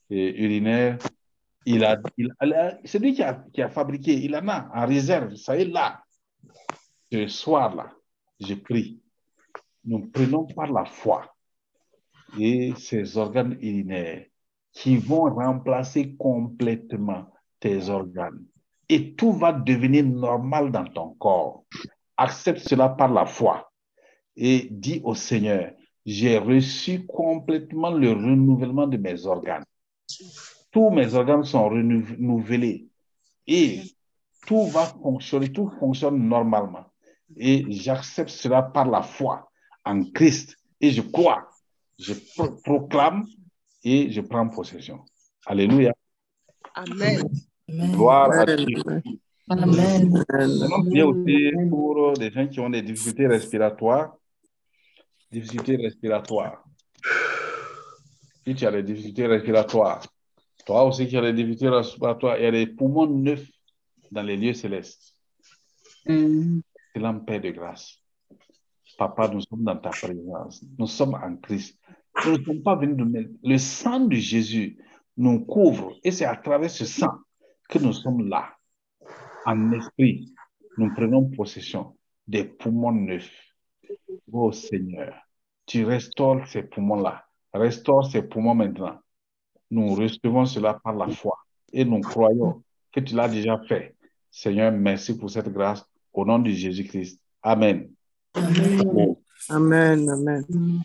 urinaires. 0.09 0.97
Il 1.65 1.83
a, 1.83 1.97
il 2.17 2.31
a- 2.39 2.77
c'est 2.83 2.99
lui 2.99 3.13
qui 3.13 3.23
a, 3.23 3.43
qui 3.53 3.61
a 3.61 3.69
fabriqué, 3.69 4.13
il 4.13 4.35
en 4.35 4.47
a 4.47 4.69
en 4.73 4.85
réserve, 4.85 5.35
ça 5.35 5.57
est 5.57 5.65
là. 5.65 6.01
Ce 7.11 7.27
soir-là, 7.27 7.91
je 8.39 8.53
prie. 8.53 9.01
Nous 9.83 10.07
prenons 10.07 10.45
par 10.45 10.71
la 10.71 10.85
foi 10.85 11.33
et 12.39 12.73
ces 12.77 13.17
organes 13.17 13.53
urinaires 13.61 14.25
qui 14.73 14.97
vont 14.97 15.23
remplacer 15.33 16.15
complètement 16.15 17.27
tes 17.59 17.89
organes. 17.89 18.43
Et 18.89 19.15
tout 19.15 19.31
va 19.31 19.53
devenir 19.53 20.05
normal 20.05 20.71
dans 20.71 20.85
ton 20.85 21.09
corps. 21.15 21.63
Accepte 22.17 22.59
cela 22.59 22.89
par 22.89 23.11
la 23.11 23.25
foi 23.25 23.71
et 24.35 24.67
dis 24.69 25.01
au 25.03 25.15
Seigneur, 25.15 25.71
j'ai 26.05 26.37
reçu 26.37 27.05
complètement 27.05 27.91
le 27.91 28.11
renouvellement 28.11 28.85
de 28.85 28.97
mes 28.97 29.25
organes. 29.25 29.63
Tous 30.71 30.89
mes 30.89 31.13
organes 31.13 31.43
sont 31.43 31.69
renouvelés 31.69 32.87
et 33.47 33.81
tout 34.45 34.67
va 34.67 34.85
fonctionner, 34.85 35.51
tout 35.51 35.69
fonctionne 35.79 36.17
normalement. 36.27 36.85
Et 37.37 37.65
j'accepte 37.69 38.29
cela 38.29 38.61
par 38.61 38.85
la 38.89 39.01
foi 39.01 39.49
en 39.83 40.03
Christ 40.11 40.57
et 40.81 40.91
je 40.91 41.01
crois, 41.01 41.49
je 41.97 42.13
pro- 42.35 42.51
proclame 42.63 43.25
et 43.83 44.11
je 44.11 44.21
prends 44.21 44.47
possession. 44.49 44.99
Alléluia. 45.45 45.93
Amen. 46.75 47.23
Gloire 47.69 48.31
à 48.31 48.45
Dieu. 48.45 48.83
Amen. 49.49 50.23
Prier 50.89 51.03
aussi 51.03 51.51
pour 51.69 52.13
des 52.13 52.31
gens 52.31 52.47
qui 52.47 52.59
ont 52.59 52.69
des 52.69 52.81
difficultés 52.81 53.27
respiratoires. 53.27 54.15
Difficultés 55.31 55.77
respiratoires. 55.77 56.64
Si 58.45 58.53
tu 58.53 58.65
as 58.65 58.71
des 58.71 58.83
difficultés 58.83 59.27
respiratoires, 59.27 60.05
toi 60.65 60.83
aussi 60.85 61.07
qui 61.07 61.17
as 61.17 61.21
des 61.21 61.33
difficultés 61.33 61.69
respiratoires, 61.69 62.37
il 62.37 62.43
y 62.43 62.47
a 62.47 62.51
des 62.51 62.67
poumons 62.67 63.07
neufs 63.07 63.49
dans 64.11 64.23
les 64.23 64.37
lieux 64.37 64.53
célestes. 64.53 65.15
Mm. 66.05 66.59
C'est 66.93 66.99
l'empire 66.99 67.41
de 67.41 67.49
grâce. 67.49 67.99
Papa, 68.97 69.27
nous 69.27 69.41
sommes 69.41 69.63
dans 69.63 69.77
ta 69.77 69.89
présence. 69.89 70.63
Nous 70.77 70.87
sommes 70.87 71.15
en 71.15 71.35
Christ. 71.37 71.77
Nous 72.25 72.37
ne 72.37 72.43
sommes 72.43 72.63
pas 72.63 72.75
venus 72.75 72.97
de 72.97 73.03
nous. 73.03 73.37
Le 73.43 73.57
sang 73.57 74.01
de 74.01 74.15
Jésus 74.15 74.77
nous 75.17 75.43
couvre 75.45 75.93
et 76.03 76.11
c'est 76.11 76.25
à 76.25 76.35
travers 76.35 76.69
ce 76.69 76.85
sang 76.85 77.11
que 77.69 77.79
nous 77.79 77.93
sommes 77.93 78.27
là. 78.27 78.53
En 79.45 79.71
esprit, 79.73 80.33
nous 80.77 80.93
prenons 80.93 81.29
possession 81.29 81.97
des 82.27 82.43
poumons 82.43 82.91
neufs. 82.91 83.31
Oh 84.31 84.51
Seigneur, 84.51 85.13
tu 85.65 85.83
restaures 85.83 86.47
ces 86.47 86.63
poumons-là. 86.63 87.24
Restaure 87.55 88.05
ces 88.05 88.21
poumons 88.21 88.53
maintenant. 88.53 88.99
Nous 89.71 89.95
recevons 89.95 90.45
cela 90.45 90.73
par 90.73 90.93
la 90.93 91.07
foi 91.07 91.37
et 91.71 91.85
nous 91.85 92.01
croyons 92.01 92.61
que 92.91 92.99
tu 92.99 93.15
l'as 93.15 93.29
déjà 93.29 93.57
fait. 93.67 93.95
Seigneur, 94.29 94.71
merci 94.73 95.17
pour 95.17 95.29
cette 95.29 95.51
grâce. 95.51 95.85
Au 96.13 96.25
nom 96.25 96.39
de 96.39 96.49
Jésus-Christ. 96.49 97.19
Amen. 97.41 97.89
Amen. 98.33 100.09
Amen. 100.09 100.81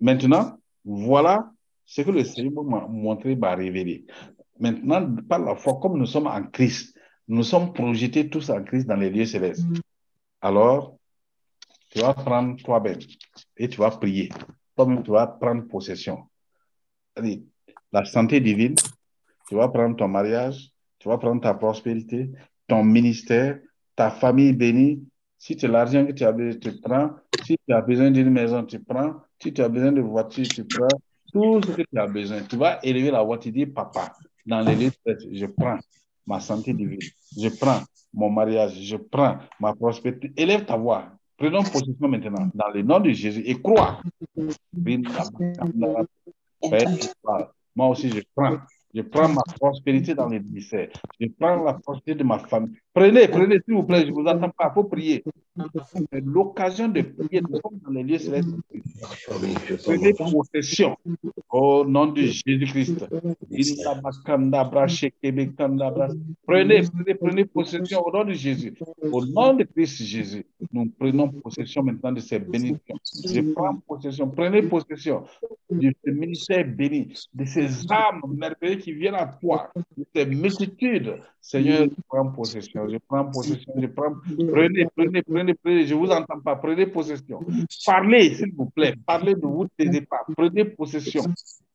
Maintenant, 0.00 0.58
voilà 0.84 1.52
ce 1.84 2.02
que 2.02 2.10
le 2.10 2.24
Seigneur 2.24 2.64
m'a 2.64 2.86
montré, 2.88 3.36
m'a 3.36 3.54
révélé. 3.54 4.04
Maintenant, 4.58 5.14
par 5.28 5.38
la 5.40 5.54
foi, 5.54 5.78
comme 5.80 5.98
nous 5.98 6.06
sommes 6.06 6.26
en 6.26 6.42
Christ, 6.42 6.96
nous 7.28 7.44
sommes 7.44 7.72
projetés 7.72 8.28
tous 8.28 8.50
en 8.50 8.62
Christ 8.64 8.86
dans 8.86 8.96
les 8.96 9.10
lieux 9.10 9.26
célestes. 9.26 9.64
Alors, 10.40 10.96
tu 11.90 12.00
vas 12.00 12.14
prendre 12.14 12.60
toi-même 12.62 12.98
et 13.56 13.68
tu 13.68 13.78
vas 13.78 13.90
prier. 13.90 14.30
Toi-même, 14.76 15.02
tu 15.02 15.10
vas 15.10 15.26
prendre 15.26 15.66
possession. 15.66 16.24
La 17.92 18.04
santé 18.04 18.40
divine, 18.40 18.74
tu 19.48 19.54
vas 19.54 19.68
prendre 19.68 19.96
ton 19.96 20.08
mariage, 20.08 20.70
tu 20.98 21.08
vas 21.08 21.18
prendre 21.18 21.40
ta 21.40 21.54
prospérité, 21.54 22.30
ton 22.66 22.82
ministère, 22.82 23.60
ta 23.94 24.10
famille 24.10 24.52
bénie. 24.52 25.06
Si 25.38 25.56
tu 25.56 25.66
as 25.66 25.68
l'argent 25.68 26.06
que 26.06 26.12
tu 26.12 26.24
as 26.24 26.32
besoin, 26.32 26.58
tu 26.58 26.80
prends. 26.80 27.10
Si 27.44 27.56
tu 27.66 27.74
as 27.74 27.80
besoin 27.82 28.10
d'une 28.10 28.30
maison, 28.30 28.64
tu 28.64 28.80
prends. 28.80 29.14
Si 29.40 29.52
tu 29.52 29.62
as 29.62 29.68
besoin 29.68 29.92
de 29.92 30.00
voiture, 30.00 30.48
tu 30.48 30.64
prends. 30.64 30.88
Tout 31.32 31.60
ce 31.62 31.72
que 31.72 31.82
tu 31.82 31.98
as 31.98 32.06
besoin. 32.06 32.42
Tu 32.42 32.56
vas 32.56 32.78
élever 32.82 33.10
la 33.10 33.22
voix, 33.22 33.38
tu 33.38 33.52
dis, 33.52 33.66
papa, 33.66 34.12
dans 34.46 34.60
les 34.60 34.74
célestes, 34.74 35.28
je 35.32 35.46
prends 35.46 35.78
ma 36.26 36.40
santé 36.40 36.72
divine, 36.72 36.98
je 37.36 37.48
prends 37.48 37.82
mon 38.12 38.30
mariage, 38.30 38.80
je 38.80 38.96
prends 38.96 39.38
ma 39.60 39.74
prospérité. 39.74 40.32
Élève 40.36 40.64
ta 40.64 40.76
voix. 40.76 41.10
Prenons 41.36 41.62
possession 41.64 42.08
maintenant 42.08 42.48
dans 42.54 42.68
le 42.68 42.82
nom 42.82 43.00
de 43.00 43.10
Jésus 43.10 43.42
et 43.44 43.60
crois. 43.60 44.00
Moi 47.76 47.88
aussi, 47.88 48.10
je 48.10 48.20
prends. 48.34 48.58
Je 48.94 49.02
prends 49.02 49.28
ma 49.28 49.42
prospérité 49.58 50.14
dans 50.14 50.28
les 50.28 50.38
ministères. 50.38 50.88
Je 51.18 51.26
prends 51.26 51.64
la 51.64 51.74
prospérité 51.74 52.22
de 52.22 52.24
ma 52.24 52.38
famille. 52.38 52.78
Prenez, 52.94 53.26
prenez, 53.26 53.58
s'il 53.64 53.74
vous 53.74 53.82
plaît, 53.82 54.02
je 54.02 54.10
ne 54.10 54.12
vous 54.12 54.28
attends 54.28 54.50
pas. 54.50 54.70
Il 54.70 54.74
faut 54.74 54.84
prier. 54.84 55.24
L'occasion 56.12 56.86
de 56.88 57.02
prier. 57.02 57.40
Nous 57.40 57.56
sommes 57.60 57.78
dans 57.84 57.90
les 57.90 58.04
lieux 58.04 58.18
célestes. 58.18 58.48
Prenez 59.84 60.14
possession 60.14 60.96
au 61.50 61.84
nom 61.84 62.06
de 62.06 62.22
Jésus-Christ. 62.22 63.06
Prenez, 66.46 66.82
prenez, 66.82 67.14
prenez 67.14 67.44
possession 67.44 68.06
au 68.06 68.12
nom 68.12 68.24
de 68.24 68.32
Jésus. 68.32 68.74
Au 69.10 69.24
nom 69.24 69.54
de 69.54 69.64
Christ 69.64 70.02
Jésus, 70.04 70.46
nous 70.72 70.88
prenons 70.96 71.28
possession 71.28 71.82
maintenant 71.82 72.12
de 72.12 72.20
ces 72.20 72.38
bénédictions. 72.38 72.96
Je 73.24 73.40
prends 73.52 73.76
possession. 73.88 74.28
Prenez 74.28 74.62
possession 74.62 75.24
de 75.70 75.92
ce 76.04 76.10
ministère 76.10 76.64
béni, 76.66 77.12
de 77.34 77.44
ces 77.44 77.90
âmes 77.90 78.22
merveilleuses 78.28 78.84
qui 78.84 78.92
viennent 78.92 79.16
à 79.16 79.26
toi, 79.26 79.70
de 79.96 80.04
ces 80.14 80.26
multitudes. 80.26 81.16
Seigneur, 81.40 81.88
prends 82.08 82.30
possession. 82.30 82.83
Je 82.88 82.98
prends 82.98 83.24
possession. 83.26 83.72
Je 83.76 83.86
prends. 83.86 84.14
Prenez, 84.50 84.86
prenez, 84.96 85.22
prenez, 85.22 85.54
prenez. 85.54 85.86
Je 85.86 85.94
ne 85.94 85.98
vous 85.98 86.10
entends 86.10 86.40
pas. 86.40 86.56
Prenez 86.56 86.86
possession. 86.86 87.40
Parlez, 87.86 88.34
s'il 88.34 88.52
vous 88.54 88.66
plaît. 88.66 88.94
Parlez, 89.06 89.34
ne 89.34 89.40
vous 89.40 89.66
taisez 89.76 90.00
pas. 90.02 90.24
Prenez 90.36 90.64
possession. 90.64 91.24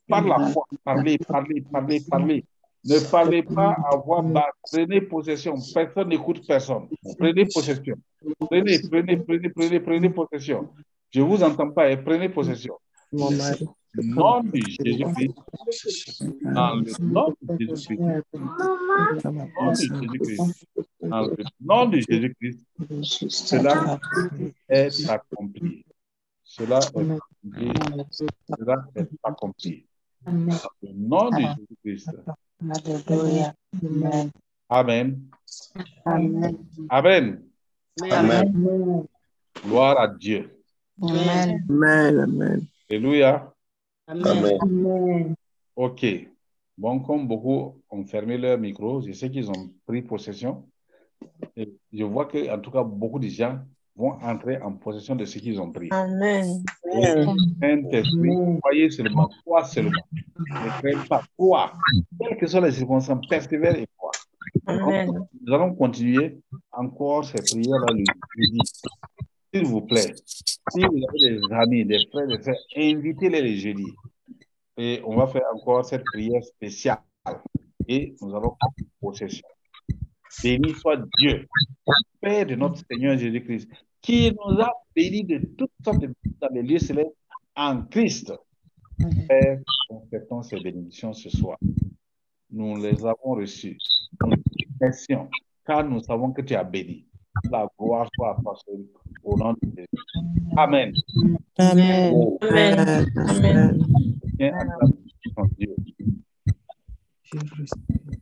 Par 0.07 0.25
la 0.25 0.47
foi. 0.47 0.63
Parlez, 0.83 1.17
parlez, 1.17 1.61
parlez, 1.61 2.01
parlez. 2.09 2.45
Ne 2.85 3.11
parlez 3.11 3.43
pas 3.43 3.75
à 3.91 3.97
voix 3.97 4.21
basse. 4.21 4.45
Prenez 4.71 5.01
possession. 5.01 5.55
Personne 5.73 6.09
n'écoute 6.09 6.45
personne. 6.47 6.87
Prenez 7.17 7.45
possession. 7.45 7.95
Prenez, 8.39 8.79
prenez, 8.89 9.17
prenez, 9.17 9.49
prenez, 9.49 9.79
prenez 9.79 10.09
possession. 10.09 10.69
Je 11.11 11.21
ne 11.21 11.25
vous 11.25 11.43
entends 11.43 11.71
pas. 11.71 11.91
Et 11.91 11.97
prenez 11.97 12.29
possession. 12.29 12.75
Mon 13.11 13.31
mari. 13.31 13.67
Nom 13.95 14.43
de 14.43 14.61
Jésus-Christ. 14.61 15.33
Dans 16.43 16.75
le 16.75 16.93
nom 17.01 17.35
de 17.41 17.57
Jésus-Christ. 17.59 17.99
Nom 17.99 19.71
de 19.71 19.81
Jésus-Christ. 19.81 20.67
Dans 21.01 21.21
le 21.21 21.43
nom 21.59 21.85
de 21.87 21.99
Jésus-Christ. 22.07 22.59
Cela 23.29 23.99
est 24.69 25.09
accompli. 25.09 25.83
Cela 26.43 26.79
est 26.79 27.09
accompli. 27.11 27.83
Cela 28.47 28.85
est 28.95 29.09
accompli. 29.23 29.85
Dans 30.25 30.33
le 30.83 30.93
nom 30.93 31.31
de 31.31 31.41
Jésus-Christ. 31.83 32.09
Alléluia. 32.61 33.53
Amen. 33.81 34.31
Amen. 34.69 35.29
Amen. 36.05 36.57
Amen. 36.89 37.43
Amen. 38.11 39.07
Gloire 39.63 39.99
à 39.99 40.07
Dieu. 40.07 40.61
Amen. 41.01 41.65
Amen. 41.69 42.67
Alléluia. 42.89 43.53
Amen. 44.07 44.57
Amen. 44.61 45.35
OK. 45.75 46.05
Bon, 46.75 46.99
comme 47.01 47.27
beaucoup 47.27 47.79
ont 47.91 48.03
fermé 48.03 48.35
leur 48.35 48.57
micro, 48.57 49.01
je 49.01 49.11
sais 49.11 49.29
qu'ils 49.29 49.47
ont 49.49 49.69
pris 49.85 50.01
possession. 50.01 50.63
Et 51.55 51.71
je 51.93 52.03
vois 52.03 52.25
que, 52.25 52.49
en 52.49 52.59
tout 52.59 52.71
cas, 52.71 52.83
beaucoup 52.83 53.19
de 53.19 53.27
gens 53.27 53.59
vont 53.95 54.13
entrer 54.23 54.59
en 54.61 54.71
possession 54.71 55.15
de 55.15 55.25
ce 55.25 55.37
qu'ils 55.37 55.61
ont 55.61 55.71
pris. 55.71 55.89
Amen. 55.91 56.63
Saint-Esprit, 57.61 58.59
croyez 58.59 58.89
seulement, 58.89 59.29
crois 59.45 59.65
seulement. 59.65 60.01
Ne 60.37 60.79
craignez 60.79 61.07
pas, 61.07 61.21
crois. 61.37 61.73
Quelles 62.19 62.37
que 62.37 62.47
soient 62.47 62.61
les 62.61 62.71
circonstances, 62.71 63.27
persévère 63.27 63.75
et 63.75 63.87
crois. 63.97 64.11
Amen. 64.65 65.27
Nous 65.45 65.53
allons 65.53 65.75
continuer 65.75 66.39
encore 66.71 67.25
ces 67.25 67.41
prières-là. 67.43 67.93
S'il 69.53 69.65
vous 69.65 69.81
plaît, 69.81 70.13
si 70.25 70.81
vous 70.81 71.03
avez 71.09 71.39
des 71.39 71.41
amis, 71.51 71.85
des 71.85 72.05
frères, 72.11 72.27
des 72.27 72.39
frères, 72.39 72.55
invitez-les 72.75 73.41
le 73.41 73.55
jeudi. 73.55 73.87
Et 74.77 75.01
on 75.05 75.15
va 75.15 75.27
faire 75.27 75.43
encore 75.53 75.83
cette 75.85 76.03
prière 76.05 76.43
spéciale. 76.43 76.99
Et 77.87 78.15
nous 78.21 78.29
allons 78.29 78.55
prendre 78.59 78.75
possession. 79.01 79.47
Béni 80.43 80.73
soit 80.75 81.01
Dieu, 81.17 81.47
Père 82.21 82.45
de 82.45 82.55
notre 82.55 82.79
Seigneur 82.89 83.17
Jésus-Christ, 83.17 83.67
qui 84.01 84.31
nous 84.31 84.61
a 84.61 84.71
bénis 84.95 85.23
de 85.23 85.39
toutes 85.57 85.71
sortes 85.83 85.99
de 85.99 86.07
bénédictions 86.07 86.37
dans 86.41 86.53
les 86.53 86.63
lieux 86.63 86.79
célestes 86.79 87.15
en 87.55 87.83
Christ. 87.83 88.31
Père, 89.27 89.59
acceptons 89.89 90.43
ces 90.43 90.59
bénédictions 90.59 91.13
ce 91.13 91.29
soir. 91.29 91.57
Nous 92.51 92.75
les 92.77 93.03
avons 93.03 93.33
reçues. 93.35 93.77
Nous 94.21 94.35
te 94.35 94.63
remercions, 94.79 95.29
car 95.65 95.83
nous 95.83 96.01
savons 96.01 96.31
que 96.31 96.41
tu 96.41 96.53
as 96.53 96.63
béni. 96.63 97.08
La 97.51 97.67
gloire 97.79 98.07
soit 98.15 98.37
seul, 98.65 98.85
au 99.23 99.37
nom 99.37 99.53
de 99.53 99.59
Jésus. 99.75 99.87
Amen. 100.57 100.93
Amen. 101.57 102.13
Oh, 102.13 102.37
Amen. 102.41 103.05
Amen. 103.15 103.85
Dieu. 105.57 105.75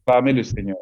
Le 0.09 0.43
Seigneur. 0.43 0.77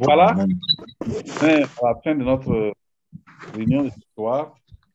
Voilà. 0.00 0.36
Mais 1.42 1.62
à 1.62 1.66
la 1.82 1.94
fin 2.02 2.14
de 2.14 2.24
notre 2.24 2.72
réunion 3.54 3.84
de 3.84 3.90
ce 3.90 4.00
soir, 4.14 4.54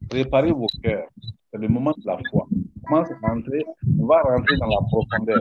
préparez 0.10 0.52
vos 0.52 0.68
cœurs. 0.84 1.08
C'est 1.52 1.60
le 1.60 1.68
moment 1.68 1.92
de 1.92 2.06
la 2.06 2.18
foi. 2.30 2.48
On 2.90 4.06
va 4.06 4.22
rentrer 4.22 4.58
dans 4.58 4.68
la 4.68 4.82
profondeur. 4.90 5.40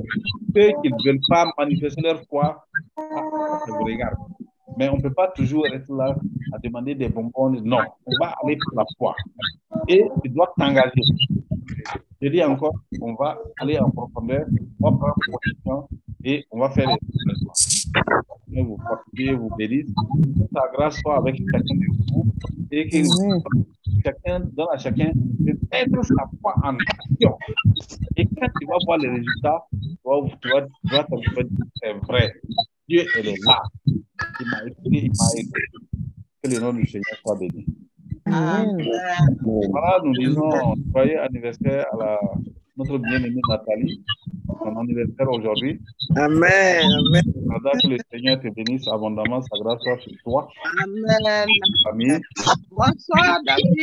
Ceux 0.55 0.71
qui 0.83 0.91
ne 0.91 1.05
veulent 1.05 1.21
pas 1.29 1.53
manifester 1.57 2.03
leur 2.03 2.21
foi, 2.25 2.65
ah, 2.97 3.61
ça 3.65 3.73
vous 3.73 3.85
regarde. 3.85 4.17
Mais 4.77 4.89
on 4.89 4.97
ne 4.97 5.03
peut 5.03 5.13
pas 5.13 5.29
toujours 5.29 5.65
rester 5.65 5.93
là 5.93 6.17
à 6.53 6.59
demander 6.59 6.95
des 6.95 7.09
bonbons. 7.09 7.51
Non, 7.51 7.79
on 8.07 8.13
va 8.21 8.35
aller 8.43 8.57
pour 8.57 8.79
la 8.79 8.85
foi. 8.99 9.15
Et 9.89 10.05
tu 10.23 10.31
dois 10.31 10.53
t'engager. 10.59 11.03
Je 12.21 12.29
dis 12.29 12.43
encore, 12.43 12.75
on 13.01 13.15
va 13.15 13.39
aller 13.61 13.79
en 13.79 13.91
profondeur, 13.91 14.47
on 14.81 14.91
va 14.91 14.97
prendre 14.97 15.15
position 15.15 15.89
et 16.25 16.45
on 16.51 16.59
va 16.59 16.71
faire 16.71 16.89
les 16.89 16.97
Seigneur 17.55 18.67
vous 18.67 18.79
fortifie, 18.79 19.33
vous 19.33 19.51
bénisse. 19.57 19.87
Que 19.87 20.45
sa 20.53 20.63
grâce 20.73 20.97
soit 21.01 21.17
avec 21.19 21.37
chacun 21.51 21.75
de 21.75 22.13
vous 22.13 22.27
et 22.71 22.89
que 22.89 23.03
chacun 24.05 24.41
donne 24.41 24.67
à 24.73 24.79
chacun 24.79 25.11
de 25.15 25.59
mettre 25.71 26.05
sa 26.05 26.29
foi 26.41 26.55
en 26.63 26.77
action. 26.77 27.37
Et 28.17 28.27
quand 28.27 28.49
tu 28.61 28.67
vas 28.67 28.77
voir 28.85 28.99
les 28.99 29.09
résultats, 29.09 29.65
tu 29.73 29.79
vas, 30.05 30.21
tu 30.43 30.49
vas, 30.51 30.63
tu 30.63 30.95
vas 30.95 31.05
te 31.05 31.49
dire 31.49 31.67
c'est 31.83 31.93
vrai. 32.07 32.33
Dieu, 32.89 33.05
elle 33.19 33.29
est 33.29 33.45
là. 33.45 33.63
Il 33.87 34.47
m'a 34.51 34.63
aidé, 34.65 34.77
il 34.85 35.11
m'a 35.11 35.29
aidé. 35.37 35.51
Que 36.43 36.51
le 36.51 36.61
nom 36.61 36.73
du 36.73 36.87
Seigneur 36.87 37.19
soit 37.25 37.39
béni. 37.39 37.67
Voilà, 38.27 40.01
nous 40.05 40.13
disons 40.15 40.75
joyeux 40.93 41.21
anniversaire 41.21 41.87
à 41.93 41.97
la, 41.97 42.21
notre 42.81 42.99
bien-aimée 42.99 43.41
Nathalie, 43.49 44.03
son 44.47 44.77
anniversaire 44.79 45.31
aujourd'hui. 45.31 45.81
Amen. 46.17 46.85
Amen. 46.85 47.23
Que 47.83 47.89
le 47.89 47.99
Seigneur 48.11 48.41
te 48.41 48.49
bénisse 48.49 48.89
abondamment, 48.89 49.43
sa 49.43 49.59
grâce 49.63 49.81
soit 49.83 49.99
sur 49.99 50.13
toi, 50.25 50.49
Amen. 50.83 51.47
famille. 51.85 52.21
Bonsoir, 52.71 53.39
David. 53.45 53.71